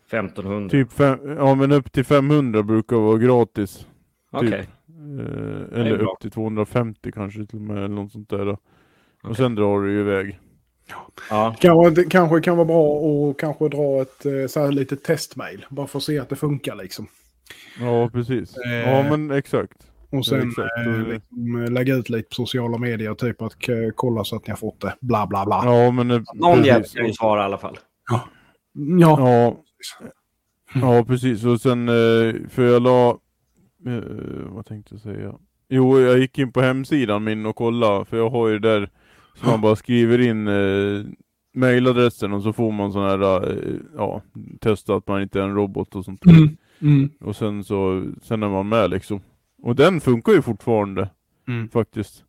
[0.06, 0.70] 1500.
[0.70, 3.86] typ fem, ja men upp till 500 brukar vara gratis.
[4.32, 4.50] Okej.
[4.50, 4.70] typ.
[5.20, 8.44] Eh, eller upp till 250 kanske till och med eller något sånt där.
[8.44, 8.52] Då.
[8.52, 8.58] Och
[9.24, 9.36] Okej.
[9.36, 10.38] sen drar du ju iväg.
[11.30, 11.54] Ja.
[11.60, 12.98] Kanske, det kanske kan vara bra
[13.30, 15.66] att kanske dra ett eh, så här litet testmail.
[15.70, 17.06] Bara för att se att det funkar liksom.
[17.80, 18.56] Ja precis.
[18.56, 19.86] Eh, Ja men exakt.
[20.10, 20.68] Och sen exakt.
[20.86, 23.14] eh, liksom, eh, lägga ut lite på sociala medier.
[23.14, 24.94] Typ att eh, kolla så att ni har fått det.
[25.00, 25.62] Bla bla bla.
[25.64, 26.96] Ja men eh, Någon jävel precis.
[26.96, 27.78] kan ju svara i alla fall.
[28.10, 28.20] Ja.
[28.74, 29.16] Ja.
[29.18, 29.56] Ja
[31.06, 33.10] precis och sen eh, för jag la
[33.86, 34.02] eh,
[34.48, 35.34] vad tänkte jag säga?
[35.68, 38.90] Jo jag gick in på hemsidan min och kollade för jag har ju där
[39.34, 41.04] så man bara skriver in eh,
[41.54, 44.22] mailadressen och så får man sån här eh, ja
[44.60, 46.30] testa att man inte är en robot och sånt där.
[46.30, 46.56] Mm.
[46.80, 47.10] Mm.
[47.20, 49.20] Och sen så sen är man med liksom.
[49.62, 51.10] Och den funkar ju fortfarande
[51.48, 51.68] Mm.
[51.68, 52.24] faktiskt.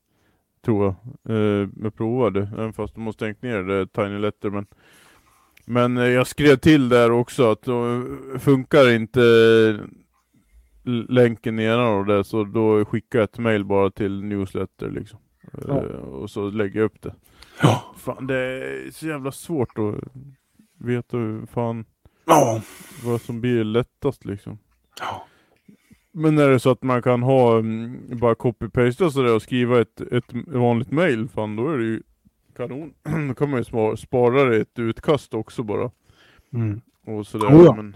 [0.66, 0.96] Tror jag.
[1.36, 4.50] Eh, jag provade, även fast de har stängt ner det, Tiny Letter.
[4.50, 4.66] Men,
[5.68, 8.04] men eh, jag skrev till där också att då
[8.40, 9.22] funkar inte
[10.86, 15.20] l- länken nedan och det så då skickar jag ett mail bara till newsletter liksom.
[15.54, 15.76] Eh, Ja.
[15.98, 17.14] och så lägger jag upp det.
[17.62, 17.96] Ja.
[17.98, 19.96] Fan det är så jävla svårt att
[20.80, 21.86] veta hur fan
[22.26, 22.62] Ja.
[23.04, 24.58] vad som blir lättast liksom.
[25.00, 25.28] Ja.
[26.12, 30.02] Men är det så att man kan ha mm, bara copy-pasta sådär och skriva ett,
[30.02, 32.02] ett vanligt mail, fan då är det ju
[32.58, 32.94] kanon.
[33.28, 35.92] då kan man ju spa- spara det i ett utkast också bara.
[36.54, 36.82] Mm.
[37.06, 37.48] Och sådär.
[37.48, 37.76] Oh ja.
[37.76, 37.96] Men,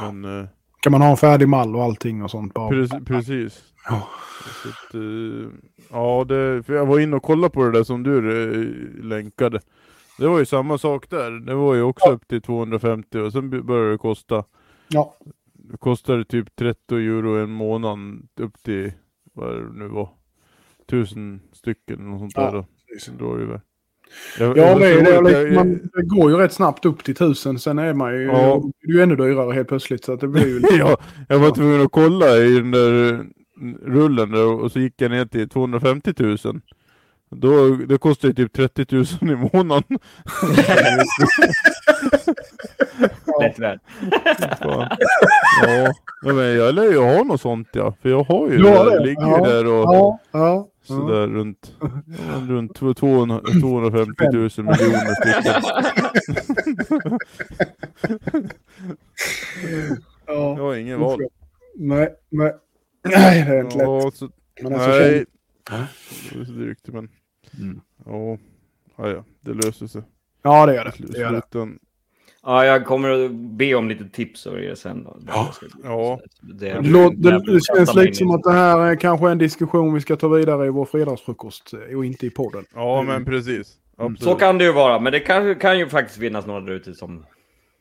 [0.00, 0.46] men eh,
[0.80, 2.70] Kan man ha en färdig mall och allting och sånt bara.
[2.70, 3.64] pre- precis.
[3.88, 4.08] Ja.
[4.64, 5.50] Att, eh,
[5.90, 9.60] ja, det, för jag var inne och kollade på det där som du eh, länkade.
[10.18, 11.30] Det var ju samma sak där.
[11.30, 14.44] Det var ju också upp till 250 och sen började det kosta
[14.88, 15.14] Ja.
[15.52, 18.92] Det kostade typ 30 euro en månad upp till,
[19.32, 20.08] vad det nu var,
[20.86, 22.52] tusen stycken något sånt Ja, där.
[22.52, 22.66] Då.
[22.94, 23.14] precis.
[23.18, 23.60] Då är det väl.
[24.38, 26.84] Jag, Ja, jag det, är det, att liksom, jag- man, det går ju rätt snabbt
[26.86, 27.58] upp till tusen.
[27.58, 28.62] Sen är man ju, Ja.
[28.82, 30.04] det är ju ännu dyrare helt plötsligt.
[30.04, 30.74] Så att det blir ju lite...
[30.74, 30.96] ja,
[31.28, 33.24] jag var tvungen att kolla i den där
[33.86, 36.38] rullen där och så gick jag ner till 250 000.
[37.36, 39.84] Då, det kostar ju typ 30 000 i månaden.
[43.40, 43.78] Lätt väl.
[44.62, 44.88] Fan.
[45.62, 45.92] Ja,
[46.24, 47.94] ja, men jag lär ju ha något sånt ja.
[48.02, 49.46] För jag har ju har det, ligger Ja.
[49.46, 50.68] ju där och Ja, ja.
[50.86, 55.62] Sådär runt, ja, men runt 200 250 000 miljoner stycken.
[60.26, 60.56] ja.
[60.56, 61.20] Jag har ingen val.
[61.74, 62.54] Nej, nej.
[63.04, 63.86] Nej, det är inte lätt.
[63.86, 64.30] Ja, så,
[64.62, 65.24] Men alltså, nej.
[66.32, 67.08] Det är så drygt men.
[67.58, 67.80] Mm.
[68.04, 68.38] Ja,
[68.96, 70.02] ja, det löser sig.
[70.42, 71.12] Ja, det gör det.
[71.12, 71.78] Det, gör det.
[72.46, 75.04] Ja, jag kommer att be om lite tips av er sen.
[75.04, 75.16] Då.
[75.26, 75.52] Ja.
[75.84, 76.20] Ja.
[76.40, 79.94] Det, Det, låter, det, det känns lite som att det här är kanske en diskussion
[79.94, 82.64] vi ska ta vidare i vår fredagsfrukost eh, och inte i podden.
[82.74, 83.72] ja men precis.
[83.96, 84.22] Absolut.
[84.22, 86.94] Så kan det ju vara, men det kan, kan ju faktiskt finnas några där ute
[86.94, 87.24] som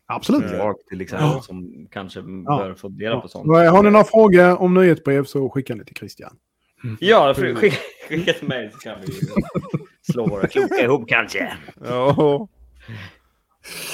[0.06, 0.52] Absolut.
[0.52, 0.58] Ja.
[0.58, 1.42] jag till exempel, Ja.
[1.42, 3.46] som kanske bör få dela på sånt.
[3.48, 3.70] Ja.
[3.72, 6.36] Har ni några frågor om nyhetsbrev så skicka ni till Christian.
[7.00, 7.78] Ja, för- skicka,
[8.10, 9.14] skicka ett mejl så kan vi
[10.14, 11.54] slå våra kloka ihop kanske.
[11.88, 12.48] Ja.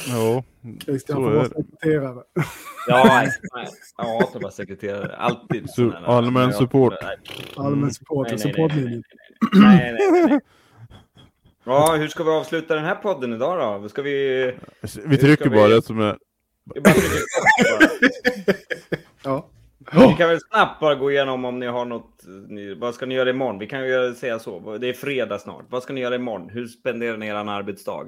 [0.08, 0.44] Ja,
[0.84, 2.24] Christian får vara sekreterare.
[2.88, 3.68] Ja, nej.
[3.98, 5.16] jag hatar bara sekreterare.
[5.16, 5.66] Alltid.
[5.66, 6.94] Su- allmän support.
[7.56, 9.04] Allmän support nej, supportlinjen.
[9.54, 10.40] nej, nej, nej.
[11.64, 13.90] Ja, hur ska vi avsluta den här podden idag då?
[13.90, 14.54] Ska vi...
[15.06, 16.18] vi trycker bara det som är.
[19.24, 19.50] Ja.
[19.92, 22.24] Vi kan väl snabbt bara gå igenom om ni har något.
[22.48, 23.60] Ni, vad ska ni göra imorgon?
[23.60, 24.78] Vi kan ju säga så.
[24.78, 25.66] Det är fredag snart.
[25.70, 26.50] Vad ska ni göra imorgon?
[26.50, 28.06] Hur spenderar ni er arbetsdag?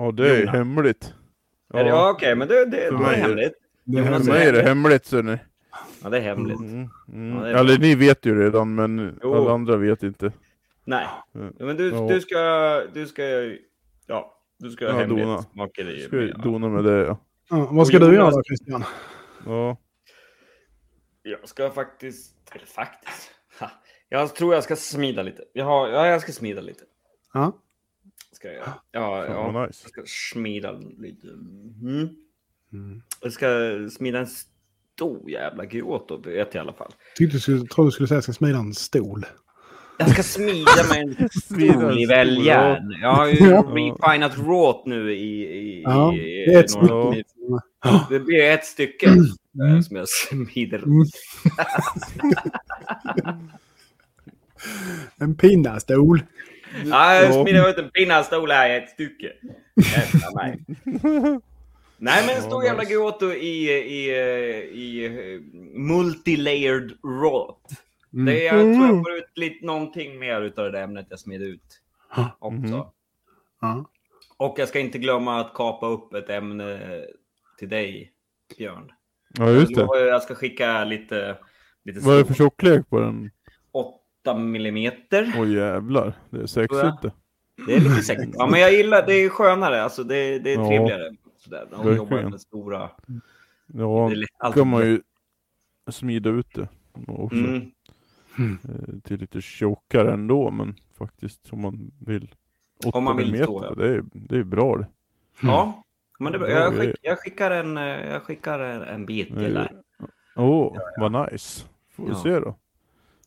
[0.00, 0.52] Ja, det är Jona.
[0.52, 1.14] hemligt.
[1.72, 3.52] Ja, ja okej, men det, det, det är mig är- hemligt.
[3.84, 5.38] Det För mig är det hemligt så ni.
[6.02, 6.58] Ja, det är hemligt.
[6.60, 7.36] Mm, mm.
[7.36, 9.34] Ja, det är Eller ni vet ju redan men Jo.
[9.34, 10.32] alla andra vet inte.
[10.84, 11.54] Nej, Mm.
[11.58, 12.08] men du, Ja.
[12.08, 12.38] du ska...
[12.92, 13.22] Du ska...
[14.06, 15.20] Ja, du ska Ja, ha dona.
[15.20, 16.00] hemlighetsmakeri.
[16.00, 16.34] Ska jag Ja.
[16.42, 17.18] dona med det ja.
[17.50, 18.84] Ja, vad ska Och du göra då, Christian?
[19.46, 19.76] Ja.
[21.22, 22.36] Jag ska faktiskt...
[22.54, 23.30] Eller faktiskt.
[23.60, 23.70] Ha.
[24.08, 25.42] Jag tror jag ska smida lite.
[25.52, 26.84] Jag, har, ja, jag ska smida lite.
[27.34, 27.52] Ja.
[28.40, 28.72] Ska jag göra.
[28.92, 29.50] Ja, ja.
[29.50, 29.80] vad nice.
[29.84, 31.26] Jag ska smida lite.
[31.82, 32.08] Mm.
[33.22, 33.46] Jag ska
[33.90, 36.92] smida en stor jävla Kyoto, vet jag i alla fall.
[37.16, 39.26] Tyckte du skulle, trodde du skulle säga att jag ska smida en stol.
[39.98, 42.90] Jag ska smida med en stol i stol, välljärn.
[43.02, 43.62] Jag har ju Ja.
[43.76, 45.42] refinat råt nu i...
[45.42, 47.28] i, Ja, i det är ett några- stycke.
[48.10, 49.26] Det blir ett stycke Mm.
[49.76, 50.78] eh, som jag smider.
[50.78, 51.04] Mm.
[55.16, 56.22] En pinnastol.
[56.84, 57.44] Ja, jag Ja.
[57.44, 59.32] smider ut en pinnastol här i ett stycke.
[59.74, 60.64] Jävla mig.
[62.02, 62.84] Nej, men en stor jävla.
[62.84, 64.10] Goto i, i,
[64.72, 65.40] i, eh,
[65.78, 67.70] multilayered råt.
[68.12, 68.24] Mm.
[68.24, 71.42] Det, jag tror jag får ut lite, någonting mer utav det där ämnet jag smed
[71.42, 71.80] ut.
[72.38, 72.92] Också.
[73.60, 73.90] Ja.
[74.36, 76.80] Och jag ska inte glömma att kapa upp ett ämne
[77.58, 78.12] till dig,
[78.58, 78.92] Björn.
[79.38, 79.80] Ja, just det.
[79.80, 81.38] Jag, jag ska skicka lite,
[81.84, 83.30] lite Vad är det för tjocklek på den?
[84.22, 85.32] 8 millimeter.
[85.38, 87.12] Åh jävlar, det är sexigt det.
[87.66, 88.34] Det är lite sexigt.
[88.38, 89.14] Ja, men jag gillar det.
[89.14, 89.82] är skönare.
[89.82, 90.66] Alltså, det, det är Ja.
[90.68, 91.16] trevligare.
[91.36, 91.96] Sådär, de Verkligen.
[91.96, 92.90] jobbar med stora...
[93.66, 95.00] Ja, det är lätt- kan man ju
[95.90, 96.68] smida ut det
[97.06, 97.36] också.
[97.36, 97.70] Mm.
[98.38, 102.34] eh, Till lite tjockare ändå, men faktiskt om man vill.
[102.86, 103.74] 8 Om man vill millimeter, så, ja.
[103.74, 104.86] det, är, det är bra det.
[105.42, 105.82] Ja,
[106.18, 109.68] men det, jag, skick, jag skickar en, eh, jag skickar en, en bit till dig.
[110.36, 111.64] Åh, vad nice.
[111.90, 112.22] Får vi Ja.
[112.22, 112.56] se då.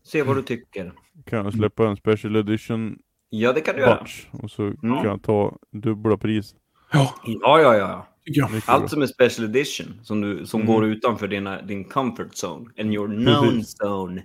[0.06, 0.94] Se vad du tycker.
[1.26, 2.98] Kan jag släppa en special edition
[3.30, 3.96] Ja, det kan du göra.
[3.96, 4.78] batch och så Mm.
[4.82, 6.56] kan jag ta dubbla pris.
[6.92, 8.08] Ja, Ja, ja, ja.
[8.26, 8.52] tycker jag.
[8.52, 10.74] Mycket Allt som är special edition, som, du, som Mm.
[10.74, 13.76] går utanför dina, din comfort zone, and your known Precis.
[13.84, 14.24] zone.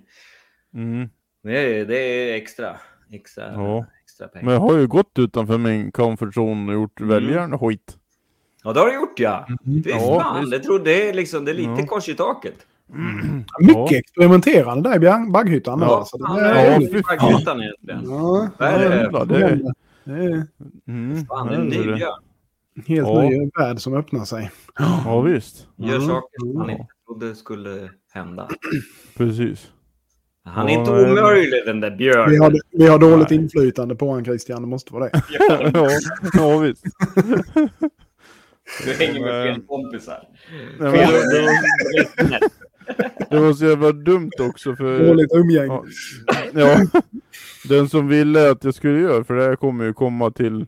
[0.73, 1.09] Mm.
[1.43, 2.77] Det är, det är extra,
[3.11, 3.85] extra, Ja.
[4.03, 4.45] extra pengar.
[4.45, 7.09] Men jag har ju gått utanför min comfort zone och gjort Mm.
[7.09, 7.97] väljarna skit.
[8.63, 9.47] Ja, det har du gjort ja.
[9.65, 11.85] Fy Ja, fan, det, tror, det, är liksom, det är lite Ja.
[11.85, 12.65] kors i taket.
[13.59, 15.79] Mycket experimenterande där i björn- bagghyttan.
[15.81, 16.17] Ja, alltså.
[16.17, 16.81] det det är
[17.19, 18.01] Ja, grytan egentligen.
[18.05, 19.25] Ja, Vad är det?
[19.25, 19.61] Det är...
[20.03, 20.47] det är
[20.87, 21.83] Mm, Fan, en ny det.
[21.95, 22.23] björn.
[22.87, 23.21] helt Ja.
[23.21, 24.51] ny värld som öppnar sig.
[25.05, 26.07] Ja visst, Gör Mm.
[26.07, 26.71] saker som han Ja.
[26.75, 28.47] inte trodde skulle hända.
[29.17, 29.67] precis.
[30.43, 32.41] Han är Ja, inte omöjlig den där Vi björnen.
[32.41, 33.39] har, vi har dåligt Nej.
[33.39, 35.21] inflytande på honom Christian, det måste vara det.
[35.73, 35.89] ja,
[36.33, 36.83] ja visst.
[38.85, 40.23] Du hänger med fel kompisar.
[40.79, 42.39] Nej, men
[43.29, 45.07] det, var, så jävla dumt också för...
[45.07, 45.67] Dåligt umgänge.
[45.67, 45.83] Ja,
[46.53, 47.01] ja,
[47.69, 50.65] den som ville att jag skulle göra, för det här kommer ju komma till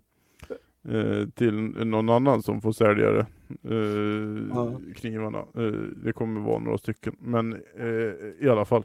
[0.89, 1.53] eh, till
[1.85, 3.25] någon annan som får sälja det.
[3.69, 4.79] Eh, Ja.
[4.95, 5.39] Knivarna.
[5.39, 5.71] Eh,
[6.03, 7.15] det kommer vara några stycken.
[7.19, 8.83] Men eh, i alla fall.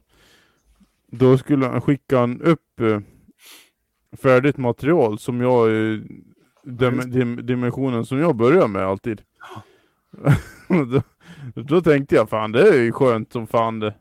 [1.10, 3.00] Då skulle han skicka en upp eh,
[4.22, 6.00] färdigt material som jag eh,
[6.62, 9.22] dim, dim, dimensionen som jag börjar med alltid.
[10.68, 11.02] då,
[11.54, 13.94] då tänkte jag fan det är ju skönt som fan det.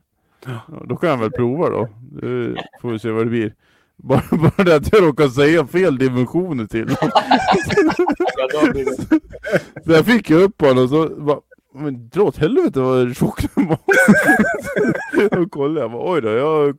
[0.87, 1.89] Då kan jag väl prova då.
[2.21, 3.53] Det får vi se vad det blir.
[3.97, 6.95] Bara, bara det att jag råkar säga fel dimensioner till
[9.85, 11.39] Så jag fick ju upp honom och så bara,
[11.73, 13.79] men dra åt helvete vad tjock den var.
[15.35, 16.75] Då kollade jag bara, oj då, jag har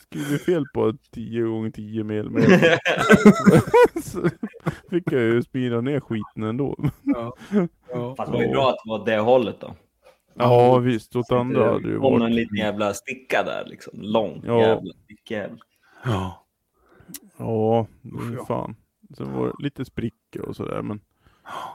[0.00, 2.78] skrivit fel på 10 gånger 10 millimeter.
[4.02, 4.28] så
[4.90, 6.76] fick jag ju spira ner skiten ändå.
[7.02, 7.36] Ja.
[7.92, 8.14] Ja.
[8.16, 9.74] Fast det var ju bra att det var det hållet då.
[10.38, 12.34] Ja visst, åt andra hade det ju kom en varit.
[12.34, 13.92] liten jävla sticka där liksom.
[14.02, 14.60] Lång Ja.
[14.60, 15.58] jävla stickjävel.
[16.04, 16.44] Ja.
[17.38, 18.44] Ja, Usch, ja.
[18.44, 18.76] fan.
[19.16, 21.00] Sen var det lite sprickor och sådär men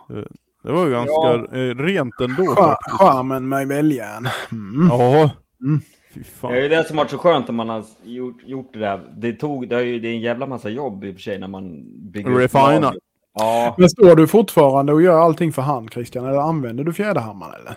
[0.09, 0.23] eh,
[0.63, 2.97] det var ju ganska eh, rent ändå faktiskt.
[2.99, 4.27] Charmen med väljaren.
[4.51, 4.87] Mm.
[4.89, 5.29] Ja.
[5.61, 5.81] Mm.
[6.13, 8.79] Fy Det är ju det som varit så skönt om man har gjort, gjort det
[8.79, 9.01] där.
[9.17, 11.39] Det, tog, det, är ju, det är en jävla massa jobb i och för sig
[11.39, 12.93] när man bygger Refina.
[13.33, 16.25] Ja, Men står du fortfarande och gör allting för hand Christian?
[16.25, 17.75] Eller använder du fjäderhammaren eller?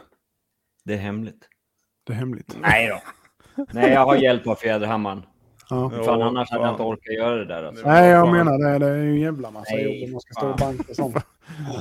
[0.87, 1.49] Det är hemligt.
[2.07, 2.57] Det är hemligt.
[2.61, 3.01] Nej då.
[3.73, 5.23] Nej, jag har hjälp av fjäderhammaren.
[5.71, 5.93] Ja.
[5.97, 7.63] Ja, Fan, annars hade jag inte orkat göra det där.
[7.65, 7.89] Alltså.
[7.89, 8.79] Nej, jag menar det.
[8.79, 11.17] Det är ju en jävla massa Nej, jobb man ska stå och banka och sånt.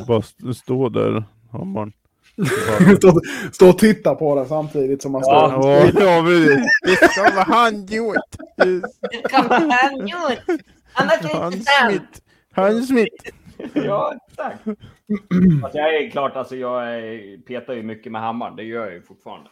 [0.08, 1.94] Bara st- stå där, hammaren.
[2.98, 3.20] stå,
[3.52, 5.34] stå och titta på det samtidigt som man står.
[5.36, 6.66] Ja, ja precis.
[6.84, 8.16] Det ska vara handgjort.
[8.58, 10.62] Det kan vara handgjort.
[10.94, 12.22] Annars är det inte sant.
[12.56, 13.32] Handsmitt.
[13.74, 14.60] Ja, exakt.
[15.64, 18.56] Alltså, jag är klart, alltså, jag är, petar ju mycket med hammaren.
[18.56, 19.50] Det gör jag ju fortfarande.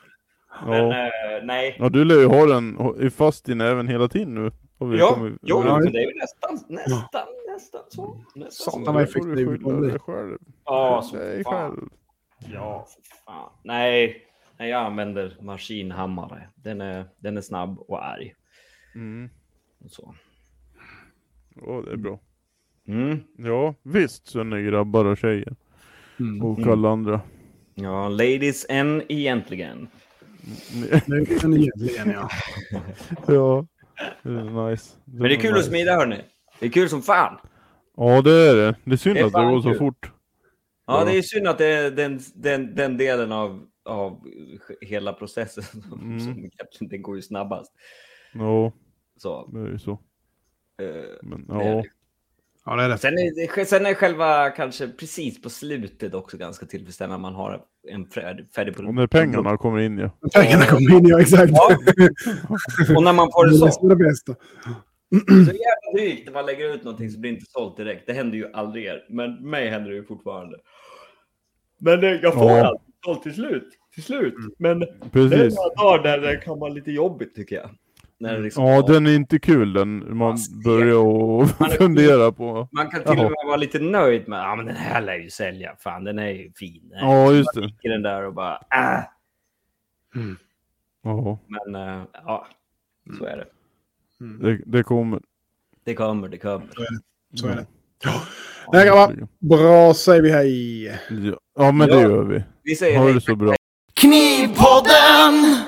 [0.65, 1.07] Men Ja.
[1.07, 1.75] eh, nej.
[1.79, 2.77] ja, du lär ju ha den
[3.11, 4.51] fast i näven hela tiden nu.
[4.97, 8.23] Ja, kommit- jo, Ja, men det är ju nästan, nästan, nästan så.
[8.35, 8.91] Nästan Sånt så.
[8.91, 9.89] Då får du effektiv blir.
[9.89, 10.37] dig själv.
[10.65, 11.53] Ja, så dig fan.
[11.71, 11.89] själv.
[12.53, 13.49] Ja, för fan.
[13.63, 14.25] Nej,
[14.57, 16.49] nej, jag använder maskinhammare.
[16.55, 18.35] Den är, den är snabb och arg.
[18.95, 19.29] Mm.
[19.83, 20.13] Och så.
[21.65, 22.19] Ja, det är bra.
[22.87, 23.19] Mm.
[23.37, 25.55] Ja, visst så ni grabbar och tjejer.
[26.19, 26.43] Mm.
[26.45, 27.21] Och alla andra.
[27.75, 29.87] Ja, ladies and egentligen.
[30.73, 32.29] Det är en egentligen, ja.
[33.27, 33.65] ja,
[34.23, 34.95] det är nice.
[35.05, 35.69] Men det är kul att nice.
[35.69, 36.21] smida hörni.
[36.59, 37.37] Det är kul som fan.
[37.97, 38.75] Ja, det är det.
[38.83, 39.77] Det är synd Det är att det går så kul.
[39.79, 40.11] fort.
[40.87, 41.05] Ja, Ja.
[41.05, 44.19] det är synd att det är den, den, den delen av, av
[44.81, 46.19] hela processen som, Mm.
[46.19, 47.71] som egentligen, den går ju snabbast.
[48.33, 48.71] Ja,
[49.17, 49.91] Så, det är ju så.
[49.91, 49.97] eh,
[51.21, 51.89] Men det är ja, det.
[52.65, 52.97] Ja, det är det.
[52.97, 57.35] Sen är, det- sen är själva kanske precis på slutet också ganska tillfredsställande när man
[57.35, 58.95] har en färdig, färdig och produkt.
[58.95, 60.09] när pengarna kommer in ja.
[60.33, 61.51] Pengarna kommer in, ja exakt.
[61.55, 61.77] Ja.
[62.97, 63.85] Och när man får det Det så.
[63.85, 64.35] är det bästa.
[65.27, 68.03] Så jävla drygt när man lägger ut någonting så blir det inte sålt direkt.
[68.07, 69.05] Det händer ju aldrig er.
[69.09, 70.57] Men mig händer det ju fortfarande.
[71.79, 72.65] Men eh, jag får Ja.
[72.67, 73.69] alltid sålt till slut.
[73.93, 74.33] Till slut.
[74.59, 75.55] Men det är Precis.
[75.55, 77.69] några dagar där det kan vara lite jobbigt tycker jag.
[78.23, 80.17] När det liksom, Ja, den är inte kul den.
[80.17, 82.67] Man börjar och Man är- fundera på.
[82.71, 83.23] Man kan till och Jaha.
[83.29, 85.75] med vara lite nöjd med ja, men den här lär ju sälja.
[85.79, 86.91] Fan, den är ju fin.
[86.93, 87.65] Ja, just det.
[87.81, 89.03] I den där och bara äh.
[91.03, 92.47] Ja, Men äh, ja,
[93.17, 93.45] så är det.
[94.47, 95.19] det, det kommer.
[95.83, 96.67] Det kommer, det kommer.
[97.33, 97.65] Så är det.
[98.73, 100.83] Nej grabbar, bra säger vi hej.
[101.09, 102.01] Ja, ja men det Ja.
[102.01, 102.43] gör vi.
[102.63, 103.13] Vi säger Ha hej.
[103.13, 103.55] det så bra.
[103.93, 105.62] Knivpodden!